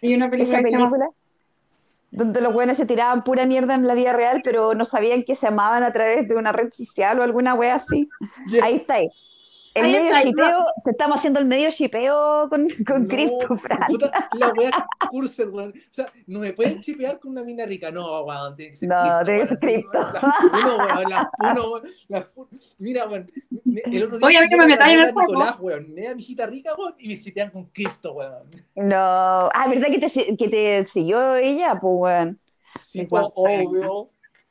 Hay 0.02 0.16
una 0.16 0.26
esa 0.26 0.32
película 0.32 0.62
llama. 0.70 1.10
Donde 2.12 2.42
los 2.42 2.54
buenos 2.54 2.78
se 2.78 2.86
tiraban 2.86 3.24
pura 3.24 3.48
mierda 3.48 3.74
en 3.74 3.88
la 3.88 3.96
vida 3.96 4.14
real, 4.14 4.42
pero 4.44 4.76
no 4.76 4.86
sabían 4.86 5.24
que 5.24 5.34
se 5.34 5.48
amaban 5.48 5.84
a 5.84 5.92
través 5.92 6.28
de 6.28 6.36
una 6.36 6.52
red 6.52 6.72
social 6.72 7.20
o 7.20 7.24
alguna 7.24 7.56
wea 7.56 7.76
así. 7.76 8.08
Yeah. 8.52 8.66
Ahí 8.66 8.76
está. 8.76 8.96
ahí. 8.96 9.10
El 9.76 9.86
medio 9.92 10.06
está, 10.06 10.22
shipeo, 10.22 10.66
te 10.84 10.92
estamos 10.92 11.18
haciendo 11.18 11.40
el 11.40 11.46
medio 11.46 11.70
shipeo 11.72 12.48
con, 12.50 12.68
con 12.86 13.04
No, 13.04 13.08
Crypto, 13.08 13.58
Fran. 13.58 13.80
puta, 13.88 14.30
la 14.34 14.50
wea 14.50 14.70
Cursor, 15.10 15.50
weón. 15.50 15.70
O 15.72 15.94
sea, 15.94 16.06
no 16.28 16.40
me 16.40 16.54
pueden 16.54 16.80
chipear 16.82 17.20
con 17.20 17.32
una 17.32 17.44
mina 17.44 17.66
rica. 17.66 17.90
No, 17.92 18.22
weón, 18.24 18.56
tiene 18.56 18.72
que 18.72 18.78
ser 18.78 18.90
No, 18.90 19.22
tiene 19.24 19.40
que 19.42 19.48
ser 19.48 19.60
cripto. 19.60 20.00
Uno, 20.54 20.78
weón, 20.78 21.10
las 21.10 21.28
uno, 21.40 21.72
weón, 21.72 22.30
Mira, 22.78 23.08
weón, 23.08 23.32
el 23.76 24.04
otro 24.04 24.18
día 24.20 24.28
Oye, 24.28 24.38
a 24.38 24.42
mí 24.42 24.50
que 24.50 24.58
me 24.58 24.68
metáis 24.68 24.94
en 24.94 25.00
el 25.02 25.12
juego. 25.14 25.32
Nicolás, 25.34 25.56
weón, 25.60 25.98
era 25.98 26.14
mi 26.16 26.22
hijita 26.22 26.46
rica, 26.46 26.74
weón, 26.78 26.94
y 27.00 27.08
me 27.08 27.20
chipean 27.20 27.50
con 27.50 27.66
cripto, 27.72 28.14
weón. 28.14 28.50
No. 28.76 28.96
Ah, 28.96 29.66
¿verdad 29.68 29.88
que 29.88 30.00
te, 30.08 30.38
que 30.38 30.50
te 30.50 30.88
siguió 30.94 31.36
ella? 31.36 31.80
Pues, 31.82 31.94
weón. 31.98 32.40
Sí, 32.90 33.00
Me 33.00 33.06
pues, 33.08 33.24
gusta. 33.24 33.40
obvio, 33.42 34.10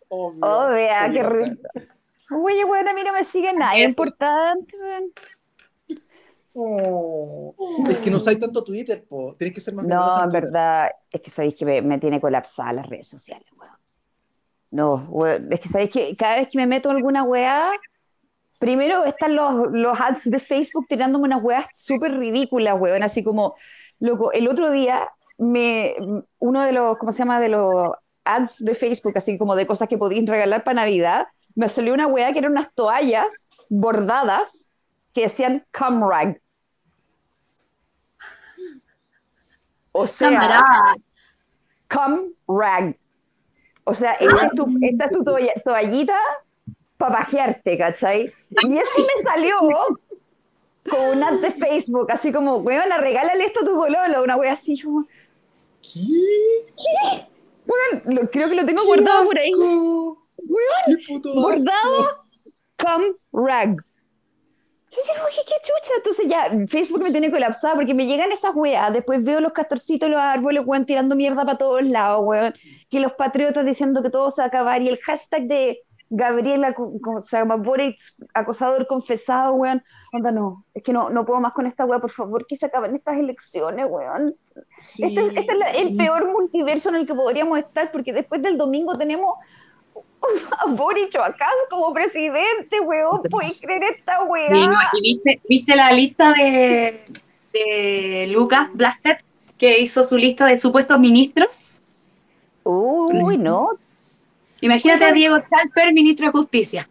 obvio. 0.09 0.41
Oh, 0.43 0.69
vea, 0.71 1.11
qué 1.13 1.25
obvio. 1.25 1.45
rico. 1.45 1.63
Oye, 2.35 2.65
weón, 2.65 2.89
a 2.89 2.95
mí 2.95 3.03
no 3.05 3.13
me 3.13 3.25
sigue 3.25 3.53
nadie 3.53 3.85
importante, 3.85 4.77
weón. 4.79 5.13
Oh. 6.55 7.55
Es 7.89 7.99
que 7.99 8.11
no 8.11 8.19
usáis 8.19 8.39
tanto 8.39 8.63
Twitter, 8.63 9.05
po. 9.09 9.35
Tenés 9.39 9.55
que 9.55 9.61
ser 9.61 9.75
más 9.75 9.87
No, 9.87 10.25
en 10.25 10.31
Twitter. 10.31 10.43
verdad, 10.43 10.91
es 11.11 11.21
que 11.21 11.31
sabéis 11.31 11.55
que 11.55 11.65
me, 11.65 11.81
me 11.83 11.99
tiene 11.99 12.21
colapsada 12.21 12.73
las 12.75 12.87
redes 12.89 13.09
sociales, 13.09 13.49
weón. 13.59 13.73
No, 14.71 15.07
weón, 15.09 15.53
es 15.53 15.61
que 15.61 15.69
sabéis 15.69 15.91
que 15.91 16.17
cada 16.17 16.37
vez 16.37 16.49
que 16.49 16.59
me 16.59 16.67
meto 16.67 16.91
en 16.91 16.97
alguna 16.97 17.23
weá, 17.25 17.71
primero 18.59 19.05
están 19.05 19.35
los, 19.35 19.71
los 19.73 19.99
ads 20.01 20.31
de 20.31 20.41
Facebook 20.41 20.87
tirándome 20.89 21.25
unas 21.25 21.43
weas 21.43 21.67
súper 21.75 22.13
ridículas, 22.17 22.79
weón, 22.81 23.03
así 23.03 23.23
como, 23.25 23.55
loco, 23.99 24.33
el 24.33 24.49
otro 24.49 24.71
día 24.71 25.09
me, 25.39 25.95
uno 26.39 26.63
de 26.63 26.73
los, 26.73 26.99
¿cómo 26.99 27.13
se 27.13 27.21
llama? 27.21 27.41
De 27.41 27.49
los 27.49 27.93
ads 28.25 28.59
de 28.61 28.75
Facebook, 28.75 29.13
así 29.17 29.37
como 29.39 29.57
de 29.57 29.67
cosas 29.67 29.89
que 29.89 29.99
podían 29.99 30.27
regalar 30.27 30.65
para 30.65 30.83
Navidad, 30.83 31.27
me 31.55 31.69
salió 31.69 31.95
una 31.95 32.07
weá 32.07 32.33
que 32.33 32.39
eran 32.39 32.53
unas 32.53 32.73
toallas 32.75 33.49
bordadas 33.69 34.71
que 35.15 35.23
decían 35.23 35.65
Comrag. 35.77 36.41
O 39.93 40.07
sea, 40.07 40.31
Camarada. 40.31 40.97
Come 41.93 42.31
rag. 42.49 42.97
O 43.85 43.95
sea, 43.95 44.13
esta 44.15 44.47
es 44.47 44.53
tu, 44.53 44.79
esta 44.81 45.05
es 45.07 45.11
tu 45.11 45.25
toalla- 45.25 45.61
toallita 45.65 46.17
para 46.97 47.17
pajearte, 47.19 47.77
¿cachai? 47.77 48.33
Y 48.63 48.79
eso 48.79 49.01
me 49.01 49.23
salió 49.23 49.59
con 50.89 51.01
un 51.19 51.23
ad 51.23 51.41
de 51.41 51.51
Facebook, 51.51 52.11
así 52.11 52.33
como, 52.33 52.57
weón, 52.57 52.89
regálale 52.99 53.45
esto 53.45 53.61
a 53.61 53.65
tu 53.65 53.75
bololo, 53.75 54.23
una 54.23 54.37
wea 54.37 54.53
así, 54.53 54.77
yo, 54.77 55.05
¿Qué? 55.83 57.29
lo- 58.07 58.31
creo 58.31 58.49
que 58.49 58.55
lo 58.55 58.65
tengo 58.65 58.85
guardado 58.87 59.25
por 59.25 59.39
ahí. 59.39 59.53
Weón, 60.49 60.99
¿Qué 60.99 61.29
bordado, 61.35 62.09
come 62.79 63.13
rag. 63.33 63.77
Yo 64.91 64.99
digo, 65.15 65.25
oye, 65.27 65.41
qué 65.47 65.55
chucha. 65.63 65.93
Entonces 65.97 66.27
ya, 66.29 66.51
Facebook 66.69 67.03
me 67.03 67.11
tiene 67.11 67.31
colapsada 67.31 67.75
porque 67.77 67.95
me 67.95 68.07
llegan 68.07 68.31
esas 68.31 68.55
weas. 68.55 68.93
Después 68.93 69.25
veo 69.25 69.41
los 69.41 69.53
castorcitos 69.53 70.11
los 70.11 70.21
árboles, 70.21 70.63
weón, 70.67 70.85
tirando 70.85 71.17
mierda 71.17 71.45
para 71.47 71.57
todos 71.57 71.83
lados, 71.83 72.21
weón. 72.25 72.55
Que 72.91 73.01
los 73.01 73.13
patriotas 73.13 73.65
diciendo 73.65 74.03
que 74.03 74.11
todo 74.11 74.31
se 74.31 74.43
va 74.43 74.45
a 74.45 74.49
acabar. 74.49 74.83
Y 74.83 74.89
el 74.91 74.99
hashtag 74.99 75.45
de 75.47 75.79
Gabriela, 76.11 76.75
co- 76.75 76.93
co- 77.03 77.23
se 77.25 77.39
llama 77.39 77.57
Boric, 77.57 77.99
acosador 78.35 78.87
confesado, 78.87 79.55
weón. 79.55 79.83
Onda, 80.13 80.31
no, 80.31 80.67
es 80.75 80.83
que 80.83 80.93
no, 80.93 81.09
no 81.09 81.25
puedo 81.25 81.41
más 81.41 81.55
con 81.55 81.67
esta 81.67 81.87
wea, 81.87 81.99
por 81.99 82.11
favor, 82.11 82.47
que 82.47 82.57
se 82.57 82.67
acaben 82.67 82.95
estas 82.95 83.17
elecciones, 83.17 83.87
weón. 83.89 84.35
Sí. 84.77 85.05
Este, 85.05 85.41
este 85.41 85.53
es 85.53 85.59
la- 85.59 85.71
el 85.71 85.97
peor 85.97 86.31
multiverso 86.31 86.91
en 86.91 86.97
el 86.97 87.07
que 87.07 87.15
podríamos 87.15 87.59
estar, 87.59 87.91
porque 87.93 88.13
después 88.13 88.43
del 88.43 88.59
domingo 88.59 88.99
tenemos 88.99 89.37
a 90.59 90.67
Boric 90.69 91.15
o 91.17 91.23
a 91.23 91.33
Kass 91.33 91.55
como 91.71 91.93
presidente, 91.93 92.81
weón. 92.81 93.23
¿Puedes 93.31 93.61
creer 93.61 93.83
esta 93.85 94.23
weá? 94.25 94.49
Sí, 94.49 94.67
no, 94.67 94.77
¿Y 94.93 95.01
viste, 95.01 95.41
viste 95.49 95.77
la 95.77 95.93
lista 95.93 96.33
de, 96.33 97.05
de 97.53 98.27
Lucas 98.29 98.71
Blaset, 98.75 99.23
que 99.59 99.81
hizo 99.81 100.05
su 100.05 100.17
lista 100.17 100.47
de 100.47 100.59
supuestos 100.59 100.99
ministros? 100.99 101.81
Uy, 102.65 103.39
no. 103.39 103.71
Imagínate 104.61 105.05
a 105.05 105.13
Diego 105.13 105.39
Chalper, 105.39 105.93
ministro 105.93 106.27
de 106.27 106.33
Justicia. 106.33 106.89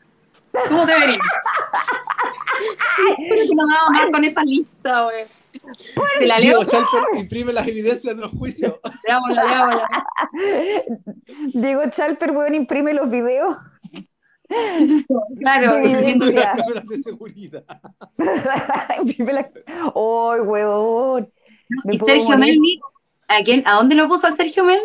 ¿Cómo 0.67 0.85
te 0.85 0.93
verías? 0.93 1.19
Pero 3.29 3.47
que 3.47 3.55
no 3.55 3.65
más 3.65 4.11
con 4.11 4.23
esta 4.25 4.43
lista, 4.43 5.03
güey. 5.03 5.25
Te 6.19 6.25
la 6.27 6.39
leo, 6.39 6.59
Diego 6.59 6.63
Schalper 6.65 7.19
imprime 7.19 7.53
las 7.53 7.67
evidencias 7.67 8.13
en 8.13 8.19
los 8.21 8.31
juicios. 8.31 8.75
leámosla, 9.07 9.43
leámosla. 9.43 9.89
Diego 11.53 11.81
Chalper, 11.91 12.31
weón, 12.31 12.55
imprime 12.55 12.93
los 12.93 13.09
videos. 13.09 13.57
Claro, 15.39 15.75
De 15.75 15.91
evidencia. 15.91 16.53
las 16.53 16.57
cámaras 16.57 16.87
de 16.87 17.01
seguridad. 17.03 17.63
imprime 19.01 19.33
la... 19.33 19.49
¡Ay, 19.67 20.41
weón! 20.41 21.31
Y 21.85 21.97
Sergio 21.97 22.23
morir. 22.25 22.37
Melni, 22.39 22.79
¿a, 23.27 23.43
quién, 23.43 23.63
¿a 23.65 23.75
dónde 23.75 23.95
lo 23.95 24.07
puso 24.09 24.27
al 24.27 24.35
Sergio 24.35 24.63
Melni? 24.65 24.83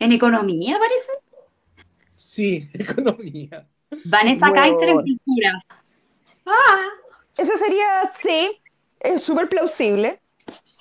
En 0.00 0.10
economía, 0.12 0.78
parece. 0.78 1.86
Sí, 2.14 2.64
economía. 2.74 3.66
Vanessa. 4.04 4.50
Kaiser 4.52 4.88
en 4.88 4.96
cultura. 4.96 5.64
Ah, 6.46 6.86
Eso 7.36 7.56
sería, 7.56 8.10
sí, 8.20 8.58
es 9.02 9.22
súper 9.22 9.48
plausible. 9.48 10.20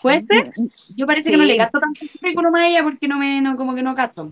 ¿Puede 0.02 0.22
ser? 0.22 0.52
Yo 0.96 1.06
parece 1.06 1.30
que 1.32 1.38
no 1.38 1.44
le 1.46 1.56
gasto 1.58 1.80
tanto 1.80 2.02
currículum 2.20 2.56
a 2.56 2.68
ella 2.68 2.82
porque 2.84 3.08
no 3.08 3.18
me, 3.18 3.40
no, 3.42 3.56
como 3.56 3.76
que 3.76 3.84
no 3.84 3.94
gasto. 3.94 4.32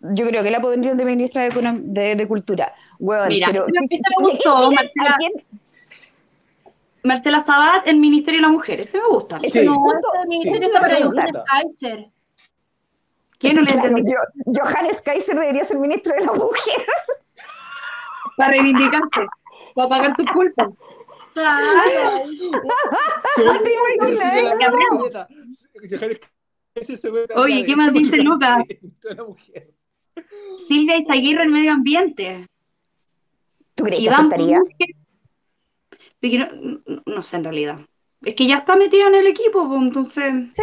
Yo 0.00 0.26
creo 0.26 0.42
que 0.42 0.50
la 0.50 0.60
pondrían 0.60 0.96
de 0.96 1.04
ministra 1.04 1.42
de, 1.42 1.80
de, 1.82 2.16
de 2.16 2.28
Cultura. 2.28 2.74
Weón, 2.98 3.28
Mira, 3.28 3.48
pero, 3.48 3.66
esta 3.66 3.80
me 3.80 3.88
¿qué- 3.88 4.00
gustó, 4.20 4.70
qué- 4.70 4.74
Marcela. 4.76 5.10
¿a 5.10 5.16
quién? 5.16 5.32
Marcela 7.02 7.44
Sabat, 7.44 7.86
el 7.86 7.96
Ministerio 7.98 8.38
de 8.40 8.46
la 8.46 8.52
Mujer. 8.52 8.80
Ese 8.80 8.98
me 8.98 9.06
gusta. 9.08 9.38
Sí. 9.38 9.50
no, 9.64 9.74
punto- 9.74 10.08
este 10.14 10.28
ministerio 10.28 10.68
sí, 10.68 10.74
me 10.74 10.78
Johannes 10.80 11.04
gusta. 11.06 11.44
Kaiser. 11.46 12.06
¿Qué 13.38 13.52
no 13.52 13.60
le 13.62 13.72
Claro, 13.72 13.88
entendí? 13.88 14.12
yo- 14.12 14.52
Johannes 14.62 15.02
Kaiser 15.02 15.38
debería 15.38 15.64
ser 15.64 15.78
ministro 15.78 16.14
de 16.14 16.24
la 16.24 16.32
mujer. 16.32 16.86
para 18.38 18.50
reivindicarse, 18.50 19.26
para 19.74 19.88
pagar 19.88 20.16
sus 20.16 20.30
culpas. 20.32 20.68
Oye, 27.36 27.64
¿qué 27.64 27.76
más 27.76 27.92
dice 27.92 28.22
Lucas? 28.22 28.64
Silvia 30.66 30.98
Izaguirre 30.98 31.44
en 31.44 31.52
medio 31.52 31.72
ambiente. 31.72 32.48
¿Tú 33.74 33.84
crees 33.84 33.98
que 33.98 34.04
Iván 34.04 34.20
aceptaría? 34.20 34.60
No, 37.06 37.22
sé 37.22 37.36
en 37.36 37.44
realidad. 37.44 37.78
Es 38.22 38.34
que 38.34 38.46
ya 38.46 38.58
está 38.58 38.76
metido 38.76 39.08
en 39.08 39.16
el 39.16 39.26
equipo, 39.26 39.68
pues, 39.68 39.82
entonces. 39.82 40.54
Sí. 40.54 40.62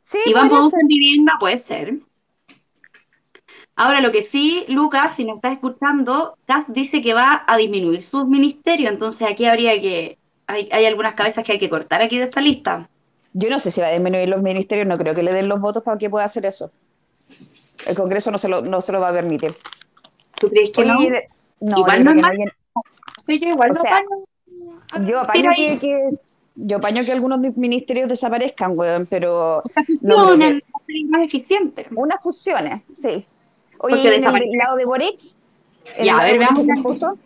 Sí, 0.00 0.18
Iván 0.26 0.48
Poduz 0.48 0.74
en 0.74 0.86
vivienda 0.86 1.32
puede 1.40 1.58
ser. 1.58 1.98
Ahora, 3.76 4.00
lo 4.00 4.10
que 4.10 4.22
sí, 4.22 4.64
Lucas, 4.68 5.14
si 5.16 5.24
nos 5.24 5.36
estás 5.36 5.52
escuchando, 5.52 6.36
Cas 6.46 6.64
dice 6.68 7.02
que 7.02 7.12
va 7.14 7.44
a 7.46 7.56
disminuir 7.58 8.02
sus 8.02 8.26
ministerios, 8.26 8.90
entonces 8.92 9.28
aquí 9.30 9.44
habría 9.44 9.78
que. 9.80 10.18
Hay, 10.48 10.68
hay 10.72 10.84
algunas 10.86 11.14
cabezas 11.14 11.44
que 11.44 11.52
hay 11.52 11.58
que 11.58 11.68
cortar 11.68 12.00
aquí 12.02 12.18
de 12.18 12.24
esta 12.24 12.40
lista. 12.40 12.88
Yo 13.34 13.50
no 13.50 13.58
sé 13.58 13.70
si 13.70 13.80
va 13.80 13.88
a 13.88 13.92
disminuir 13.92 14.28
los 14.28 14.40
ministerios, 14.40 14.86
no 14.86 14.96
creo 14.96 15.14
que 15.14 15.22
le 15.22 15.32
den 15.32 15.48
los 15.48 15.60
votos 15.60 15.82
para 15.82 15.98
que 15.98 16.08
pueda 16.08 16.24
hacer 16.24 16.46
eso. 16.46 16.70
El 17.86 17.94
Congreso 17.96 18.30
no 18.30 18.38
se 18.38 18.48
lo, 18.48 18.62
no 18.62 18.80
se 18.80 18.92
lo 18.92 19.00
va 19.00 19.10
a 19.10 19.12
permitir. 19.12 19.54
¿Tú 20.40 20.48
crees 20.48 20.70
que 20.70 20.82
Oye, 20.82 21.28
no? 21.60 21.70
no, 21.70 21.78
Igual 21.78 21.98
yo 21.98 22.04
no 22.04 22.10
es 22.12 22.16
que 22.16 22.22
mal. 22.22 22.36
no. 22.38 22.82
Sí, 23.18 23.40
yo 23.40 23.48
igual 23.48 23.70
o 23.70 23.74
no 23.74 23.80
sea, 23.80 23.98
apaño- 23.98 25.06
Yo 25.06 25.20
apaño 25.20 25.50
que, 25.56 25.78
que- 25.78 26.10
yo 26.54 26.76
apaño 26.78 27.04
que 27.04 27.12
algunos 27.12 27.40
ministerios 27.56 28.08
desaparezcan, 28.08 28.78
weón, 28.78 29.06
pero 29.10 29.62
no 30.00 30.14
creo 30.14 30.28
fusionen, 30.28 30.62
que- 30.86 31.04
más 31.10 31.22
eficiente. 31.24 31.86
unas 31.94 32.22
fusiones, 32.22 32.82
sí. 32.96 33.26
Oye, 33.78 33.96
¿y 34.02 34.06
en 34.06 34.24
el 34.24 34.50
lado 34.58 34.76
de 34.76 34.84
Boric? 34.84 35.20
¿En 35.96 36.04
Ya, 36.04 36.18
a 36.18 36.24
ver, 36.24 36.38
veamos 36.38 36.64
la- 36.66 36.82
puso? 36.82 37.18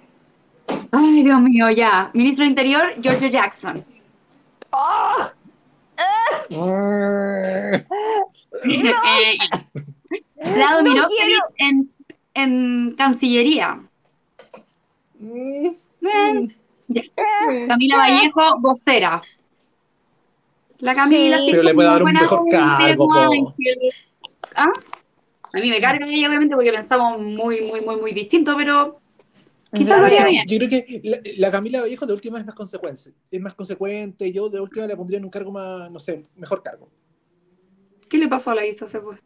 Ay, 0.93 1.23
Dios 1.23 1.41
mío, 1.41 1.71
ya. 1.71 2.11
Ministro 2.15 2.45
de 2.45 2.51
Interior, 2.51 2.95
Giorgio 3.01 3.29
Jackson. 3.29 3.85
¡Oh! 4.71 5.31
Eh, 8.63 9.39
Lado 10.57 10.83
No 10.83 10.91
Mirosevic 10.91 11.43
en, 11.59 11.91
en 12.35 12.95
Cancillería. 12.97 13.81
Mm, 15.19 15.67
Eh. 16.03 17.67
Camila 17.69 17.97
Vallejo, 17.97 18.59
vocera. 18.61 19.21
La 20.79 20.95
Camila 20.95 21.39
Sí. 21.39 21.49
Pero 21.51 21.63
le 21.63 21.75
puede 21.75 21.89
dar 21.89 22.03
un 22.03 22.13
mejor 22.13 22.43
cargo. 22.51 23.09
¿Ah? 24.57 24.73
A 25.53 25.59
mí 25.59 25.69
me 25.69 25.81
carga 25.81 26.07
ella, 26.07 26.29
obviamente, 26.29 26.55
porque 26.55 26.73
pensamos 26.73 27.19
muy, 27.21 27.63
muy, 27.63 27.81
muy, 27.81 27.97
muy 27.97 28.13
distinto, 28.13 28.55
pero 28.57 29.01
quizás 29.75 30.01
lo 30.01 30.07
haría 30.07 30.25
bien. 30.25 30.45
Yo 30.47 30.59
creo 30.59 30.69
que 30.69 31.01
la, 31.05 31.19
la 31.37 31.51
Camila 31.51 31.81
Vallejo 31.81 32.07
de 32.07 32.13
última 32.13 32.39
es 32.39 32.47
más 32.47 32.55
consecuente. 32.55 33.13
Es 33.31 33.41
más 33.41 33.55
consecuente. 33.55 34.33
Yo 34.33 34.49
de 34.49 34.61
última 34.61 34.87
le 34.87 34.97
pondría 34.97 35.19
en 35.19 35.25
un 35.25 35.31
cargo 35.31 35.51
más, 35.51 35.91
no 35.91 35.99
sé, 35.99 36.25
mejor 36.37 36.63
cargo. 36.63 36.89
¿Qué 38.09 38.19
le 38.19 38.29
pasó 38.29 38.51
a 38.51 38.55
la 38.57 38.63
lista? 38.63 38.89
Se 38.89 39.01
fue. 39.01 39.17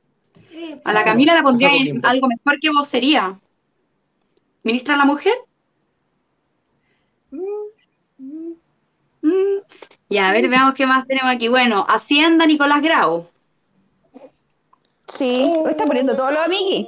Eh, 0.53 0.81
A 0.85 0.93
la 0.93 1.05
Camila 1.05 1.35
la 1.35 1.43
pondría 1.43 1.71
en 1.75 2.05
algo 2.05 2.29
mejor 2.29 2.59
que 2.61 2.71
vocería. 2.71 3.39
¿Ministra 4.63 4.95
de 4.95 4.99
la 4.99 5.05
Mujer? 5.05 5.35
Mm, 9.23 9.59
Ya, 10.09 10.29
a 10.29 10.33
ver, 10.33 10.49
veamos 10.49 10.75
qué 10.75 10.87
más 10.87 11.07
tenemos 11.07 11.35
aquí. 11.35 11.49
Bueno, 11.49 11.87
Hacienda 11.89 12.47
Nicolás 12.47 12.83
Grau. 12.83 13.29
Sí, 15.09 15.53
está 15.69 15.85
poniendo 15.85 16.17
todos 16.17 16.33
los 16.33 16.41
amiguis. 16.43 16.87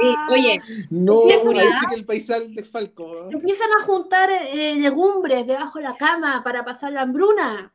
Sí, 0.00 0.14
oye, 0.30 0.60
No, 0.90 1.18
Seguridad. 1.20 1.64
parece 1.64 1.86
que 1.88 1.94
el 1.94 2.04
paisal 2.04 2.54
de 2.54 2.64
Falco. 2.64 3.06
¿no? 3.24 3.30
Empiezan 3.30 3.68
a 3.80 3.84
juntar 3.84 4.30
eh, 4.30 4.74
legumbres 4.76 5.46
debajo 5.46 5.78
de 5.78 5.84
la 5.84 5.96
cama 5.96 6.42
para 6.44 6.64
pasar 6.64 6.92
la 6.92 7.02
hambruna. 7.02 7.72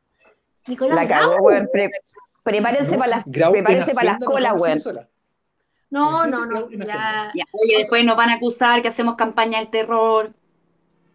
Nicolás 0.66 0.94
La 0.94 1.08
cagó, 1.08 1.36
weón. 1.38 1.68
Pre- 1.72 1.90
prepárense 2.44 2.96
para 2.96 3.08
las, 3.16 3.24
prepárense 3.24 3.92
para 3.94 4.12
las 4.12 4.18
colas, 4.24 4.54
weón. 4.56 4.80
No, 5.90 6.26
no, 6.26 6.46
no. 6.46 6.70
Ya. 6.70 7.30
ya, 7.34 7.44
oye, 7.52 7.78
después 7.78 8.04
nos 8.04 8.16
van 8.16 8.30
a 8.30 8.34
acusar 8.34 8.80
que 8.82 8.88
hacemos 8.88 9.16
campaña 9.16 9.58
del 9.58 9.70
terror. 9.70 10.32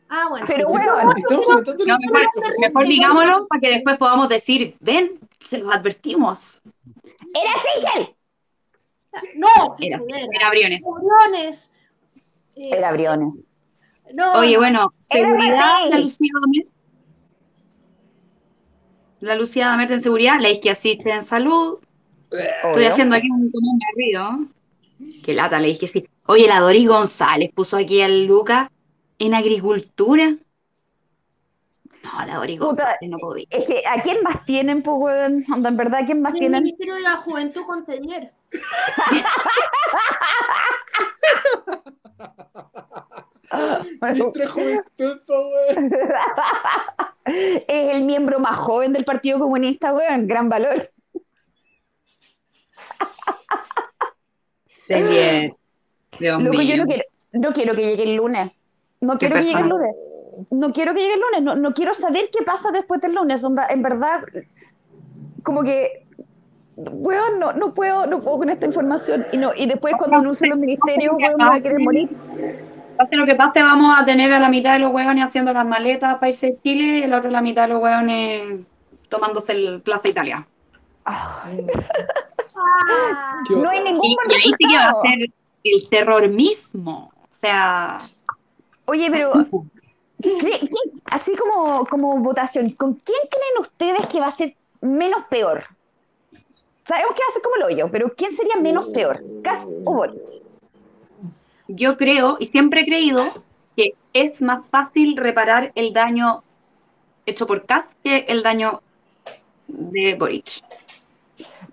Ah, 0.10 0.28
bueno. 0.30 0.46
Pero 0.48 0.68
sí. 0.68 0.74
bueno, 0.74 0.94
No, 1.30 1.98
mejor, 1.98 2.32
mejor 2.60 2.86
digámoslo 2.86 3.48
para 3.48 3.62
que 3.62 3.70
después 3.70 3.98
podamos 3.98 4.28
decir, 4.28 4.76
ven, 4.82 5.20
se 5.40 5.58
los 5.60 5.74
advertimos. 5.74 6.62
¡Era 7.34 7.52
Sichel! 7.96 8.15
No, 9.36 9.76
Era, 9.80 10.00
era. 10.34 10.50
Briones. 10.50 10.82
Briones. 10.82 11.72
Eh, 12.56 12.70
Era 12.72 12.92
Briones. 12.94 13.36
no, 14.14 14.34
Oye, 14.40 14.54
no. 14.54 14.60
bueno, 14.60 14.94
seguridad, 14.98 15.90
la 15.90 15.98
Lucía 16.00 16.30
Damer. 16.42 16.68
La 19.20 19.36
Lucía 19.36 19.68
Damer 19.68 19.92
en 19.92 20.02
seguridad, 20.02 20.40
la 20.40 20.50
Isquia 20.50 20.76
Siche 20.76 21.12
en 21.12 21.24
salud. 21.24 21.80
Estoy 22.32 22.86
haciendo 22.86 23.16
aquí 23.16 23.30
un, 23.30 23.50
como 23.52 23.72
un 23.72 23.80
berrido. 23.80 24.30
Qué 25.24 25.34
lata, 25.34 25.60
le 25.60 25.68
dije 25.70 25.88
sí. 25.88 26.08
Oye, 26.28 26.48
la 26.48 26.60
Doris 26.60 26.88
González 26.88 27.52
puso 27.54 27.78
aquí 27.78 28.02
al 28.02 28.26
Luca 28.26 28.72
en 29.20 29.34
agricultura. 29.34 30.36
No, 32.04 32.26
la 32.26 32.36
Doris 32.36 32.60
Puta, 32.60 32.68
González 32.68 33.10
no 33.10 33.18
podía. 33.18 33.46
Es 33.50 33.66
que, 33.66 33.82
¿a 33.88 34.02
quién 34.02 34.22
más 34.22 34.46
tienen, 34.46 34.84
pues, 34.84 34.96
weón? 35.00 35.46
En 35.66 35.78
verdad, 35.78 36.02
¿a 36.02 36.06
quién 36.06 36.22
más 36.22 36.34
El 36.34 36.40
tienen? 36.40 36.64
Ministerio 36.64 36.96
de 36.96 37.02
la 37.02 37.18
Juventud 37.18 37.64
con. 37.66 37.86
Ministro 44.02 44.50
Juventud, 44.50 45.22
po, 45.26 45.50
weón. 45.50 45.92
Es 47.26 47.96
el 47.96 48.04
miembro 48.04 48.40
más 48.40 48.58
joven 48.58 48.94
del 48.94 49.06
Partido 49.06 49.40
Comunista, 49.40 49.94
weón. 49.94 50.28
Gran 50.28 50.50
valor. 50.50 50.92
De 54.88 55.04
bien. 55.04 55.52
Dios 56.20 56.42
Loco, 56.42 56.62
yo 56.62 56.78
no 56.78 56.86
quiero, 56.86 57.04
no 57.34 57.54
quiero 57.54 57.76
que 57.76 57.82
llegue 57.82 58.04
el 58.04 58.16
lunes. 58.16 58.52
No 59.02 59.18
quiero 59.18 59.36
que 59.36 59.42
llegue 59.42 59.60
el 59.60 59.70
lunes. 59.70 59.96
No 60.52 60.72
quiero 60.74 60.94
que 60.94 61.00
llegue 61.02 61.14
el 61.16 61.20
lunes. 61.20 61.42
No, 61.42 61.56
no 61.56 61.74
quiero 61.74 61.94
saber 61.94 62.30
qué 62.32 62.44
pasa 62.44 62.72
después 62.72 63.02
del 63.02 63.16
lunes. 63.16 63.44
Onda, 63.44 63.68
en 63.70 63.82
verdad, 63.82 64.24
como 65.44 65.64
que, 65.64 66.05
weón, 66.78 67.40
no, 67.40 67.54
no 67.54 67.74
puedo, 67.74 68.06
no 68.06 68.22
puedo 68.22 68.38
con 68.40 68.50
esta 68.50 68.66
información. 68.66 69.26
Y 69.32 69.38
no, 69.38 69.54
y 69.56 69.66
después 69.66 69.96
cuando 69.98 70.18
anuncien 70.18 70.50
los 70.52 70.60
ministerios, 70.60 71.16
weón, 71.18 71.36
me 71.38 71.46
voy 71.46 71.58
a 71.58 71.62
querer 71.62 71.80
morir. 71.80 72.10
Pase 72.98 73.16
lo 73.18 73.26
que 73.26 73.36
pase, 73.36 73.62
vamos 73.62 73.94
a 74.00 74.06
tener 74.06 74.32
a 74.32 74.40
la 74.40 74.48
mitad 74.50 74.74
de 74.74 74.80
los 74.80 74.94
hueones 74.94 75.26
haciendo 75.26 75.52
las 75.52 75.66
maletas 75.66 76.16
para 76.16 76.30
irse 76.30 76.48
a 76.58 76.62
Chile 76.64 77.00
y 77.00 77.08
la 77.08 77.18
otra 77.18 77.30
la 77.30 77.42
mitad 77.42 77.64
de 77.64 77.74
los 77.74 77.84
hueones 77.84 78.62
tomándose 79.10 79.52
el 79.52 79.82
Plaza 79.82 80.08
Italia. 80.08 80.48
No 83.50 83.70
hay 83.70 83.84
ningún 83.84 84.06
Y, 84.10 84.16
buen 84.16 84.32
y 84.32 84.34
ahí 84.34 84.42
sí 84.42 84.54
que 84.68 84.78
va 84.78 84.90
a 84.90 85.02
ser 85.02 85.30
el 85.64 85.90
terror 85.90 86.28
mismo. 86.30 87.12
O 87.24 87.28
sea, 87.42 87.98
Oye, 88.86 89.10
pero 89.12 89.32
¿qué- 90.22 90.38
qué- 90.40 90.68
así 91.12 91.36
como, 91.36 91.86
como 91.86 92.18
votación, 92.20 92.72
¿con 92.72 92.94
quién 92.96 93.20
creen 93.30 93.62
ustedes 93.62 94.08
que 94.08 94.20
va 94.20 94.28
a 94.28 94.32
ser 94.32 94.56
menos 94.82 95.26
peor? 95.30 95.64
Sabemos 96.88 97.16
que 97.16 97.22
va 97.22 97.28
a 97.30 97.34
ser 97.34 97.42
como 97.42 97.56
el 97.56 97.64
hoyo, 97.64 97.90
pero 97.92 98.14
¿quién 98.16 98.32
sería 98.36 98.58
menos 98.58 98.88
peor? 98.90 99.24
¿Cas 99.44 99.66
o 99.86 99.94
Boric? 99.94 100.46
yo 101.68 101.98
creo 101.98 102.38
y 102.40 102.48
siempre 102.48 102.82
he 102.82 102.86
creído 102.86 103.24
que 103.76 103.96
es 104.14 104.42
más 104.42 104.70
fácil 104.70 105.18
reparar 105.18 105.72
el 105.76 105.94
daño 105.94 106.44
hecho 107.26 107.48
por 107.48 107.66
Kass 107.66 107.86
que 108.04 108.26
el 108.28 108.44
daño 108.44 108.82
de 109.68 110.16
Boric. 110.16 110.62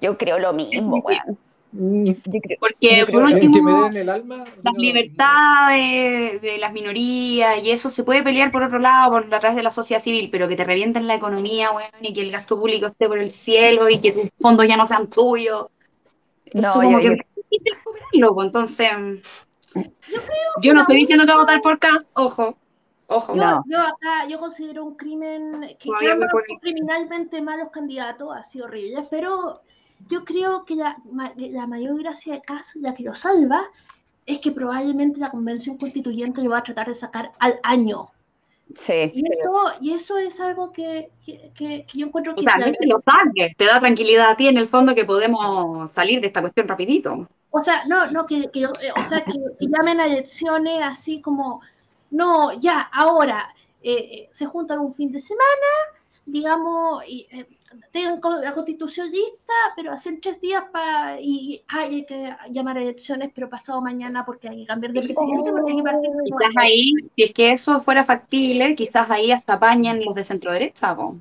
Yo 0.01 0.17
creo 0.19 0.39
lo 0.39 0.53
mismo, 0.53 0.97
weón. 0.97 1.39
Mm, 1.73 2.05
Yo 2.05 2.41
creo- 2.43 2.59
Porque 2.61 2.99
yo 2.99 3.07
por 3.07 3.23
último, 3.25 3.63
me 3.79 3.83
den 3.89 3.97
el 4.03 4.09
alma. 4.11 4.45
las 4.63 4.75
libertades 4.77 6.43
de 6.43 6.59
las 6.59 6.73
minorías 6.73 7.63
y 7.63 7.71
eso 7.71 7.91
se 7.91 8.05
puede 8.05 8.23
pelear 8.23 8.51
por 8.53 8.63
otro 8.63 8.79
lado, 8.79 9.11
por 9.11 9.35
a 9.35 9.41
través 9.41 9.57
de 9.57 9.63
la 9.63 9.71
sociedad 9.71 10.03
civil, 10.03 10.29
pero 10.31 10.49
que 10.49 10.57
te 10.57 10.65
revienten 10.65 11.07
la 11.07 11.15
economía, 11.15 11.71
weón, 11.73 11.91
y 12.03 12.13
que 12.13 12.21
el 12.21 12.31
gasto 12.31 12.59
público 12.59 12.87
esté 12.87 13.09
por 13.09 13.19
el 13.19 13.31
cielo 13.33 13.89
y 13.89 14.01
que 14.01 14.13
tus 14.13 14.29
fondos 14.41 14.67
ya 14.69 14.77
no 14.77 14.87
sean 14.87 15.09
tuyos. 15.09 15.67
No, 16.53 16.61
Eso 16.61 16.73
como 16.83 17.01
yo- 17.01 17.11
que 17.11 17.19
yo- 18.13 18.35
pues, 18.35 18.47
entonces 18.47 18.89
yo 20.61 20.75
no 20.75 20.83
estoy 20.83 20.97
diciendo 20.97 21.25
que 21.25 21.33
voy 21.33 21.39
a 21.39 21.45
votar 21.45 21.63
por 21.63 21.79
Cast, 21.79 22.13
ojo, 22.19 22.57
ojo. 23.07 23.35
Yo, 23.35 23.41
No. 23.43 23.65
yo 23.67 23.79
acá, 23.81 24.29
yo 24.29 24.39
considero 24.39 24.85
un 24.85 24.95
crimen 24.97 25.75
que 25.79 25.89
pone- 25.89 26.59
criminalmente 26.61 27.41
malos 27.41 27.71
candidatos, 27.71 28.29
ha 28.37 28.45
sido 28.45 28.67
horrible, 28.67 29.07
pero 29.11 29.63
yo 30.09 30.25
creo 30.25 30.65
que 30.65 30.75
la, 30.77 30.97
la 31.37 31.67
mayor 31.67 31.99
gracia 32.03 32.35
de 32.35 32.43
caso, 32.43 32.79
la 32.81 32.95
que 32.95 33.03
lo 33.05 33.15
salva, 33.15 33.65
es 34.27 34.39
que 34.41 34.53
probablemente 34.53 35.21
la 35.21 35.31
convención 35.31 35.79
constituyente 35.79 36.43
lo 36.43 36.51
va 36.51 36.59
a 36.59 36.63
tratar 36.65 36.89
de 36.89 36.95
sacar 36.95 37.33
al 37.41 37.59
año. 37.63 38.07
Sí. 38.79 39.13
Y 39.13 39.23
eso, 39.31 39.65
y 39.81 39.93
eso 39.93 40.19
es 40.19 40.41
algo 40.41 40.73
que, 40.73 41.11
que, 41.27 41.53
que- 41.55 41.87
yo 41.95 42.07
encuentro 42.07 42.35
que 42.35 42.43
que 42.45 42.87
lo 42.87 43.03
saques, 43.05 43.57
te 43.57 43.65
da 43.67 43.81
tranquilidad 43.81 44.31
a 44.31 44.37
ti 44.37 44.49
en 44.49 44.57
el 44.57 44.69
fondo 44.69 44.95
que 44.95 45.05
podemos 45.05 45.91
salir 45.93 46.21
de 46.21 46.29
esta 46.29 46.41
cuestión 46.41 46.67
rapidito. 46.69 47.29
O 47.51 47.63
sea, 47.63 47.85
no, 47.87 48.11
no, 48.11 48.27
que, 48.27 48.51
que, 48.51 48.63
eh, 48.63 48.93
o 48.97 49.05
sea, 49.05 49.25
que, 49.25 49.33
que 49.59 49.67
llamen 49.69 50.01
a 50.01 50.07
elecciones 50.07 50.81
así 50.83 51.21
como, 51.21 51.61
no, 52.11 52.53
ya, 52.59 52.81
ahora, 52.81 53.55
eh, 53.83 53.93
eh, 54.13 54.29
se 54.33 54.47
juntan 54.47 54.79
un 54.81 54.95
fin 54.95 55.13
de 55.13 55.19
semana, 55.19 55.71
digamos, 56.27 57.05
y 57.07 57.27
eh, 57.31 57.47
tengan 57.91 58.21
la 58.43 58.53
constitución 58.55 59.11
lista, 59.11 59.53
pero 59.77 59.93
hacen 59.93 60.21
tres 60.21 60.41
días 60.41 60.65
para, 60.73 61.21
y, 61.21 61.55
y 61.55 61.65
ay, 61.69 61.95
hay 61.97 62.07
que 62.07 62.37
llamar 62.51 62.79
a 62.79 62.83
elecciones, 62.83 63.31
pero 63.35 63.49
pasado 63.49 63.81
mañana 63.81 64.25
porque 64.25 64.49
hay 64.49 64.63
que 64.63 64.67
cambiar 64.67 64.93
de 64.93 65.03
presidente, 65.03 65.51
porque 65.51 65.71
hay 65.73 65.77
que 65.79 65.83
partir 65.83 66.11
de 66.11 66.25
Quizás 66.25 66.57
ahí, 66.57 66.93
si 67.17 67.23
es 67.25 67.33
que 67.33 67.53
eso 67.53 67.81
fuera 67.83 68.05
factible, 68.05 68.75
quizás 68.75 69.11
ahí 69.11 69.33
hasta 69.33 69.55
apañen 69.55 70.05
los 70.05 70.15
de 70.15 70.25
centro 70.25 70.53
derecha, 70.53 70.95
po. 70.95 71.17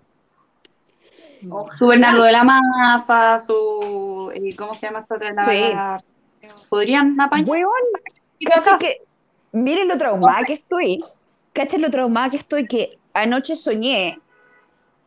Ojalá. 1.50 1.76
su 1.78 1.88
Bernardo 1.88 2.24
de 2.24 2.32
la 2.32 2.44
Maza, 2.44 3.44
su 3.48 4.32
eh, 4.36 4.56
¿cómo 4.56 4.76
se 4.76 4.86
llama 4.86 5.00
esta 5.00 5.16
otra? 5.16 5.34
La- 5.34 6.04
Sí. 6.40 6.48
podrían 6.70 7.20
apañar. 7.20 7.48
Que, 8.80 9.02
miren 9.52 9.88
lo 9.88 9.98
traumada 9.98 10.44
que 10.44 10.54
estoy, 10.54 11.04
cacha 11.54 11.78
lo 11.78 11.90
traumada 11.90 12.30
que 12.30 12.38
estoy, 12.38 12.68
que 12.68 12.98
anoche 13.14 13.56
soñé 13.56 14.20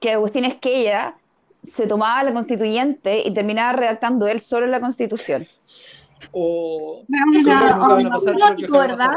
que 0.01 0.13
Agustín 0.13 0.45
Esquella 0.45 1.15
se 1.73 1.87
tomaba 1.87 2.23
la 2.23 2.33
constituyente 2.33 3.23
y 3.27 3.33
terminaba 3.35 3.73
redactando 3.73 4.27
él 4.29 4.41
solo 4.41 4.67
la 4.67 4.81
constitución. 4.81 5.47
O 6.33 7.05
¿verdad? 8.71 9.17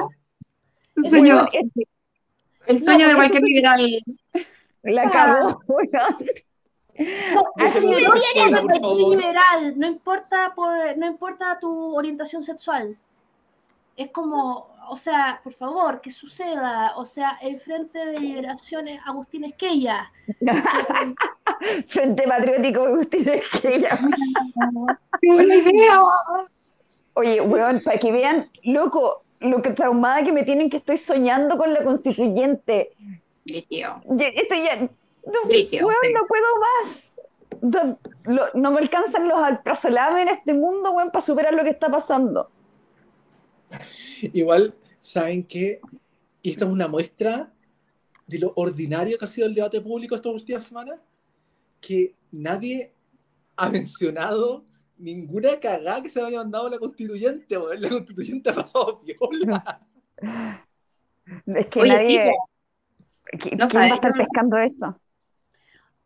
el 0.95 1.05
sueño, 1.05 1.47
es- 1.51 1.65
el 2.67 2.83
sueño 2.83 3.05
No, 3.05 3.09
de 3.09 3.15
cualquier 3.15 3.43
eso- 3.43 3.47
liberal. 3.47 3.87
la 4.83 5.03
Déjenlo 5.03 5.59
así 7.57 8.67
ser 8.67 8.79
favor. 8.79 9.15
liberal, 9.15 9.73
no 9.77 9.87
importa, 9.87 10.53
por, 10.55 10.97
no 10.97 11.05
importa 11.05 11.59
tu 11.59 11.95
orientación 11.95 12.41
sexual. 12.43 12.97
Es 13.95 14.09
como, 14.11 14.69
o 14.89 14.95
sea, 14.95 15.39
por 15.43 15.53
favor, 15.53 16.01
que 16.01 16.09
suceda. 16.11 16.93
O 16.97 17.05
sea, 17.05 17.37
el 17.41 17.59
Frente 17.59 18.03
de 18.05 18.19
Liberación 18.19 18.87
es 18.87 18.99
Agustín 19.05 19.43
Esquella. 19.45 20.11
Frente 21.87 22.27
Patriótico 22.27 22.81
de 22.81 22.87
Agustín 22.93 23.29
Esquella. 23.29 23.97
¡Qué 25.21 25.31
buena 25.33 25.55
idea! 25.55 25.99
Oye, 27.13 27.41
weón, 27.41 27.81
para 27.83 27.97
que 27.99 28.11
vean, 28.11 28.49
loco, 28.63 29.23
lo 29.39 29.61
que 29.61 29.71
traumada 29.71 30.23
que 30.23 30.31
me 30.31 30.43
tienen 30.43 30.69
que 30.69 30.77
estoy 30.77 30.97
soñando 30.97 31.57
con 31.57 31.73
la 31.73 31.83
constituyente. 31.83 32.91
Brígido, 33.45 34.01
Ya- 34.09 34.27
Estoy 34.29 34.63
ya, 34.63 34.75
no, 34.75 34.89
weón, 35.49 35.61
sí. 36.01 36.13
no 36.13 36.27
puedo 36.27 36.45
más. 36.59 37.03
No, 37.61 37.99
lo- 38.25 38.49
no 38.53 38.71
me 38.71 38.79
alcanzan 38.79 39.27
los 39.27 39.39
alprazolam 39.39 40.17
en 40.17 40.27
este 40.29 40.53
mundo, 40.53 40.91
weón, 40.91 41.09
para 41.11 41.21
superar 41.25 41.53
lo 41.53 41.63
que 41.63 41.71
está 41.71 41.89
pasando. 41.89 42.49
Igual, 44.33 44.73
¿saben 44.99 45.43
qué? 45.43 45.79
Y 46.41 46.51
esta 46.51 46.65
es 46.65 46.71
una 46.71 46.87
muestra 46.87 47.51
de 48.27 48.39
lo 48.39 48.53
ordinario 48.55 49.17
que 49.17 49.25
ha 49.25 49.27
sido 49.27 49.47
el 49.47 49.55
debate 49.55 49.81
público 49.81 50.15
estas 50.15 50.33
últimas 50.33 50.65
semanas, 50.65 50.99
que 51.79 52.15
nadie 52.31 52.93
ha 53.55 53.69
mencionado 53.69 54.65
ninguna 54.97 55.59
cagada 55.59 56.01
que 56.01 56.09
se 56.09 56.21
haya 56.21 56.37
mandado 56.37 56.69
la 56.69 56.79
constituyente, 56.79 57.57
weón. 57.57 57.81
La 57.81 57.89
constituyente 57.89 58.49
ha 58.49 58.53
pasado 58.53 58.99
viola. 59.03 59.81
Es 61.47 61.67
que 61.67 61.81
Oye, 61.81 61.93
nadie. 61.93 62.31
sí, 63.31 63.37
¿qui- 63.37 63.57
No 63.57 63.67
¿Quién 63.67 63.81
va 63.83 63.85
a 63.85 63.95
estar 63.95 64.13
pescando 64.13 64.57
eso? 64.57 64.99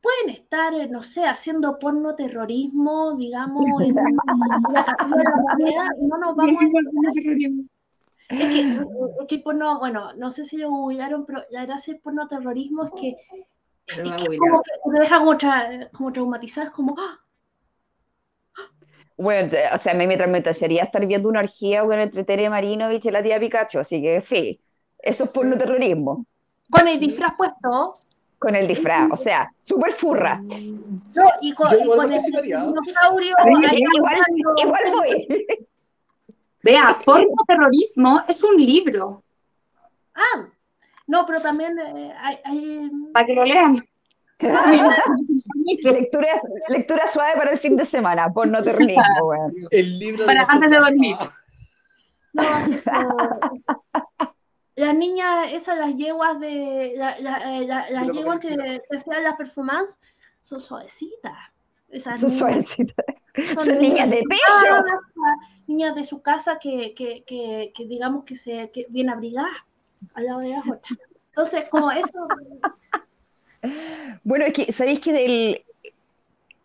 Pueden 0.02 0.30
estar, 0.32 0.74
eh, 0.74 0.88
no 0.88 1.04
sé, 1.04 1.26
haciendo 1.26 1.78
porno 1.78 2.16
terrorismo, 2.16 3.16
digamos, 3.16 3.64
en, 3.84 3.90
en 4.00 4.16
la 4.16 4.34
Moneda, 4.58 5.86
no 6.00 6.18
nos 6.18 6.36
vamos 6.36 6.64
a 6.64 8.36
Es 8.36 8.50
que, 8.50 8.62
es 8.62 9.28
que 9.28 9.40
porno, 9.40 9.78
bueno, 9.78 10.14
no 10.16 10.32
sé 10.32 10.46
si 10.46 10.58
lo 10.58 10.70
googlearon, 10.72 11.26
pero 11.28 11.44
la 11.52 11.66
gracia 11.66 11.94
del 11.94 12.02
porno 12.02 12.28
terrorismo 12.28 12.86
es 12.86 12.92
que, 13.00 13.16
Pero 13.96 14.08
es 14.08 14.14
que 14.30 14.38
como 14.38 14.62
que 14.64 14.72
te 14.94 15.00
deja 15.00 15.20
como, 15.20 15.34
tra- 15.34 15.90
como 15.92 16.14
traumatizada, 16.14 16.68
es 16.68 16.74
como, 16.74 16.96
¡ah! 16.98 17.20
Bueno, 19.18 19.52
o 19.74 19.78
sea, 19.78 19.94
a 19.94 19.96
mí 19.96 20.08
me 20.08 20.18
traumatizaría 20.18 20.84
estar 20.84 21.06
viendo 21.06 21.30
una 21.30 21.42
orgía 21.42 21.84
weón, 21.84 22.02
entre 22.02 22.24
Tere 22.24 22.50
Marinovich 22.50 23.06
y 23.06 23.12
la 23.12 23.22
tía 23.22 23.40
Pikachu, 23.40 23.80
así 23.80 24.02
que 24.02 24.20
sí, 24.22 24.60
eso 24.98 25.26
es 25.26 25.30
porno 25.30 25.58
terrorismo, 25.58 26.26
con 26.72 26.88
el 26.88 27.00
disfraz 27.00 27.34
puesto, 27.38 27.94
con 28.40 28.56
el 28.56 28.68
disfraz, 28.68 29.10
o 29.12 29.18
sea, 29.18 29.52
súper 29.60 29.92
furra. 29.92 30.42
¿no? 30.42 31.26
y 31.42 31.54
con, 31.54 31.70
Yo 31.70 31.78
y 31.80 31.84
igual 31.84 31.98
con 32.00 32.14
el 32.14 32.22
dinosaurio 32.24 33.36
Igual, 33.46 34.26
igual 34.58 34.84
voy. 34.92 35.46
Vea, 36.64 37.00
porno 37.06 37.28
terrorismo 37.48 38.24
es 38.28 38.42
un 38.44 38.56
libro, 38.58 39.24
Ah, 40.16 40.48
no, 41.12 41.26
pero 41.26 41.42
también 41.42 41.78
eh, 41.78 42.14
hay, 42.18 42.38
hay- 42.46 42.90
para 43.14 43.26
que 43.26 43.36
lo 43.36 43.44
lean. 43.46 43.86
Lectura, 45.84 46.28
lectura 46.70 47.08
suave 47.08 47.34
para 47.36 47.52
el 47.52 47.60
fin 47.60 47.76
de 47.76 47.86
semana, 47.86 48.28
porno 48.34 48.64
terrorismo, 48.64 49.04
weón. 49.24 49.54
El 49.70 50.00
libro 50.00 50.26
Para 50.26 50.44
antes 50.48 50.70
de 50.72 50.78
dormir. 50.78 51.16
No, 52.34 52.44
así 52.44 52.80
Las 54.76 54.96
niñas, 54.96 55.52
esas, 55.54 55.78
las 55.78 55.96
yeguas 55.96 56.40
de. 56.40 56.94
la- 56.96 57.20
la- 57.20 57.58
eh, 57.58 57.68
la- 57.68 57.90
las 57.92 58.08
yeguas 58.12 58.40
que, 58.40 58.82
hacían 58.96 59.24
las 59.24 59.36
performances 59.36 60.00
son 60.42 60.60
suavecitas. 60.60 61.38
Esas 61.90 62.20
Son 62.20 62.30
niñas 62.30 62.40
suavecitas. 62.40 63.06
Son 63.64 63.78
niñas 63.78 64.10
de 64.10 64.24
pecho. 64.28 64.42
casa, 64.48 65.36
niñas 65.68 65.94
de 65.96 66.04
su 66.06 66.22
casa 66.22 66.58
que, 66.58 66.94
que, 66.96 67.24
que, 67.26 67.72
que 67.76 67.86
digamos 67.86 68.24
que 68.24 68.36
se 68.36 68.72
que 68.72 68.86
bien 68.90 69.10
abrigadas 69.10 69.52
al 70.14 70.26
lado 70.26 70.40
de 70.40 70.50
las 70.50 70.68
otras. 70.68 71.00
Entonces, 71.30 71.70
como 71.70 71.92
eso. 71.92 72.28
Bueno, 74.24 74.46
es 74.46 74.54
que, 74.54 74.72
¿sabéis 74.72 75.00
que 75.02 75.14
del, 75.14 75.64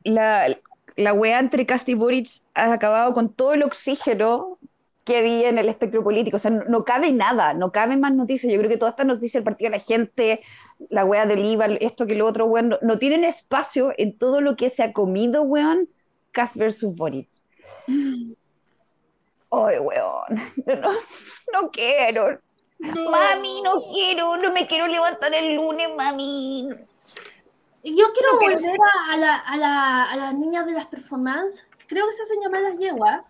la, 0.05 0.57
la 0.97 1.13
weá 1.13 1.39
entre 1.41 1.67
Cast 1.67 1.89
y 1.89 1.95
Boric 1.95 2.29
ha 2.55 2.73
acabado 2.73 3.13
con 3.15 3.33
todo 3.33 3.55
el 3.55 3.63
oxígeno 3.63 4.59
que 5.05 5.19
había 5.19 5.49
en 5.49 5.59
el 5.59 5.69
espectro 5.69 6.03
político? 6.03 6.37
O 6.37 6.41
sea, 6.41 6.51
no, 6.51 6.65
no 6.65 6.85
cabe 6.85 7.13
nada, 7.13 7.55
no 7.55 7.73
cabe 7.73 7.97
más 7.97 8.15
noticias. 8.15 8.53
Yo 8.53 8.59
creo 8.59 8.71
que 8.71 8.79
todas 8.79 8.93
estas 8.93 9.07
noticias 9.07 9.35
del 9.35 9.45
Partido 9.45 9.71
de 9.71 9.79
la 9.79 9.83
Gente, 9.85 10.41
la 10.89 11.05
weá 11.05 11.27
del 11.27 11.45
IVA, 11.45 11.67
esto 11.81 12.07
que 12.07 12.15
lo 12.15 12.27
otro, 12.27 12.47
weón, 12.47 12.71
no, 12.71 12.79
no 12.83 12.99
tienen 12.99 13.25
espacio 13.25 13.93
en 13.99 14.17
todo 14.19 14.41
lo 14.41 14.57
que 14.57 14.71
se 14.71 14.83
ha 14.83 14.93
comido, 14.93 15.43
weón, 15.43 15.89
Cast 16.33 16.57
versus 16.57 16.95
Boric. 16.95 17.29
Ay, 19.51 19.79
weón, 19.79 20.41
no, 20.67 20.93
no 21.53 21.71
quiero. 21.71 22.41
Mami, 22.79 23.63
no 23.63 23.83
quiero, 23.93 24.37
no 24.37 24.53
me 24.53 24.67
quiero 24.67 24.87
levantar 24.87 25.33
el 25.35 25.55
lunes, 25.55 25.89
mami. 25.97 26.69
Yo 27.83 28.13
quiero 28.13 28.33
No, 28.35 28.41
volver 28.41 28.79
a, 28.81 29.13
a, 29.13 29.17
la, 29.17 29.37
a, 29.37 29.57
la, 29.57 30.05
a 30.05 30.17
las 30.17 30.35
niñas 30.35 30.67
de 30.67 30.73
las 30.73 30.87
performances, 30.87 31.65
creo 31.87 32.07
que 32.07 32.13
se 32.13 32.23
hacen 32.25 32.41
llamar 32.41 32.63
las 32.63 32.79
yeguas. 32.79 33.23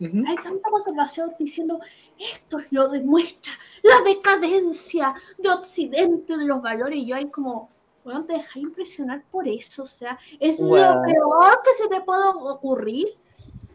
Hay 0.00 0.36
tanta 0.36 0.70
conservación 0.70 1.32
diciendo 1.38 1.80
esto 2.18 2.58
es 2.58 2.66
lo 2.70 2.88
demuestra 2.88 3.52
la 3.82 4.00
decadencia 4.02 5.14
de 5.38 5.48
Occidente, 5.50 6.36
de 6.36 6.44
los 6.46 6.60
valores. 6.60 6.98
Y 6.98 7.06
yo 7.06 7.16
ahí 7.16 7.30
como, 7.30 7.70
bueno, 8.02 8.24
te 8.24 8.34
dejas 8.34 8.56
impresionar 8.56 9.22
por 9.30 9.46
eso. 9.48 9.84
O 9.84 9.86
sea, 9.86 10.18
es 10.40 10.58
lo 10.60 10.74
peor 11.02 11.62
que 11.62 11.72
se 11.74 11.88
te 11.88 12.00
puede 12.02 12.24
ocurrir. 12.26 13.16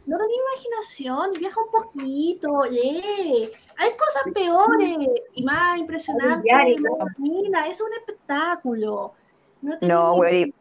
No 0.09 0.17
tenés 0.17 0.37
imaginación, 0.55 1.31
viaja 1.39 1.59
un 1.61 1.71
poquito, 1.71 2.63
lee. 2.65 3.49
Hay 3.77 3.91
cosas 3.91 4.23
peores 4.33 5.07
y 5.35 5.43
más 5.43 5.77
impresionantes. 5.77 6.51
Más. 6.51 7.69
Es 7.69 7.79
un 7.81 7.93
espectáculo. 7.99 9.13
No, 9.61 9.77
No, 9.81 10.13
weón, 10.15 10.35
y- 10.35 10.53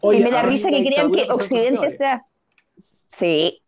Oye, 0.00 0.20
y 0.20 0.24
me 0.24 0.30
da 0.30 0.42
risa 0.42 0.70
que 0.70 0.84
crean 0.84 1.12
que 1.12 1.30
Occidente 1.30 1.90
sea. 1.90 2.24
Sí. 3.08 3.62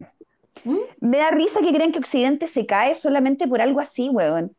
¿Mm? 0.65 0.79
Me 1.01 1.19
da 1.19 1.31
risa 1.31 1.61
que 1.61 1.73
crean 1.73 1.93
que 1.93 1.99
Occidente 1.99 2.47
se 2.47 2.65
cae 2.65 2.95
solamente 2.95 3.47
por 3.47 3.61
algo 3.61 3.81
así, 3.81 4.09
weón. 4.09 4.57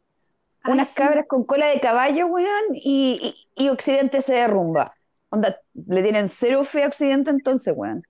Ay, 0.61 0.73
Unas 0.73 0.89
sí. 0.89 0.95
cabras 0.95 1.25
con 1.27 1.43
cola 1.45 1.65
de 1.67 1.79
caballo, 1.79 2.27
weón, 2.27 2.63
y, 2.75 3.35
y- 3.55 3.65
y 3.65 3.69
Occidente 3.69 4.21
se 4.21 4.35
derrumba. 4.35 4.93
Onda, 5.29 5.59
le 5.73 6.03
tienen 6.03 6.29
cero 6.29 6.63
fe 6.63 6.83
a 6.83 6.87
Occidente 6.87 7.31
entonces, 7.31 7.73
weón. 7.75 8.03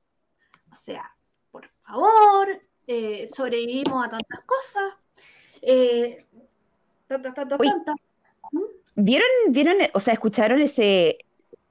Favor, 1.99 2.47
eh, 2.87 3.29
sobrevivimos 3.33 4.05
a 4.05 4.09
tantas 4.09 4.41
cosas. 4.45 4.83
Eh, 5.61 6.25
tantas, 7.07 7.33
tantas, 7.33 7.57
tantas. 7.57 7.95
¿Vieron, 8.95 9.27
vieron, 9.49 9.77
o 9.93 9.99
sea, 10.01 10.13
escucharon 10.13 10.59
ese, 10.59 11.19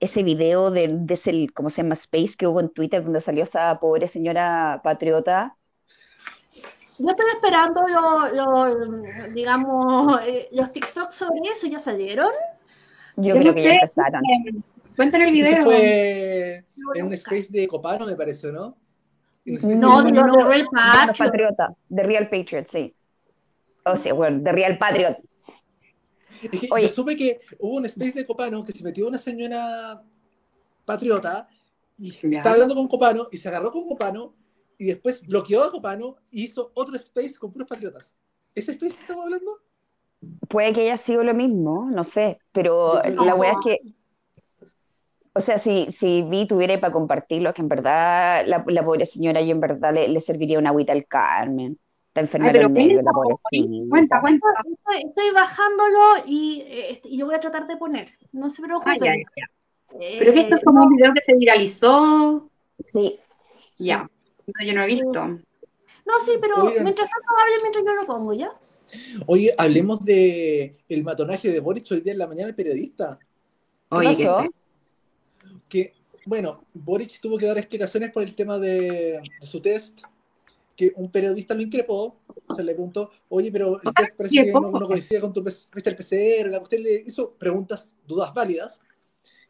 ese 0.00 0.22
video 0.22 0.70
de, 0.70 0.88
de 0.88 1.14
ese, 1.14 1.46
¿cómo 1.52 1.68
se 1.68 1.82
llama? 1.82 1.92
Space 1.94 2.36
que 2.38 2.46
hubo 2.46 2.60
en 2.60 2.70
Twitter 2.70 3.04
donde 3.04 3.20
salió 3.20 3.44
esa 3.44 3.78
pobre 3.78 4.08
señora 4.08 4.80
patriota? 4.82 5.56
Yo 6.98 7.10
estoy 7.10 7.26
esperando 7.34 7.82
lo- 7.86 8.28
lo- 8.32 9.28
digamos, 9.32 10.20
eh, 10.26 10.48
los 10.52 10.72
TikToks 10.72 11.14
sobre 11.16 11.50
eso, 11.52 11.66
¿ya 11.66 11.78
salieron? 11.80 12.30
Yo, 13.16 13.34
Yo 13.34 13.40
creo 13.40 13.44
no 13.44 13.54
que 13.54 13.62
sé, 13.62 13.68
ya 13.68 13.74
empezaron. 13.74 14.22
Cuéntame 14.96 15.26
el 15.26 15.32
video. 15.32 15.62
fue 15.64 16.64
voy 16.76 16.96
a 16.96 17.00
en 17.00 17.06
un 17.08 17.12
space 17.12 17.48
de 17.50 17.68
Copano, 17.68 18.06
me 18.06 18.16
parece, 18.16 18.50
¿no? 18.50 18.78
No, 19.44 20.02
los 20.02 20.36
de 20.36 20.44
Real 20.44 20.66
Patriot. 20.72 21.16
Patriotas, 21.18 21.76
de 21.88 22.02
Real 22.02 22.28
Patriot, 22.30 22.68
sí. 22.70 22.94
O 23.84 23.96
sea, 23.96 24.14
bueno, 24.14 24.40
de 24.42 24.52
Real 24.52 24.78
Patriot. 24.78 25.18
Es 26.42 26.50
que 26.60 26.68
Oye. 26.70 26.88
yo 26.88 26.92
supe 26.92 27.16
que 27.16 27.40
hubo 27.58 27.76
un 27.76 27.86
space 27.86 28.12
de 28.12 28.26
Copano 28.26 28.64
que 28.64 28.72
se 28.72 28.82
metió 28.82 29.06
una 29.06 29.18
señora 29.18 30.02
patriota 30.84 31.46
y 31.96 32.10
Ya. 32.10 32.38
estaba 32.38 32.54
hablando 32.54 32.74
con 32.74 32.88
Copano 32.88 33.28
y 33.30 33.36
se 33.38 33.48
agarró 33.48 33.70
con 33.70 33.86
Copano 33.86 34.34
y 34.78 34.86
después 34.86 35.22
bloqueó 35.26 35.62
a 35.64 35.70
Copano 35.70 36.16
y 36.30 36.44
hizo 36.44 36.70
otro 36.74 36.96
space 36.96 37.34
con 37.38 37.52
puros 37.52 37.68
patriotas. 37.68 38.14
¿Ese 38.54 38.72
space 38.72 38.94
estamos 39.00 39.24
hablando? 39.24 39.58
Puede 40.48 40.72
que 40.72 40.80
haya 40.82 40.96
sido 40.96 41.22
lo 41.22 41.34
mismo, 41.34 41.88
no 41.90 42.02
sé, 42.02 42.38
pero 42.52 43.00
No. 43.14 43.24
la 43.24 43.34
weá 43.34 43.52
es 43.52 43.58
que, 43.64 43.80
o 45.34 45.40
sea, 45.40 45.58
si, 45.58 45.90
si 45.92 46.22
Vi 46.22 46.46
tuviera 46.46 46.78
para 46.80 46.92
compartirlo, 46.92 47.50
es 47.50 47.54
que 47.54 47.62
en 47.62 47.68
verdad 47.68 48.44
la, 48.46 48.64
la 48.66 48.84
pobre 48.84 49.04
señora 49.06 49.40
yo 49.42 49.50
en 49.50 49.60
verdad 49.60 49.92
le, 49.92 50.08
le 50.08 50.20
serviría 50.20 50.58
una 50.58 50.70
agüita 50.70 50.92
al 50.92 51.06
Carmen. 51.06 51.78
Está 52.08 52.20
enferma 52.20 52.52
pero 52.52 52.68
nervios, 52.68 53.02
cuenta, 53.02 53.10
la 53.10 53.12
pobrecita. 53.12 53.88
Cuenta, 53.90 54.20
cuenta. 54.20 54.46
Estoy, 54.70 55.08
estoy 55.10 55.30
bajándolo 55.34 55.98
y, 56.26 56.62
eh, 56.66 57.00
y 57.04 57.18
yo 57.18 57.26
voy 57.26 57.34
a 57.34 57.40
tratar 57.40 57.66
de 57.66 57.76
poner. 57.76 58.12
No 58.30 58.48
se 58.50 58.62
Ah, 58.62 58.66
preocupen. 58.66 59.00
ya, 59.02 59.16
ya, 59.16 59.24
ya. 59.36 59.98
Eh, 60.00 60.16
Pero 60.20 60.32
que 60.32 60.40
esto 60.40 60.54
es 60.54 60.64
como 60.64 60.84
un 60.84 60.96
video 60.96 61.12
que 61.12 61.20
se 61.22 61.36
viralizó. 61.36 62.48
Sí, 62.82 63.18
Ya. 63.78 64.08
No, 64.46 64.66
yo 64.66 64.72
no 64.74 64.82
he 64.82 64.86
visto. 64.86 65.26
No, 65.26 66.20
sí, 66.24 66.32
pero 66.40 66.62
Oigan. 66.62 66.84
mientras 66.84 67.10
tanto 67.10 67.26
hable 67.40 67.54
mientras 67.62 67.84
yo 67.84 67.92
lo 68.00 68.06
pongo, 68.06 68.32
¿ya? 68.34 68.52
Oye, 69.26 69.54
hablemos 69.58 70.04
de 70.04 70.76
el 70.88 71.02
matonaje 71.02 71.50
de 71.50 71.60
Boric 71.60 71.86
hoy 71.90 72.00
día 72.00 72.12
en 72.12 72.18
la 72.18 72.26
mañana 72.28 72.48
el 72.50 72.54
periodista. 72.54 73.18
Oye, 73.88 74.08
pasó? 74.24 74.42
que 74.42 74.50
Que, 75.74 75.92
bueno, 76.24 76.64
Boric 76.72 77.18
tuvo 77.20 77.36
que 77.36 77.46
dar 77.46 77.58
explicaciones 77.58 78.12
por 78.12 78.22
el 78.22 78.36
tema 78.36 78.60
de, 78.60 79.20
de 79.40 79.46
su 79.46 79.60
test, 79.60 80.02
que 80.76 80.92
un 80.94 81.10
periodista 81.10 81.52
lo 81.52 81.62
increpó, 81.62 82.20
se 82.54 82.62
le 82.62 82.74
preguntó, 82.74 83.10
oye, 83.28 83.50
pero 83.50 83.82
el 83.82 83.92
test 83.92 84.16
parece 84.16 84.44
que 84.44 84.52
no, 84.52 84.70
no 84.70 84.86
coincide 84.86 85.20
con 85.20 85.32
tu 85.32 85.42
del 85.42 85.96
PCR, 85.96 86.48
la 86.48 86.60
cuestión 86.60 86.84
le 86.84 87.02
hizo 87.04 87.32
preguntas, 87.34 87.96
dudas 88.06 88.32
válidas. 88.32 88.80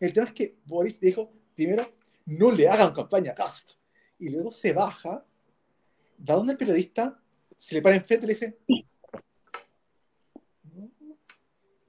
El 0.01 0.15
tema 0.15 0.25
es 0.25 0.33
que 0.33 0.57
Boric 0.65 0.99
dijo, 0.99 1.31
primero, 1.55 1.93
no 2.25 2.51
le 2.51 2.71
hagan 2.71 2.95
campaña 2.95 3.33
a 3.33 3.35
Cast. 3.35 3.73
Y 4.19 4.31
luego 4.31 4.51
se 4.51 4.73
baja, 4.73 5.27
va 6.31 6.35
donde 6.37 6.53
el 6.53 6.59
periodista, 6.59 7.21
se 7.59 7.75
le 7.75 7.83
para 7.83 7.97
enfrente 7.97 8.25
y 8.25 8.29
le 8.29 8.33
dice, 8.33 8.59
"No", 10.73 10.91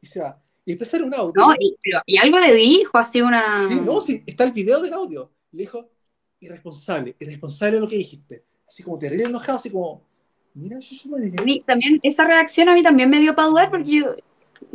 y 0.01 0.07
se 0.07 0.19
va. 0.19 0.44
Y 0.65 0.81
hacer 0.81 1.03
un 1.03 1.13
audio. 1.13 1.33
No, 1.35 1.53
y, 1.59 1.75
pero- 1.83 2.01
y 2.05 2.17
algo 2.17 2.39
le 2.39 2.53
dijo, 2.53 2.97
así 2.97 3.21
una. 3.21 3.67
Sí, 3.69 3.79
no, 3.81 4.01
sí, 4.01 4.23
está 4.25 4.43
el 4.45 4.51
video 4.51 4.81
del 4.81 4.93
audio. 4.93 5.31
Le 5.51 5.61
dijo, 5.63 5.89
irresponsable, 6.39 7.15
irresponsable 7.19 7.79
lo 7.79 7.87
que 7.87 7.97
dijiste. 7.97 8.43
Así 8.67 8.83
como 8.83 8.97
terrible 8.97 9.25
enojado, 9.25 9.59
así 9.59 9.69
como, 9.69 10.01
mira, 10.55 10.79
yo 10.79 10.95
soy 10.95 11.33
A 11.37 11.41
mí 11.43 11.63
también, 11.65 11.99
esa 12.01 12.25
reacción 12.25 12.67
a 12.69 12.73
mí 12.73 12.81
también 12.81 13.09
me 13.09 13.19
dio 13.19 13.35
para 13.35 13.47
dudar 13.47 13.69
porque 13.69 13.91
yo 13.91 14.15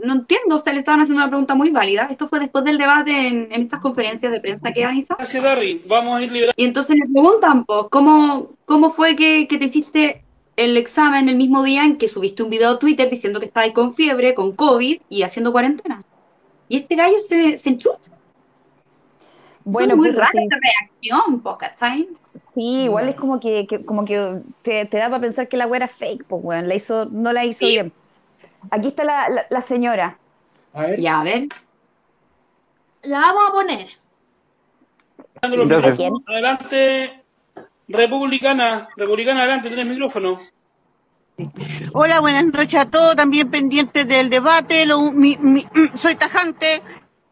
no 0.03 0.13
entiendo, 0.15 0.57
o 0.57 0.59
sea, 0.61 0.73
le 0.73 0.79
estaban 0.79 1.01
haciendo 1.01 1.23
una 1.23 1.29
pregunta 1.29 1.55
muy 1.55 1.71
válida. 1.71 2.07
Esto 2.11 2.29
fue 2.29 2.39
después 2.39 2.65
del 2.65 2.79
debate 2.79 3.11
en, 3.11 3.53
en 3.53 3.63
estas 3.63 3.81
conferencias 3.81 4.31
de 4.31 4.41
prensa 4.41 4.73
que 4.73 4.83
organizó. 4.83 5.17
Gracias, 5.19 5.43
Darry. 5.43 5.83
Vamos 5.87 6.19
a 6.19 6.23
ir 6.23 6.31
liberando. 6.31 6.55
Y 6.57 6.65
entonces 6.65 6.97
le 6.97 7.07
preguntan, 7.13 7.65
pues, 7.65 7.87
¿cómo, 7.91 8.53
cómo 8.65 8.93
fue 8.95 9.17
que, 9.17 9.49
que 9.49 9.59
te 9.59 9.65
hiciste 9.65 10.23
el 10.65 10.77
examen 10.77 11.29
el 11.29 11.37
mismo 11.37 11.63
día 11.63 11.85
en 11.85 11.97
que 11.97 12.09
subiste 12.09 12.43
un 12.43 12.51
video 12.51 12.71
a 12.73 12.79
Twitter 12.79 13.09
diciendo 13.11 13.41
que 13.41 13.47
estabas 13.47 13.71
con 13.73 13.95
fiebre, 13.95 14.35
con 14.35 14.55
COVID 14.55 15.01
y 15.09 15.23
haciendo 15.23 15.53
cuarentena? 15.53 16.03
Y 16.69 16.77
este 16.79 16.95
gallo 16.97 17.19
se, 17.29 17.57
se 17.59 17.69
enchucha. 17.71 18.13
bueno, 19.65 19.97
muy 19.97 20.11
rara 20.11 20.29
sí, 20.33 20.39
esa 20.39 20.57
reacción, 20.63 21.41
pues, 21.43 21.57
¿cachai? 21.59 22.09
sí, 22.49 22.85
igual 22.85 23.09
es 23.09 23.17
como 23.17 23.41
que, 23.41 23.67
que- 23.67 23.85
como 23.85 24.05
que 24.05 24.41
te, 24.63 24.85
te 24.87 24.99
da 24.99 25.09
para 25.09 25.21
pensar 25.21 25.49
que 25.49 25.57
la 25.57 25.67
weá 25.67 25.79
era 25.79 25.89
fake, 25.89 26.25
pues 26.27 26.43
weón, 26.45 26.69
la 26.69 26.75
hizo, 26.75 27.07
no 27.07 27.33
la 27.33 27.45
hizo 27.45 27.67
Sí. 27.67 27.73
bien. 27.73 27.93
Aquí 28.71 28.89
está 28.89 29.05
la, 29.05 29.29
la, 29.29 29.47
la 29.51 29.61
señora. 29.63 30.19
A 30.75 30.83
ver, 30.83 31.01
Ya, 31.01 31.21
a 31.21 31.25
ver. 31.25 31.49
La 33.03 33.21
vamos 33.21 33.43
a 33.49 33.53
poner. 33.53 33.89
Adelante, 35.43 37.20
Republicana. 37.93 38.89
Republicana, 38.97 39.41
adelante, 39.43 39.69
tienes 39.69 39.87
micrófono. 39.87 40.41
Hola, 41.93 42.21
buenas 42.21 42.45
noches 42.45 42.75
a 42.75 42.85
todos, 42.91 43.17
también 43.17 43.51
pendientes 43.51 44.07
del 44.07 44.29
debate. 44.31 44.85
Mi- 45.13 45.39
soy 45.95 46.15
tajante, 46.15 46.83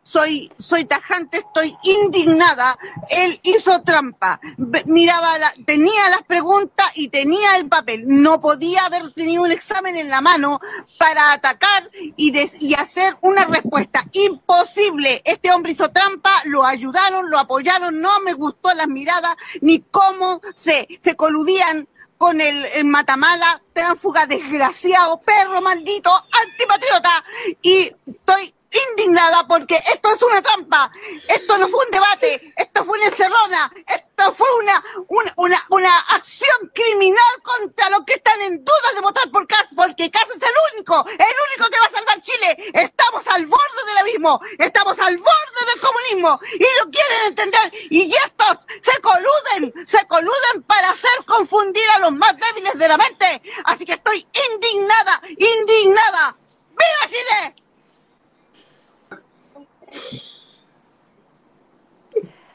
soy, 0.08 0.50
soy 0.58 0.84
tajante, 0.86 1.38
estoy 1.38 1.76
indignada. 1.82 2.78
Él 3.10 3.38
hizo 3.42 3.82
trampa. 3.82 4.40
Miraba, 4.86 5.38
la- 5.38 5.52
tenía 5.66 6.08
las 6.08 6.22
preguntas 6.22 6.86
y 6.94 7.08
tenía 7.08 7.56
el 7.56 7.68
papel. 7.68 8.04
No 8.06 8.40
podía 8.40 8.86
haber 8.86 9.12
tenido 9.12 9.42
un 9.42 9.52
examen 9.52 9.96
en 9.96 10.08
la 10.08 10.20
mano 10.22 10.60
para 10.98 11.32
atacar 11.32 11.90
y, 12.16 12.30
des- 12.30 12.62
y 12.62 12.74
hacer 12.74 13.16
una 13.20 13.44
respuesta. 13.44 14.04
Imposible. 14.12 15.20
Este 15.24 15.52
hombre 15.52 15.72
hizo 15.72 15.90
trampa, 15.90 16.32
lo 16.46 16.64
ayudaron, 16.64 17.30
lo 17.30 17.38
apoyaron. 17.38 18.00
No 18.00 18.20
me 18.20 18.32
gustó 18.32 18.74
las 18.74 18.88
miradas 18.88 19.36
ni 19.60 19.80
cómo 19.80 20.40
se, 20.54 20.88
se 21.00 21.16
coludían 21.16 21.88
con 22.18 22.40
el, 22.40 22.64
el 22.74 22.84
Matamala, 22.86 23.62
tránfuga 23.74 24.26
desgraciado, 24.26 25.20
perro 25.20 25.60
maldito, 25.60 26.10
antipatriota. 26.32 27.24
Y 27.62 27.92
estoy 28.06 28.54
indignada 28.70 29.46
porque 29.46 29.76
esto 29.76 30.12
es 30.12 30.22
una 30.22 30.42
trampa. 30.42 30.90
Esto 31.28 31.58
no 31.58 31.68
fue 31.68 31.84
un 31.84 31.90
debate, 31.90 32.52
esto 32.56 32.84
fue 32.84 32.98
una 32.98 33.06
encerrona, 33.08 33.72
esto 33.86 34.32
fue 34.32 34.46
una, 34.56 34.84
una, 35.08 35.32
una, 35.36 35.66
una 35.70 35.98
acción 36.00 36.70
criminal 36.74 37.42
contra 37.42 37.90
los 37.90 38.04
que 38.04 38.14
están 38.14 38.40
en 38.42 38.64
duda 38.64 38.92
de 38.94 39.00
votar 39.00 39.30
por 39.30 39.46
Cas, 39.46 39.66
porque 39.74 40.10
Cas 40.10 40.28
es 40.28 40.42
el 40.42 40.54
único, 40.74 41.04
el 41.06 41.36
único 41.50 41.70
que 41.70 41.80
va 41.80 41.86
a 41.86 41.90
salvar 41.90 42.20
Chile. 42.20 42.56
Estamos 42.74 43.26
al 43.28 43.46
borde 43.46 43.84
del 43.86 43.98
abismo, 43.98 44.40
estamos 44.58 44.98
al 44.98 45.16
borde 45.16 45.72
del 45.72 45.80
comunismo 45.80 46.40
y 46.52 46.66
lo 46.80 46.90
quieren 46.90 47.26
entender. 47.26 47.72
Y 47.90 48.12
estos 48.12 48.66
se 48.82 49.00
coluden, 49.00 49.86
se 49.86 50.06
coluden 50.06 50.62
para 50.66 50.90
hacer 50.90 51.24
confundir 51.26 51.88
a 51.94 52.00
los 52.00 52.12
más 52.12 52.36
débiles 52.36 52.78
de 52.78 52.88
la 52.88 52.96
mente. 52.96 53.42
Así 53.64 53.84
que 53.84 53.92
estoy 53.92 54.26
indignada, 54.52 55.20
indignada. 55.38 56.36
¡Viva 56.70 57.08
Chile! 57.08 57.67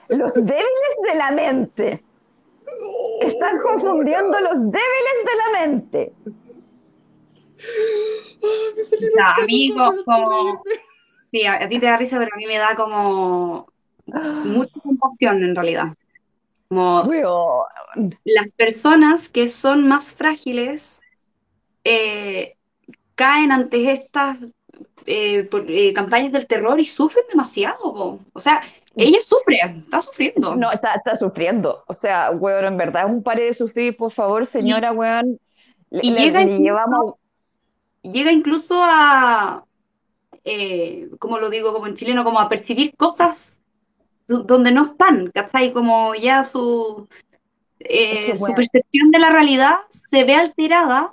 Los 0.10 0.34
débiles 0.34 0.96
de 1.08 1.16
la 1.16 1.32
mente. 1.32 2.04
Están 3.22 3.60
confundiendo 3.60 4.40
los 4.40 4.72
débiles 4.72 5.18
de 5.26 5.36
la 5.38 5.60
mente. 5.60 6.14
Ya, 9.18 9.32
a 9.32 9.46
mí 9.46 9.74
co- 9.76 10.04
como... 10.06 10.64
Sí, 11.32 11.46
a, 11.46 11.64
a 11.64 11.70
ti 11.70 11.80
te 11.80 11.86
da 11.88 11.98
risa, 11.98 12.18
pero 12.20 12.30
a 12.34 12.38
mí 12.38 12.46
me 12.46 12.58
da 12.58 12.76
como 12.76 13.68
mucha 14.06 14.80
compasión 14.82 15.44
en 15.44 15.56
realidad. 15.56 15.94
Como 16.68 17.66
las 18.26 18.52
personas 18.54 19.30
que 19.30 19.48
son 19.48 19.88
más 19.88 20.14
frágiles 20.14 21.02
eh, 21.84 22.56
caen 23.16 23.52
ante 23.52 23.92
estas 23.92 24.38
eh, 25.06 25.44
por- 25.44 25.70
eh, 25.70 25.94
campañas 25.94 26.32
del 26.32 26.48
terror 26.48 26.80
y 26.80 26.86
sufren 26.86 27.26
demasiado. 27.30 27.78
po. 27.94 28.20
O 28.34 28.40
sea, 28.40 28.62
ella 28.96 29.20
sufre, 29.22 29.58
está 29.80 30.02
sufriendo. 30.02 30.56
No, 30.56 30.72
está, 30.72 30.94
está 30.96 31.16
sufriendo. 31.16 31.84
O 31.88 31.94
sea, 31.94 32.32
weón, 32.32 32.66
en 32.66 32.78
verdad 32.78 33.06
es 33.06 33.12
un 33.12 33.24
pare 33.24 33.44
de 33.46 33.54
sufrir, 33.54 33.98
por 33.98 34.12
favor, 34.12 34.46
señora, 34.46 34.92
weón. 34.92 35.40
Le, 35.90 36.00
y 36.04 36.12
le- 36.12 36.20
llega 36.22 36.40
le 36.40 36.46
incluso- 36.46 36.64
llevamos. 36.64 37.14
llega 38.04 38.32
incluso 38.32 38.76
a, 38.82 39.64
eh, 40.46 41.10
como 41.20 41.40
lo 41.40 41.50
digo 41.50 41.74
como 41.74 41.88
en 41.88 41.96
chileno, 41.96 42.24
como 42.24 42.40
a 42.40 42.50
percibir 42.50 42.96
cosas 42.98 43.50
do- 44.28 44.44
donde 44.44 44.72
no 44.72 44.84
están, 44.84 45.32
¿cachai? 45.34 45.72
Como 45.74 46.14
ya 46.16 46.44
su, 46.44 47.08
eh, 47.80 48.34
percepción 48.56 49.12
de 49.12 49.20
la 49.20 49.30
realidad 49.30 49.76
se 50.10 50.24
ve 50.24 50.36
alterada 50.36 51.12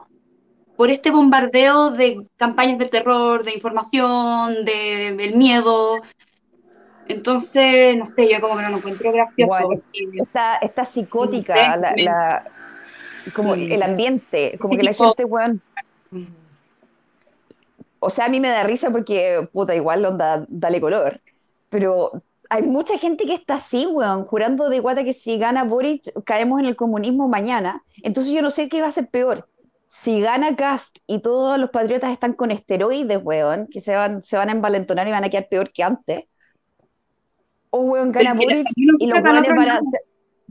por 0.81 0.89
este 0.89 1.11
bombardeo 1.11 1.91
de 1.91 2.27
campañas 2.39 2.79
de 2.79 2.87
terror, 2.87 3.45
de 3.45 3.53
información, 3.53 4.65
de, 4.65 5.15
del 5.15 5.37
miedo. 5.37 6.01
Entonces, 7.07 7.95
no 7.99 8.07
sé, 8.07 8.31
yo 8.33 8.41
como 8.41 8.57
que 8.57 8.63
no 8.63 8.71
lo 8.71 8.77
encuentro 8.79 9.13
gracioso. 9.13 9.53
Porque- 9.63 9.83
Está, 10.15 10.57
está 10.57 10.87
psicótica, 10.87 11.77
la, 11.77 11.93
la- 11.99 12.45
como 13.35 13.57
Sí. 13.57 13.71
el 13.71 13.83
ambiente, 13.83 14.57
como 14.59 14.75
que 14.75 14.83
la 14.85 14.95
gente, 14.95 15.23
weón. 15.27 15.61
O 17.99 18.09
sea, 18.09 18.25
a 18.25 18.29
mí 18.31 18.41
me 18.41 18.49
da 18.49 18.63
risa 18.63 18.91
porque, 18.91 19.47
puta, 19.53 19.75
igual 19.75 20.03
onda, 20.07 20.47
dale 20.49 20.81
color. 20.81 21.21
Pero 21.69 22.23
hay 22.49 22.63
mucha 22.63 22.97
gente 22.97 23.27
que 23.27 23.35
está 23.35 23.57
así, 23.57 23.85
weón, 23.85 24.25
jurando 24.25 24.71
de 24.71 24.81
guata 24.81 25.05
que 25.05 25.13
si 25.13 25.37
gana 25.37 25.65
Boric 25.65 26.11
caemos 26.25 26.59
en 26.59 26.65
el 26.65 26.77
comunismo 26.77 27.29
mañana. 27.29 27.83
Entonces 28.03 28.33
yo 28.33 28.41
no 28.41 28.51
sé 28.51 28.71
qué 28.71 28.81
va 28.81 28.87
a 28.89 28.93
ser 28.93 29.09
peor. 29.11 29.47
Si 29.91 30.23
gana 30.23 30.57
Cast 30.57 30.97
y 31.07 31.21
todos 31.23 31.59
los 31.61 31.71
patriotas 31.71 32.13
están 32.13 32.35
con 32.35 32.51
esteroides, 32.53 33.21
weón, 33.23 33.69
que 33.69 33.81
se 33.83 33.97
van, 33.97 34.23
se 34.25 34.39
van 34.39 34.49
a 34.51 34.53
envalentonar 34.53 35.09
y 35.09 35.13
van 35.13 35.25
a 35.25 35.31
quedar 35.31 35.49
peor 35.51 35.73
que 35.73 35.83
antes. 35.85 36.25
O 37.71 37.81
weón 37.91 38.13
gana 38.13 38.35
Boric 38.35 38.71
y 38.99 39.07
los 39.07 39.21
weones 39.23 39.55
van 39.55 39.71
a- 39.71 39.81
se, 39.83 39.99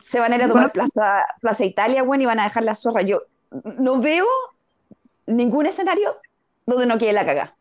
se 0.04 0.20
van 0.20 0.34
a 0.34 0.36
ir 0.38 0.44
a 0.44 0.48
tomar 0.50 0.72
Plaza, 0.72 1.26
Plaza 1.42 1.66
Italia, 1.66 2.04
weón, 2.04 2.22
y 2.22 2.26
van 2.26 2.40
a 2.40 2.44
dejar 2.46 2.64
la 2.64 2.76
zorra. 2.76 3.02
Yo 3.04 3.24
no 3.80 4.00
veo 4.02 4.28
ningún 5.28 5.66
escenario 5.66 6.16
donde 6.66 6.86
no 6.86 6.98
quede 6.98 7.14
la 7.14 7.26
cagada. 7.26 7.56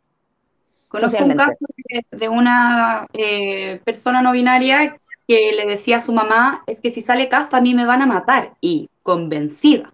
Conozco 0.89 1.25
un 1.25 1.35
caso 1.35 1.57
de, 1.91 2.07
de 2.19 2.29
una 2.29 3.07
eh, 3.13 3.81
persona 3.85 4.23
no 4.23 4.33
binaria 4.33 4.99
que 5.27 5.53
le 5.53 5.67
decía 5.67 5.99
a 5.99 6.03
su 6.03 6.13
mamá, 6.13 6.63
es 6.67 6.81
que 6.81 6.91
si 6.91 7.03
sale 7.03 7.29
casta 7.29 7.59
a 7.59 7.61
mí 7.61 7.75
me 7.75 7.87
van 7.87 8.03
a 8.03 8.07
matar. 8.07 8.55
Y 8.61 8.91
convencida, 9.03 9.93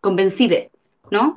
convencida, 0.00 0.56
¿no? 1.10 1.36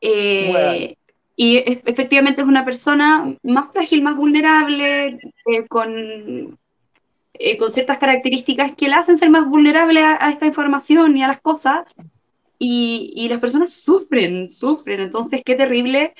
Eh, 0.00 0.48
Bueno. 0.50 0.94
Y 1.34 1.56
e- 1.56 1.82
efectivamente 1.86 2.42
es 2.42 2.46
una 2.46 2.64
persona 2.64 3.34
más 3.42 3.72
frágil, 3.72 4.02
más 4.02 4.16
vulnerable, 4.16 5.18
eh, 5.46 5.66
con, 5.68 6.58
eh, 7.34 7.56
con 7.56 7.72
ciertas 7.72 7.98
características 7.98 8.74
que 8.76 8.88
la 8.88 8.98
hacen 8.98 9.16
ser 9.16 9.30
más 9.30 9.48
vulnerable 9.48 10.00
a, 10.00 10.18
a 10.24 10.30
esta 10.30 10.46
información 10.46 11.16
y 11.16 11.22
a 11.22 11.28
las 11.28 11.40
cosas. 11.40 11.86
Y, 12.58 13.12
y 13.16 13.28
las 13.28 13.40
personas 13.40 13.72
sufren, 13.72 14.48
sufren. 14.50 15.00
Entonces, 15.00 15.42
qué 15.44 15.54
terrible 15.56 16.14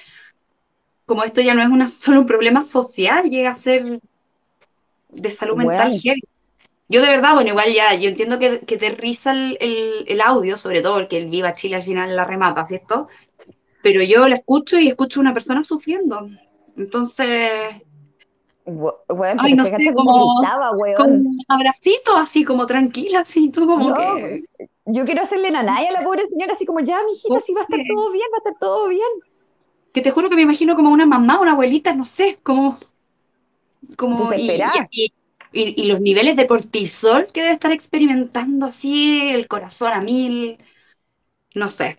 como 1.07 1.25
esto 1.25 1.41
ya 1.41 1.55
no 1.55 1.63
es 1.63 1.69
una, 1.69 1.89
solo 1.89 2.21
un 2.21 2.27
problema 2.27 2.63
social, 2.63 3.29
llega 3.29 3.51
a 3.51 3.55
ser 3.55 4.01
de 5.11 5.31
salud 5.31 5.57
mental 5.57 5.91
heavy. 6.01 6.23
Yo 6.93 7.01
de 7.01 7.09
verdad, 7.09 7.33
bueno, 7.35 7.51
igual 7.51 7.73
ya, 7.73 7.95
yo 7.95 8.09
entiendo 8.11 8.39
que, 8.39 8.61
que 8.61 8.77
te 8.77 8.91
risa 8.91 9.33
el, 9.33 9.57
el- 9.61 10.05
el 10.07 10.21
audio, 10.21 10.59
sobre 10.59 10.83
todo 10.83 10.95
porque 10.99 11.17
el 11.17 11.31
Viva 11.31 11.55
Chile 11.55 11.77
al 11.77 11.83
final 11.85 12.15
la 12.15 12.25
remata, 12.27 12.67
¿cierto? 12.67 13.09
Pero 13.83 14.03
yo 14.03 14.29
la 14.29 14.37
escucho 14.37 14.79
y 14.79 14.89
escucho 14.89 15.19
a 15.21 15.23
una 15.23 15.33
persona 15.33 15.65
sufriendo. 15.65 16.29
Entonces, 16.77 17.83
Weón, 18.65 19.37
Ay, 19.39 19.55
no 19.55 19.65
sé, 19.65 19.93
como- 19.95 20.41
gritaba, 20.41 20.71
con 20.97 21.11
un 21.13 21.39
abracito 21.49 22.15
así 22.17 22.45
como 22.45 22.67
tranquila, 22.67 23.21
así 23.21 23.49
tú 23.49 23.67
como 23.67 23.89
No, 23.89 23.95
que... 23.95 24.45
Yo 24.85 25.05
quiero 25.05 25.23
hacerle 25.23 25.51
nanay 25.51 25.87
a 25.87 25.93
la 25.93 26.05
pobre 26.05 26.27
señora, 26.27 26.53
así 26.53 26.67
como, 26.67 26.81
ya, 26.81 27.01
mijita, 27.05 27.41
sí 27.41 27.55
va 27.55 27.63
a 27.63 27.65
estar 27.65 27.81
todo 27.89 28.13
bien, 28.13 28.27
va 28.33 28.37
a 28.37 28.39
estar 28.39 28.55
todo 28.61 28.89
bien. 28.89 29.09
que 29.95 30.03
te 30.03 30.11
juro 30.11 30.29
que 30.29 30.37
me 30.37 30.43
imagino 30.43 30.77
como 30.77 30.91
una 30.91 31.07
mamá, 31.07 31.41
una 31.41 31.53
abuelita, 31.53 31.95
no 31.95 32.05
sé, 32.05 32.39
como, 32.43 32.79
como 33.97 34.33
y, 34.33 34.47
Desesperada. 34.49 34.89
y- 34.93 35.13
y- 35.53 35.81
y 35.83 35.87
los 35.87 36.01
niveles 36.01 36.37
de 36.37 36.47
cortisol 36.47 37.27
que 37.33 37.43
debe 37.43 37.53
estar 37.55 37.73
experimentando 37.73 38.67
así, 38.67 39.31
el 39.31 39.49
corazón 39.49 39.93
a 39.93 40.01
mil, 40.01 40.59
no 41.55 41.69
sé. 41.71 41.99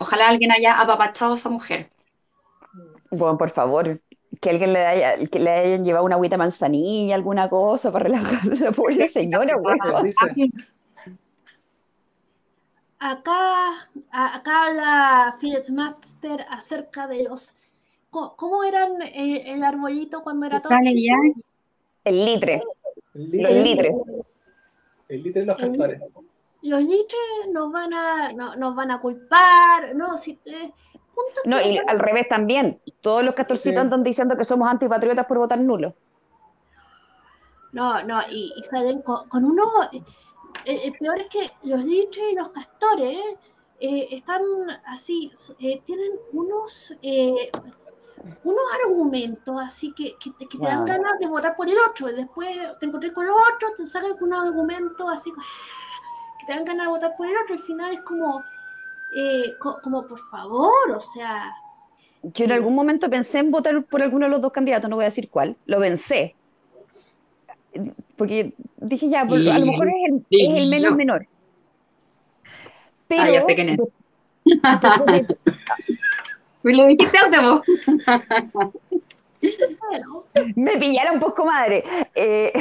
Ojalá 0.00 0.28
alguien 0.28 0.52
haya 0.52 0.80
apapachado 0.80 1.32
a 1.32 1.36
esa 1.36 1.48
mujer. 1.48 1.88
Bueno, 3.10 3.36
por 3.36 3.50
favor, 3.50 4.00
que 4.40 4.50
alguien 4.50 4.72
le 4.72 4.86
haya, 4.86 5.26
que 5.26 5.38
le 5.38 5.50
hayan 5.50 5.84
llevado 5.84 6.04
una 6.04 6.14
agüita 6.16 6.36
manzanilla, 6.36 7.14
alguna 7.14 7.48
cosa 7.48 7.92
para 7.92 8.04
relajar 8.04 8.50
a 8.50 8.54
la 8.56 8.72
pobre 8.72 9.08
señora. 9.08 9.54
Acá, 12.98 13.88
acá 14.12 14.66
habla 14.66 15.36
Felix 15.40 15.70
Master 15.70 16.46
acerca 16.48 17.08
de 17.08 17.24
los. 17.24 17.52
¿Cómo, 18.10 18.62
eran 18.62 19.02
eh, 19.02 19.52
el 19.52 19.64
arbolito 19.64 20.22
cuando 20.22 20.46
era 20.46 20.60
tóxico? 20.60 20.94
ya. 20.94 21.16
El 22.04 22.24
litre, 22.24 22.62
El 23.14 23.22
los 23.22 23.30
litre, 23.30 23.62
litres. 23.62 23.94
el 25.08 25.22
litre 25.22 25.40
de 25.42 25.46
los 25.46 25.56
castores. 25.56 26.00
Los 26.62 26.80
litres 26.82 27.20
nos 27.50 27.72
van 27.72 27.92
a, 27.92 28.32
no- 28.32 28.56
nos 28.56 28.74
van 28.74 28.90
a 28.92 29.00
culpar, 29.00 29.94
no, 29.94 30.16
si, 30.16 30.38
eh, 30.44 30.72
punto 31.14 31.40
No, 31.44 31.60
y 31.60 31.78
al 31.78 31.98
revés 31.98 32.28
también. 32.28 32.80
Todos 33.00 33.24
los 33.24 33.34
castorcitos 33.34 33.74
Sí. 33.74 33.80
andan 33.80 34.02
diciendo 34.02 34.36
que 34.36 34.44
somos 34.44 34.68
antipatriotas 34.68 35.26
por 35.26 35.38
votar 35.38 35.58
nulo. 35.60 35.94
No, 37.72 38.02
no, 38.04 38.20
y, 38.30 38.52
y 38.56 38.62
salen 38.64 39.02
con, 39.02 39.28
con 39.28 39.44
uno. 39.44 39.64
El, 40.64 40.78
el 40.80 40.92
peor 40.92 41.20
es 41.20 41.26
que 41.28 41.50
los 41.64 41.84
litres 41.84 42.24
y 42.32 42.34
los 42.34 42.48
castores 42.50 43.18
eh, 43.80 44.08
están 44.12 44.42
así, 44.86 45.32
eh, 45.58 45.80
tienen 45.86 46.12
unos 46.32 46.96
eh, 47.02 47.50
unos 48.44 48.64
argumentos 48.84 49.60
así 49.60 49.92
que, 49.92 50.16
que 50.18 50.30
te, 50.38 50.46
que 50.48 50.58
te 50.58 50.66
dan 50.66 50.84
ganas 50.84 51.18
de 51.20 51.26
votar 51.26 51.54
por 51.56 51.68
el 51.68 51.76
otro. 51.88 52.10
Y 52.10 52.14
después 52.14 52.48
te 52.80 52.86
encontré 52.86 53.12
con 53.12 53.26
los 53.26 53.36
otros, 53.54 53.76
te 53.76 53.86
sacan 53.86 54.12
con 54.16 54.28
unos 54.28 54.44
argumentos 54.46 55.06
así 55.12 55.32
que 56.38 56.46
te 56.46 56.52
dan 56.52 56.64
ganas 56.64 56.86
de 56.86 56.90
votar 56.92 57.16
por 57.16 57.26
el 57.26 57.34
otro. 57.42 57.54
Al 57.54 57.62
final 57.62 57.92
es 57.92 58.00
como, 58.00 58.44
eh, 59.14 59.56
co- 59.58 59.80
como 59.82 60.06
por 60.06 60.18
favor, 60.30 60.90
o 60.94 61.00
sea. 61.00 61.54
Yo 62.22 62.44
en 62.44 62.52
algún 62.52 62.74
momento 62.74 63.10
pensé 63.10 63.38
en 63.40 63.50
votar 63.50 63.84
por 63.84 64.02
alguno 64.02 64.26
de 64.26 64.30
los 64.30 64.40
dos 64.40 64.52
candidatos, 64.52 64.88
no 64.88 64.96
voy 64.96 65.04
a 65.04 65.08
decir 65.08 65.28
cuál. 65.30 65.56
Lo 65.66 65.80
pensé. 65.80 66.36
Porque 68.16 68.54
dije, 68.76 69.08
ya, 69.08 69.26
por- 69.26 69.38
a 69.38 69.58
lo 69.58 69.66
mejor 69.66 69.88
es 69.88 69.94
el, 70.08 70.26
es 70.30 70.54
el 70.54 70.68
menos 70.68 70.94
menor. 70.94 71.26
Pero 73.08 73.22
Ah, 73.22 73.30
ya 73.30 73.46
sé 73.46 73.54
quién 73.54 73.68
es. 73.70 73.78
después 74.44 75.06
de- 75.06 75.36
Me 76.62 76.74
lo 76.74 76.86
dijiste 76.86 77.18
antes 77.18 77.40
vos. 77.42 77.62
Me 80.54 80.76
pillaron 80.78 81.20
poco 81.20 81.44
madre. 81.44 81.84
Eh, 82.14 82.52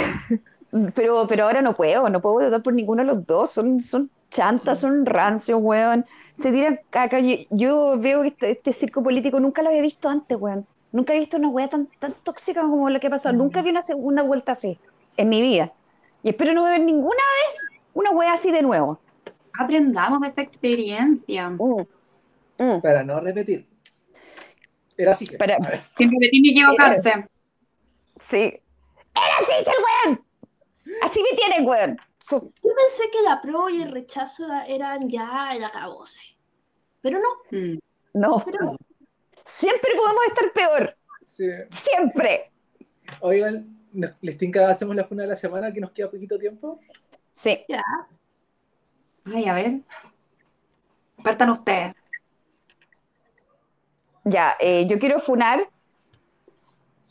pero, 0.96 1.28
pero 1.28 1.46
ahora 1.46 1.62
no 1.62 1.76
puedo, 1.76 2.10
no 2.10 2.22
puedo 2.22 2.36
votar 2.36 2.64
por 2.64 2.74
ninguno 2.74 3.04
de 3.04 3.08
los 3.08 3.26
dos. 3.26 3.52
Son, 3.52 3.82
son 3.82 4.10
chantas, 4.32 4.80
son 4.80 5.06
rancios, 5.06 5.62
weón. 5.62 6.06
Se 6.36 6.52
tiran 6.52 6.80
caca. 6.90 7.20
Yo, 7.20 7.36
yo 7.50 7.96
veo 8.00 8.22
que 8.24 8.30
este, 8.30 8.52
este 8.52 8.74
circo 8.74 9.04
político 9.04 9.40
nunca 9.40 9.62
lo 9.62 9.70
había 9.70 9.82
visto 9.82 10.10
antes, 10.10 10.38
weón. 10.40 10.66
Nunca 10.92 11.14
he 11.14 11.20
visto 11.20 11.38
una 11.38 11.48
weá 11.50 11.70
tan, 11.70 11.88
tan 12.00 12.14
tóxica 12.24 12.62
como 12.62 12.90
la 12.90 13.00
que 13.00 13.08
ha 13.08 13.12
pasado. 13.12 13.36
Nunca 13.36 13.62
vi 13.62 13.70
una 13.70 13.82
segunda 13.82 14.24
vuelta 14.24 14.54
así 14.54 14.78
en 15.18 15.30
mi 15.30 15.42
vida. 15.42 15.72
Y 16.24 16.30
espero 16.30 16.54
no 16.54 16.64
ver 16.64 16.82
ninguna 16.82 17.16
vez 17.46 17.58
una 17.94 18.12
weá 18.12 18.34
así 18.34 18.52
de 18.52 18.62
nuevo. 18.62 19.00
Aprendamos 19.58 20.22
de 20.22 20.28
esa 20.28 20.42
experiencia. 20.42 21.50
Mm, 21.50 21.86
mm. 22.58 22.82
Para 22.82 23.04
no 23.04 23.20
repetir. 23.20 23.71
Era 25.02 25.12
así 25.12 25.26
que. 25.28 25.38
Para- 25.38 25.56
a 25.56 25.60
ver. 25.70 25.82
Sin 25.98 26.12
repetir 26.12 26.42
ni 26.42 26.50
equivocarse. 26.52 27.26
Sí. 28.30 28.38
¡Era 29.14 29.38
así, 29.42 29.52
el 29.60 30.10
weón! 30.10 30.26
Así 31.04 31.22
me 31.24 31.38
tienen, 31.38 31.68
weón. 31.68 31.98
Yo 32.30 32.40
pensé 32.40 33.10
que 33.12 33.22
la 33.24 33.42
pro 33.42 33.70
y 33.70 33.82
el 33.82 33.92
rechazo 33.92 34.46
era- 34.46 34.66
eran 34.66 35.10
ya 35.10 35.52
el 35.54 35.64
acabose. 35.64 36.22
Pero 37.02 37.20
no, 37.20 37.58
Mm. 37.58 37.78
No. 38.14 38.44
pero 38.46 38.78
Siempre 39.46 39.92
podemos 39.96 40.24
estar 40.28 40.54
peor. 40.54 40.96
Sí. 41.26 41.50
Siempre. 41.72 42.52
Oigan, 43.22 43.76
¿les 44.22 44.38
tinca 44.38 44.70
hacemos 44.70 44.96
la 44.96 45.04
funa 45.04 45.24
de 45.24 45.30
la 45.30 45.36
semana 45.36 45.74
que 45.74 45.82
nos 45.82 45.92
queda 45.92 46.10
poquito 46.10 46.38
tiempo? 46.38 46.80
Sí. 47.34 47.66
ya. 47.68 47.84
Ay, 49.26 49.46
a 49.50 49.54
ver. 49.54 49.80
Partan 51.24 51.50
ustedes. 51.50 51.94
Ya, 54.24 54.56
eh, 54.60 54.86
yo 54.88 55.00
quiero 55.00 55.20
funar 55.20 55.68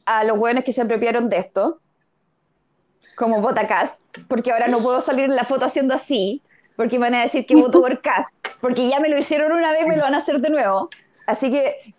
a 0.06 0.24
los 0.24 0.38
hueones 0.38 0.64
que 0.64 0.72
se 0.72 0.82
apropiaron 0.82 1.28
de 1.28 1.38
esto, 1.38 1.80
como 3.16 3.40
Botacast, 3.40 3.98
porque 4.28 4.52
ahora 4.52 4.68
no 4.68 4.80
puedo 4.80 5.00
salir 5.00 5.24
en 5.24 5.36
la 5.36 5.44
foto 5.44 5.64
haciendo 5.64 5.94
así, 5.94 6.42
porque 6.76 6.98
me 6.98 7.06
van 7.06 7.14
a 7.14 7.22
decir 7.22 7.46
que 7.46 7.54
voto 7.54 7.80
por 7.80 8.00
Cast, 8.00 8.34
porque 8.60 8.88
ya 8.88 9.00
me 9.00 9.08
lo 9.08 9.18
hicieron 9.18 9.52
una 9.52 9.72
vez, 9.72 9.86
me 9.86 9.96
lo 9.96 10.02
van 10.02 10.14
a 10.14 10.18
hacer 10.18 10.40
de 10.40 10.50
nuevo. 10.50 10.88
Así 11.26 11.50
que 11.50 11.94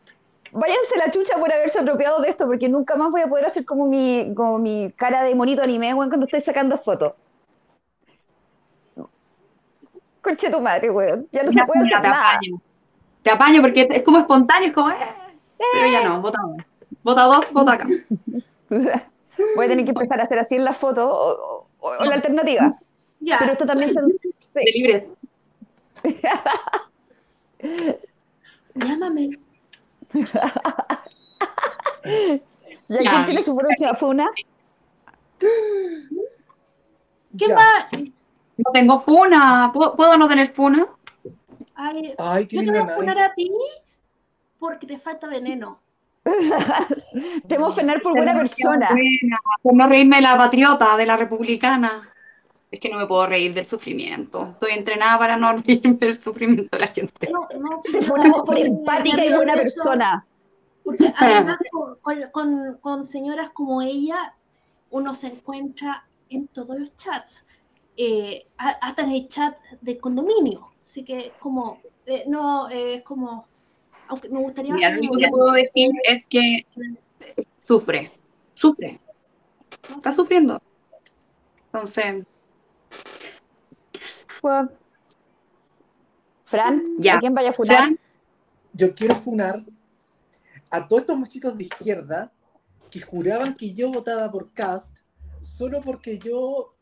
váyanse 0.51 0.97
la 0.97 1.11
chucha 1.11 1.37
por 1.37 1.51
haberse 1.53 1.79
apropiado 1.79 2.19
de 2.21 2.29
esto, 2.29 2.45
porque 2.45 2.67
nunca 2.67 2.95
más 2.95 3.11
voy 3.11 3.21
a 3.21 3.27
poder 3.27 3.45
hacer 3.45 3.65
como 3.65 3.85
mi, 3.85 4.33
como 4.35 4.57
mi 4.57 4.91
cara 4.95 5.23
de 5.23 5.35
monito 5.35 5.61
anime, 5.61 5.93
weón, 5.93 6.09
cuando 6.09 6.25
estoy 6.25 6.41
sacando 6.41 6.77
fotos. 6.77 7.13
Conche 10.21 10.49
tu 10.49 10.59
madre, 10.59 10.89
weón. 10.89 11.27
Ya 11.31 11.43
no 11.43 11.51
se 11.51 11.63
puede 11.63 11.81
hacer 11.81 12.01
nada. 12.01 12.37
apaño. 12.37 12.61
Te 13.23 13.29
apaño 13.31 13.61
porque 13.61 13.87
es 13.89 14.03
como 14.03 14.19
espontáneo, 14.19 14.69
es 14.69 14.73
como. 14.73 14.89
eh, 14.89 14.95
Pero 15.73 15.91
ya 15.91 16.03
no, 16.07 16.21
vota 16.21 16.39
dos. 16.43 16.57
Vota 17.03 17.23
dos, 17.23 17.45
vota 17.51 17.73
acá. 17.73 17.87
Voy 19.55 19.65
a 19.65 19.69
tener 19.69 19.85
que 19.85 19.91
empezar 19.91 20.19
a 20.19 20.23
hacer 20.23 20.37
así 20.39 20.55
en 20.55 20.63
la 20.65 20.73
foto 20.73 21.09
o, 21.09 21.67
o- 21.79 21.89
o 21.97 22.05
la 22.05 22.15
alternativa. 22.15 22.75
Ya, 23.19 23.37
Pero 23.39 23.51
esto 23.53 23.65
también 23.65 23.93
se... 23.93 24.01
De 24.01 24.71
libres. 24.73 25.03
llámame. 28.75 29.29
¿Ya 30.13 30.53
Ya. 32.89 33.09
quién 33.11 33.25
tiene 33.25 33.41
su 33.43 33.55
próxima 33.55 33.93
funa? 33.95 34.29
¿Qué 35.39 35.47
Ya. 37.47 37.55
más? 37.55 37.85
No 38.57 38.71
tengo 38.73 38.99
funa. 39.01 39.71
¿Puedo, 39.73 39.95
puedo 39.95 40.17
no 40.17 40.27
tener 40.27 40.51
funa? 40.53 40.87
Ay, 41.75 42.13
Ay, 42.17 42.47
qué 42.47 42.57
yo 42.57 42.71
te 42.73 42.79
voy 42.79 42.91
a 42.91 42.95
poner 42.95 43.19
a 43.19 43.33
ti 43.33 43.51
porque 44.59 44.87
te 44.87 44.97
falta 44.99 45.27
veneno. 45.27 45.79
Te 47.47 47.55
hemos 47.55 47.73
ofender 47.73 48.01
por 48.01 48.15
buena 48.15 48.33
persona. 48.35 48.89
Buena, 48.91 49.37
Por 49.63 49.73
no 49.73 49.87
reírme 49.87 50.17
de 50.17 50.21
la 50.21 50.37
patriota, 50.37 50.95
de 50.95 51.05
la 51.05 51.17
republicana. 51.17 52.07
Es 52.69 52.79
que 52.79 52.89
no 52.89 52.99
me 52.99 53.07
puedo 53.07 53.25
reír 53.27 53.53
del 53.53 53.65
sufrimiento. 53.65 54.51
Estoy 54.53 54.73
entrenada 54.73 55.17
para 55.17 55.37
no 55.37 55.51
reírme 55.57 55.95
del 55.95 56.21
sufrimiento 56.21 56.77
de 56.77 56.79
la 56.79 56.87
gente. 56.93 57.29
No, 57.31 57.47
no, 57.59 57.79
sí, 57.83 57.91
Te 57.91 58.01
no, 58.01 58.07
funamos 58.07 58.43
por 58.45 58.57
empática 58.57 59.25
y 59.25 59.33
buena 59.33 59.53
persona. 59.55 60.25
Porque 60.83 61.13
además 61.17 61.57
con, 61.71 61.95
con- 62.01 62.31
con- 62.31 62.77
con 62.79 63.03
señoras 63.03 63.49
como 63.51 63.81
ella, 63.81 64.35
uno 64.91 65.13
se 65.15 65.27
encuentra 65.27 66.05
en 66.29 66.47
todos 66.47 66.79
los 66.79 66.95
chats, 66.95 67.45
eh, 67.97 68.45
a- 68.57 68.69
hasta 68.69 69.01
en 69.03 69.11
el 69.11 69.27
chat 69.27 69.55
de 69.81 69.97
condominio. 69.99 70.70
Así 70.81 71.03
que 71.03 71.31
como, 71.39 71.79
eh, 72.05 72.23
no, 72.27 72.69
eh, 72.69 72.95
es 72.95 73.03
como, 73.03 73.47
aunque 74.07 74.29
me 74.29 74.39
gustaría... 74.39 74.73
Mira, 74.73 74.89
lo 74.91 74.99
único 74.99 75.17
que 75.17 75.27
puedo 75.29 75.51
decir 75.53 75.91
es 76.03 76.25
que 76.27 76.65
sufre, 77.59 78.11
sufre, 78.53 78.99
está 79.95 80.13
sufriendo. 80.13 80.61
Entonces, 81.65 82.25
Fran, 86.45 86.95
Ya. 86.97 87.17
¿a 87.17 87.19
quién 87.19 87.33
vaya 87.33 87.51
a 87.51 87.53
funar? 87.53 87.77
Fran, 87.77 87.99
Yo 88.73 88.93
quiero 88.95 89.15
funar 89.15 89.63
a 90.69 90.87
todos 90.87 91.03
estos 91.03 91.19
machitos 91.19 91.57
de 91.57 91.65
izquierda 91.65 92.31
que 92.89 92.99
juraban 93.01 93.55
que 93.55 93.73
yo 93.73 93.91
votaba 93.91 94.29
por 94.31 94.51
Cast 94.51 94.97
solo 95.41 95.81
porque 95.81 96.19
yo 96.19 96.75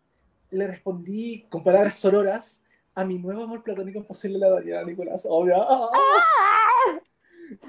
le 0.50 0.68
respondí 0.68 1.46
con 1.50 1.64
palabras 1.64 1.96
sororas 1.96 2.59
a 3.00 3.06
mi 3.06 3.18
nuevo 3.18 3.44
amor 3.44 3.64
platónico 3.64 4.00
imposible, 4.00 4.38
la 4.38 4.50
Daniela 4.50 4.84
Nicolás. 4.84 5.26
Obvio. 5.28 5.56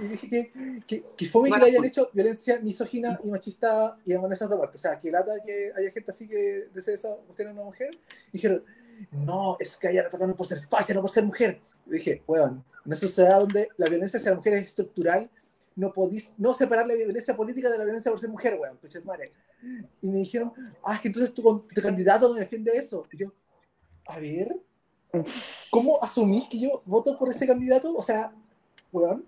Y 0.00 0.08
dije 0.08 0.28
que, 0.28 0.52
que, 0.86 1.04
que 1.16 1.26
fue 1.26 1.44
que 1.44 1.48
Bueno, 1.50 1.64
le 1.64 1.70
hayan 1.70 1.84
hecho 1.84 2.10
violencia 2.12 2.60
misógina 2.60 3.18
y 3.22 3.30
machista 3.30 3.96
y 4.04 4.12
en 4.12 4.32
esas 4.32 4.50
dos 4.50 4.58
partes. 4.58 4.80
O 4.80 4.82
sea, 4.82 4.98
que 4.98 5.10
lata 5.10 5.32
que 5.44 5.72
haya 5.76 5.90
gente 5.92 6.10
así 6.10 6.28
que 6.28 6.68
desea 6.74 6.94
esa 6.94 7.14
cuestión 7.16 7.48
a 7.48 7.52
una 7.52 7.62
mujer. 7.62 7.96
Y 8.28 8.32
dijeron, 8.32 8.64
no, 9.12 9.56
es 9.60 9.76
que 9.76 9.88
a 9.88 9.90
ella 9.90 10.02
la 10.02 10.08
atacan 10.08 10.34
por 10.34 10.46
ser 10.46 10.60
fácil, 10.68 10.96
no 10.96 11.02
por 11.02 11.10
ser 11.10 11.24
mujer. 11.24 11.60
Y 11.86 11.92
dije, 11.92 12.22
weón, 12.26 12.64
en 12.84 12.86
una 12.86 12.96
sociedad 12.96 13.38
donde 13.38 13.68
la 13.76 13.88
violencia 13.88 14.18
hacia 14.18 14.32
la 14.32 14.36
mujer 14.36 14.54
es 14.54 14.64
estructural, 14.64 15.30
no 15.76 15.92
podís 15.92 16.34
no 16.36 16.52
separar 16.54 16.86
la 16.86 16.94
violencia 16.94 17.36
política 17.36 17.70
de 17.70 17.78
la 17.78 17.84
violencia 17.84 18.10
por 18.10 18.20
ser 18.20 18.30
mujer, 18.30 18.58
weón, 18.60 18.76
pinches 18.78 19.04
madre. 19.04 19.32
Y 20.02 20.10
me 20.10 20.18
dijeron, 20.18 20.52
ah, 20.84 20.96
es 20.96 21.00
que 21.00 21.08
entonces 21.08 21.32
tu, 21.32 21.42
tu 21.42 21.80
candidato 21.80 22.34
defiende 22.34 22.76
eso. 22.76 23.06
Y 23.12 23.18
yo, 23.18 23.32
a 24.06 24.18
ver, 24.18 24.56
¿cómo 25.70 25.98
asumís 26.02 26.48
que 26.48 26.58
yo 26.60 26.82
voto 26.84 27.16
por 27.18 27.28
ese 27.28 27.46
candidato? 27.46 27.94
O 27.94 28.02
sea, 28.02 28.32
weón, 28.92 29.24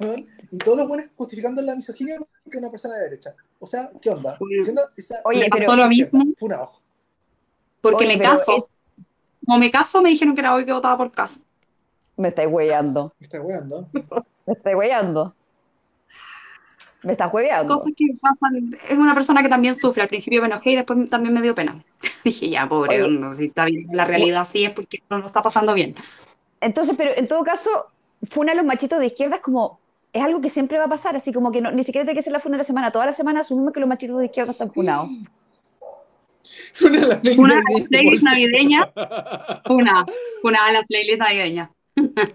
weón, 0.00 0.26
y 0.50 0.58
todos 0.58 0.78
los 0.78 0.88
buenos 0.88 1.06
justificando 1.16 1.62
la 1.62 1.74
misoginia 1.74 2.18
que 2.50 2.58
una 2.58 2.70
persona 2.70 2.94
de 2.96 3.04
derecha. 3.04 3.34
O 3.58 3.66
sea, 3.66 3.90
¿qué 4.00 4.10
onda? 4.10 4.38
¿Qué 4.64 4.70
onda? 4.70 4.82
Esa- 4.96 5.20
Oye, 5.24 5.48
pero- 5.50 5.66
pasó 5.66 5.76
lo 5.76 5.88
mismo 5.88 6.24
Fue 6.38 6.46
una 6.46 6.62
hoja. 6.62 6.78
porque 7.80 8.06
Oye, 8.06 8.16
me 8.16 8.22
caso. 8.22 8.68
Como 9.44 9.58
me 9.58 9.70
caso, 9.70 10.02
me 10.02 10.10
dijeron 10.10 10.34
que 10.34 10.40
era 10.42 10.54
hoy 10.54 10.64
que 10.66 10.72
votaba 10.72 10.96
por 10.98 11.10
casa. 11.10 11.40
Me 12.16 12.28
estáis 12.28 12.48
hueveando. 12.50 13.12
Me 13.18 13.24
está 13.24 13.40
weando. 13.40 13.88
Me 13.92 14.52
estáis 14.52 14.76
hueveando. 14.76 15.34
Me 17.02 17.12
estás 17.12 17.32
hueveando. 17.32 17.74
Cosas 17.74 17.92
que 17.96 18.06
pasan. 18.20 18.76
Es 18.88 18.98
una 18.98 19.14
persona 19.14 19.42
que 19.42 19.48
también 19.48 19.74
sufre. 19.74 20.02
Al 20.02 20.08
principio 20.08 20.40
me 20.40 20.48
enojé 20.48 20.72
y 20.72 20.76
después 20.76 21.08
también 21.08 21.32
me 21.32 21.42
dio 21.42 21.54
pena. 21.54 21.82
Dije, 22.24 22.48
ya, 22.48 22.68
pobre, 22.68 23.02
Oye. 23.02 23.36
si 23.36 23.44
está 23.46 23.66
bien 23.66 23.86
la 23.92 24.04
realidad 24.04 24.42
así 24.42 24.64
es 24.64 24.70
porque 24.70 25.02
no 25.08 25.18
lo 25.18 25.26
está 25.26 25.42
pasando 25.42 25.74
bien. 25.74 25.94
Entonces, 26.60 26.94
pero 26.96 27.12
en 27.16 27.28
todo 27.28 27.44
caso, 27.44 27.86
funa 28.28 28.52
a 28.52 28.54
los 28.54 28.64
machitos 28.64 28.98
de 28.98 29.06
izquierda 29.06 29.36
es 29.36 29.42
como, 29.42 29.78
es 30.12 30.22
algo 30.22 30.40
que 30.40 30.50
siempre 30.50 30.78
va 30.78 30.84
a 30.84 30.88
pasar, 30.88 31.14
así 31.14 31.32
como 31.32 31.52
que 31.52 31.60
no, 31.60 31.70
ni 31.70 31.84
siquiera 31.84 32.04
tiene 32.04 32.18
que 32.18 32.22
ser 32.22 32.32
la 32.32 32.40
funa 32.40 32.56
de 32.56 32.62
la 32.62 32.64
semana, 32.64 32.90
toda 32.90 33.06
la 33.06 33.12
semana 33.12 33.40
asumimos 33.40 33.72
que 33.72 33.80
los 33.80 33.88
machitos 33.88 34.18
de 34.18 34.26
izquierda 34.26 34.52
están 34.52 34.72
funados. 34.72 35.08
Una 36.80 37.00
de 37.00 37.06
las 37.06 37.18
playlist 37.18 38.22
Una 38.22 38.30
navideñas, 38.30 38.88
una, 39.68 40.06
una 40.42 40.66
de 40.66 40.72
las 40.72 40.86
playlists 40.86 41.18
navideñas. 41.18 41.70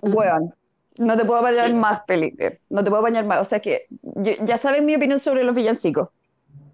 Weón, 0.01 0.53
no 0.97 1.17
te 1.17 1.25
puedo 1.25 1.39
apañar 1.39 1.73
más, 1.73 2.01
Felipe, 2.05 2.61
no 2.69 2.83
te 2.83 2.89
puedo 2.89 3.01
apañar 3.01 3.25
más, 3.25 3.41
o 3.41 3.45
sea 3.45 3.59
que 3.59 3.87
yo- 3.89 4.45
ya 4.45 4.57
saben 4.57 4.85
mi 4.85 4.95
opinión 4.95 5.19
sobre 5.19 5.43
los 5.43 5.55
villancicos. 5.55 6.09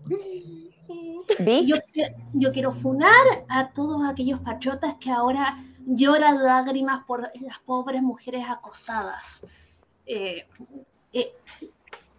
¿Vi? 1.40 1.66
Yo, 1.68 1.76
yo 2.34 2.52
quiero 2.52 2.72
funar 2.72 3.12
a 3.48 3.70
todos 3.70 4.02
aquellos 4.10 4.40
patriotas 4.42 4.96
que 5.00 5.12
ahora 5.12 5.64
lloran 5.86 6.44
lágrimas 6.44 7.06
por 7.06 7.22
las 7.42 7.60
pobres 7.66 8.02
mujeres 8.02 8.44
acosadas. 8.50 9.44
Eh, 10.06 10.46
eh, 11.14 11.32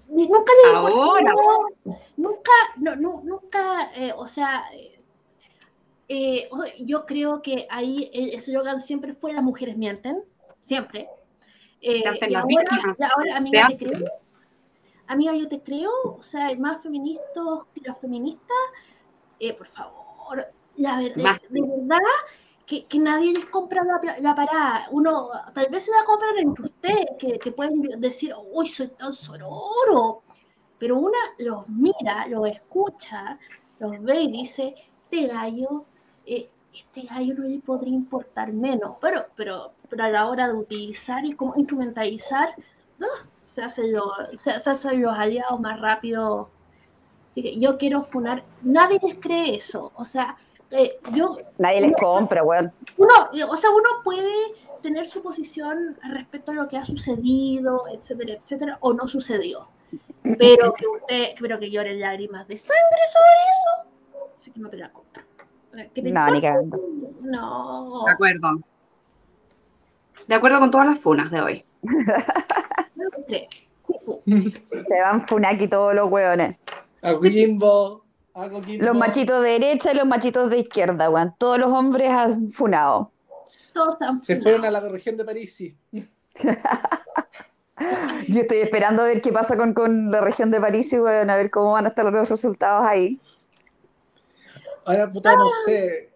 nunca 0.08 0.52
les 0.64 0.74
Ahora. 0.74 1.34
nunca, 2.16 2.52
no, 2.76 2.96
no, 2.96 3.20
nunca, 3.24 3.90
eh, 3.96 4.12
o 4.16 4.26
sea, 4.26 4.62
eh, 4.72 5.00
eh, 6.08 6.48
yo 6.80 7.04
creo 7.04 7.42
que 7.42 7.66
ahí 7.68 8.10
el 8.14 8.30
eslogan 8.30 8.80
siempre 8.80 9.14
fue 9.14 9.32
las 9.32 9.42
mujeres 9.42 9.76
mienten, 9.76 10.22
siempre. 10.60 11.08
Eh, 11.82 12.02
y 12.28 12.34
ahora, 12.34 12.68
y 12.98 13.02
ahora, 13.02 13.36
amiga, 13.36 13.68
te 13.68 13.76
creo. 13.78 14.10
Amiga, 15.06 15.34
yo 15.34 15.48
te 15.48 15.60
creo, 15.60 15.90
o 16.04 16.22
sea, 16.22 16.54
más 16.58 16.82
feministas 16.82 17.44
que 17.74 17.80
las 17.82 17.98
feministas, 17.98 18.56
eh, 19.40 19.52
por 19.54 19.66
favor, 19.66 20.46
la 20.76 20.98
ver- 20.98 21.14
de, 21.16 21.22
verdad 21.62 21.98
que, 22.66 22.84
que 22.86 22.98
nadie 22.98 23.32
les 23.32 23.44
compra 23.46 23.82
la, 23.84 24.00
la 24.20 24.34
parada. 24.34 24.86
Uno 24.92 25.28
tal 25.54 25.68
vez 25.70 25.84
se 25.86 25.90
la 25.92 26.04
compran 26.04 26.38
entre 26.38 26.64
ustedes, 26.66 27.06
que, 27.18 27.38
que 27.38 27.52
pueden 27.52 27.82
decir, 28.00 28.32
uy, 28.52 28.66
soy 28.66 28.88
tan 28.88 29.12
sororo. 29.12 30.22
Pero 30.78 30.98
una 30.98 31.18
los 31.38 31.68
mira, 31.68 32.26
los 32.28 32.46
escucha, 32.48 33.38
los 33.80 34.00
ve 34.02 34.20
y 34.22 34.32
dice, 34.32 34.74
este 34.78 35.26
gallo, 35.26 35.84
eh, 36.26 36.48
este 36.72 37.02
gallo 37.02 37.34
no 37.34 37.44
le 37.48 37.58
podría 37.58 37.94
importar 37.94 38.52
menos. 38.52 38.96
Pero, 39.00 39.26
pero, 39.36 39.72
pero 39.90 40.04
a 40.04 40.08
la 40.08 40.28
hora 40.28 40.46
de 40.48 40.54
utilizar 40.54 41.24
y 41.24 41.32
como 41.34 41.54
instrumentalizar, 41.56 42.54
¡ah! 43.02 43.26
se, 43.44 43.62
hacen 43.62 43.92
los, 43.92 44.08
se, 44.34 44.58
se 44.58 44.70
hacen 44.70 45.02
los 45.02 45.12
aliados 45.12 45.60
más 45.60 45.80
rápido. 45.80 46.48
Así 47.32 47.42
que 47.42 47.58
yo 47.58 47.76
quiero 47.76 48.04
funar, 48.04 48.44
nadie 48.62 48.98
les 49.02 49.16
cree 49.16 49.56
eso. 49.56 49.92
O 49.96 50.04
sea, 50.04 50.36
eh, 50.70 50.98
yo 51.12 51.38
Nadie 51.58 51.80
les 51.80 51.96
compra, 51.96 52.42
weón. 52.42 52.72
uno, 52.96 53.12
o 53.48 53.56
sea, 53.56 53.70
uno 53.70 53.88
puede 54.04 54.32
tener 54.82 55.06
su 55.08 55.22
posición 55.22 55.98
respecto 56.02 56.52
a 56.52 56.54
lo 56.54 56.68
que 56.68 56.78
ha 56.78 56.84
sucedido, 56.84 57.84
etcétera, 57.92 58.34
etcétera, 58.34 58.78
o 58.80 58.92
no 58.92 59.08
sucedió. 59.08 59.68
Pero 60.22 60.72
que 60.74 60.86
usted, 60.86 61.28
pero 61.40 61.58
que 61.58 61.70
lloren 61.70 62.00
lágrimas 62.00 62.46
de 62.46 62.56
sangre 62.56 63.02
sobre 63.12 63.40
eso, 63.50 64.30
así 64.36 64.50
que 64.52 64.60
no 64.60 64.68
te 64.68 64.76
la 64.76 64.92
compro. 64.92 65.22
Eh, 65.76 65.90
¿que 65.94 66.02
te 66.02 66.10
No, 66.10 66.30
ni 66.30 66.40
cagando. 66.40 66.80
No, 67.22 68.04
De 68.06 68.12
acuerdo. 68.12 68.60
De 70.30 70.36
acuerdo 70.36 70.60
con 70.60 70.70
todas 70.70 70.86
las 70.86 71.00
funas 71.00 71.28
de 71.32 71.40
hoy. 71.40 71.64
Se 73.26 73.48
van 75.02 75.26
funaki 75.26 75.66
todos 75.66 75.92
los 75.92 76.08
weones. 76.08 76.56
A 77.02 77.18
Kimbo, 77.20 78.04
a 78.34 78.48
Coquimbo. 78.48 78.84
Los 78.84 78.96
machitos 78.96 79.42
de 79.42 79.50
derecha 79.50 79.90
y 79.90 79.96
los 79.96 80.06
machitos 80.06 80.48
de 80.48 80.58
izquierda, 80.58 81.10
weón. 81.10 81.34
Todos 81.36 81.58
los 81.58 81.72
hombres 81.72 82.10
han 82.10 82.52
funado. 82.52 83.10
Todos 83.74 83.94
están 83.94 84.22
Se 84.22 84.36
funados. 84.36 84.42
fueron 84.44 84.64
a 84.66 84.70
la 84.70 84.88
región 84.88 85.16
de 85.16 85.24
París, 85.24 85.52
sí. 85.56 85.76
Yo 88.28 88.40
estoy 88.42 88.58
esperando 88.58 89.02
a 89.02 89.06
ver 89.06 89.22
qué 89.22 89.32
pasa 89.32 89.56
con, 89.56 89.74
con 89.74 90.12
la 90.12 90.20
región 90.20 90.52
de 90.52 90.60
París 90.60 90.92
y 90.92 91.00
weón, 91.00 91.28
a 91.28 91.34
ver 91.34 91.50
cómo 91.50 91.72
van 91.72 91.86
a 91.86 91.88
estar 91.88 92.04
los 92.04 92.28
resultados 92.28 92.86
ahí. 92.86 93.18
Ahora, 94.84 95.10
puta, 95.10 95.34
no 95.34 95.48
sé. 95.66 96.09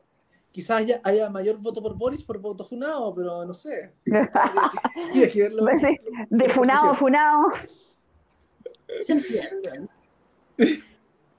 Quizás 0.54 0.78
haya, 0.78 1.00
haya 1.02 1.28
mayor 1.30 1.56
voto 1.58 1.82
por 1.82 1.96
Boris 1.98 2.22
por 2.22 2.38
voto 2.38 2.64
funado, 2.64 3.12
pero 3.12 3.44
no 3.44 3.52
sé. 3.52 3.90
Habría 4.06 4.70
que, 4.70 5.00
habría 5.10 5.30
que 5.32 5.42
verlo. 5.42 5.66
Sí, 5.76 5.98
De 6.30 6.48
funado 6.48 6.90
a 6.90 6.94
funado. 6.94 7.46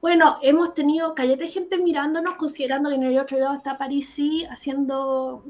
Bueno, 0.02 0.38
hemos 0.42 0.74
tenido 0.74 1.16
caleta 1.16 1.46
de 1.46 1.50
gente 1.50 1.78
mirándonos, 1.78 2.36
considerando 2.36 2.90
que 2.90 2.96
en 2.96 3.04
el 3.04 3.18
otro 3.18 3.40
lado 3.40 3.56
está 3.56 3.78
Parisi 3.78 4.46
haciendo 4.46 5.46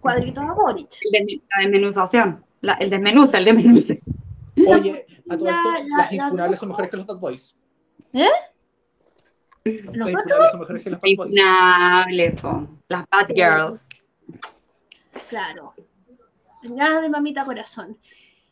cuadritos 0.00 0.42
a 0.42 0.52
Boric. 0.54 0.88
La 1.12 1.20
desmenuzación. 1.62 2.44
La- 2.62 2.74
el 2.74 2.90
desmenuce, 2.90 3.36
el 3.36 3.44
desmenuce. 3.44 4.02
Oye, 4.66 5.06
a 5.28 5.36
todo 5.36 5.44
La- 5.46 5.56
esto, 5.56 5.72
la- 5.72 5.96
las 5.98 6.12
la- 6.12 6.24
infunables 6.24 6.58
son 6.58 6.68
mejores 6.70 6.90
que 6.90 6.96
los 6.96 7.06
Bad 7.06 7.18
Boys. 7.18 7.54
¿Eh? 8.14 8.28
Nosotros, 9.64 10.50
son 10.50 10.60
mejores 10.60 10.82
que. 10.82 10.90
Las 12.88 13.04
bad 13.10 13.28
girls. 13.34 13.80
claro. 15.28 15.74
Nada 16.62 17.00
de 17.00 17.08
mamita 17.08 17.44
corazón. 17.44 17.98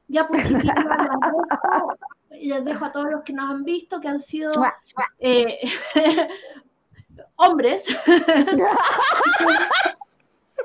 Ya 0.09 0.27
pues 0.27 0.43
chiquillos, 0.43 0.65
les 0.75 0.75
dejo, 0.75 1.99
les 2.31 2.65
dejo 2.65 2.85
a 2.85 2.93
todos 2.93 3.11
los 3.11 3.23
que 3.23 3.33
nos 3.33 3.49
han 3.49 3.65
visto, 3.65 4.01
que 4.01 4.09
han 4.09 4.19
sido 4.19 4.53
eh, 5.21 5.71
hombres. 7.37 7.87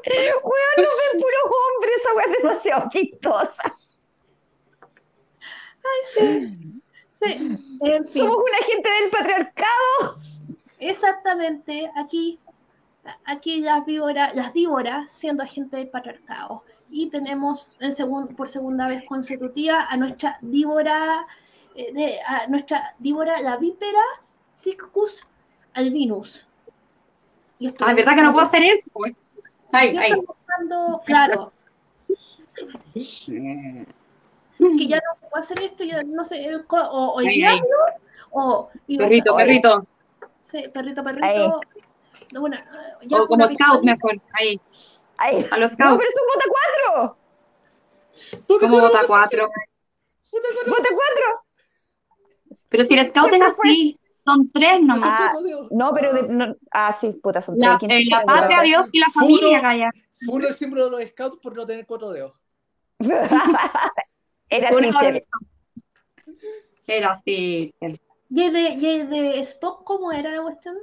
Weón, 0.07 0.75
no 0.77 0.83
ven 0.83 1.21
puros 1.21 1.45
hombres, 1.45 1.95
esa 1.97 2.13
weá 2.13 2.25
es 2.25 2.43
demasiado 2.43 2.89
chistosa. 2.89 3.63
Sí, 6.13 7.33
en 7.81 8.07
fin. 8.07 8.07
Somos 8.07 8.37
una 8.37 8.57
gente 8.67 8.89
del 8.89 9.09
patriarcado. 9.09 10.19
Exactamente, 10.79 11.89
aquí 11.95 12.39
aquí 13.25 13.59
las 13.61 13.85
víboras, 13.85 14.33
las 14.35 14.51
víboras 14.51 15.11
siendo 15.11 15.43
agentes 15.43 15.77
del 15.79 15.89
patriarcado. 15.89 16.63
Y 16.89 17.07
tenemos 17.09 17.69
en 17.79 17.91
segun- 17.91 18.35
por 18.35 18.49
segunda 18.49 18.87
vez 18.87 19.03
consecutiva 19.07 19.85
a 19.89 19.97
nuestra 19.97 20.37
víbora, 20.41 21.25
eh, 21.75 21.93
de, 21.93 22.19
a 22.25 22.47
nuestra 22.47 22.95
víbora, 22.99 23.41
la 23.41 23.57
vípera 23.57 24.01
Siccus 24.55 25.25
albinus. 25.73 26.47
Y 27.59 27.67
estoy 27.67 27.87
Ah, 27.87 27.91
es 27.91 27.95
verdad 27.97 28.15
que 28.15 28.21
no 28.23 28.33
puedo 28.33 28.45
hacer 28.45 28.63
eso. 28.63 28.89
Ay, 29.71 29.93
yo 29.93 29.99
ay. 30.01 30.11
estoy 30.11 30.25
buscando, 30.25 31.01
claro, 31.05 31.51
que 32.93 34.87
ya 34.87 34.97
no 34.97 35.19
se 35.19 35.27
puede 35.29 35.43
hacer 35.43 35.59
esto, 35.63 35.83
ya 35.83 36.03
no 36.03 36.23
sé, 36.23 36.55
o, 36.55 36.85
o 36.87 37.19
el 37.19 37.27
Ay, 37.27 37.33
ay. 37.33 37.39
diablo, 37.39 37.77
o 38.31 38.69
y 38.87 38.97
no 38.97 39.03
sé, 39.03 39.09
Perrito, 39.09 39.33
o- 39.33 39.37
perrito. 39.37 39.85
Sí, 40.51 40.67
perrito, 40.73 41.03
perrito. 41.03 41.61
No, 42.33 42.41
Bueno, 42.41 42.57
ya 43.03 43.21
O 43.21 43.27
como 43.27 43.47
scout 43.47 43.83
mejor. 43.83 44.19
Ahí. 44.33 44.59
Ay, 45.17 45.45
A 45.51 45.57
los 45.57 45.71
no, 45.71 45.75
scouts. 45.77 45.97
pero 45.97 46.09
es 46.09 46.15
un 46.21 46.27
bota 46.27 46.45
cuatro. 46.49 47.17
Como 48.59 48.79
bota 48.81 48.99
cuatro. 49.07 49.49
Bota 50.31 50.89
cuatro. 50.89 51.43
Pero 52.69 52.83
si 52.85 52.93
el 52.97 53.09
scout 53.09 53.31
es 53.33 53.41
así, 53.41 53.99
son 54.25 54.51
tres 54.51 54.81
nomás. 54.81 55.03
Ah. 55.03 55.33
No, 55.71 55.93
pero 55.93 56.13
de- 56.13 56.27
no- 56.27 56.55
ah, 56.71 56.91
sí, 56.91 57.11
puta, 57.11 57.41
son 57.41 57.57
La, 57.59 57.77
tres. 57.77 57.79
¿Quién 57.79 57.91
eh, 57.91 57.99
es 58.03 58.09
la 58.09 58.23
patria, 58.25 58.61
Dios 58.61 58.87
y 58.91 58.99
la 58.99 59.07
familia, 59.13 59.59
Uno. 59.59 59.61
Gaya. 59.61 59.91
Uno 60.27 60.47
el 60.47 60.55
símbolo 60.55 60.85
de 60.85 60.91
los 60.91 61.09
scouts 61.11 61.37
por 61.37 61.55
no 61.55 61.65
tener 61.65 61.85
cuatro 61.85 62.09
dedos. 62.09 62.33
Era 64.49 64.69
Una 64.75 64.91
Sichel. 67.23 67.99
¿Y 68.29 68.49
de, 68.49 68.61
y 68.73 69.03
de 69.03 69.39
Spock 69.39 69.83
cómo 69.83 70.11
era 70.11 70.31
la 70.31 70.41
cuestión? 70.41 70.77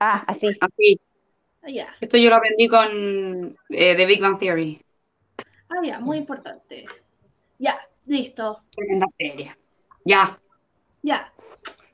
Ah, 0.00 0.24
así. 0.26 0.48
Así. 0.60 1.00
Ah, 1.62 1.94
Esto 2.00 2.16
yo 2.16 2.30
lo 2.30 2.36
aprendí 2.36 2.68
con 2.68 3.56
eh, 3.70 3.96
The 3.96 4.06
Big 4.06 4.20
Bang 4.20 4.38
Theory. 4.38 4.80
ah, 5.68 5.80
ya, 5.84 5.98
muy 6.00 6.18
importante. 6.18 6.86
Ya, 7.58 7.78
listo, 8.06 8.62
Tremenda 8.74 9.06
serie. 9.18 9.56
Ya. 10.04 10.38
ya. 11.02 11.32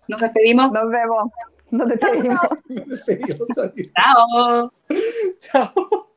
Nos 0.08 0.20
despedimos. 0.20 0.72
Nos 0.72 0.90
vemos. 0.90 1.30
Nos 1.70 1.88
despedimos. 1.88 2.40
Nos 2.68 2.88
despedimos. 2.88 3.48
Chao. 3.94 4.72
Chao. 5.40 6.08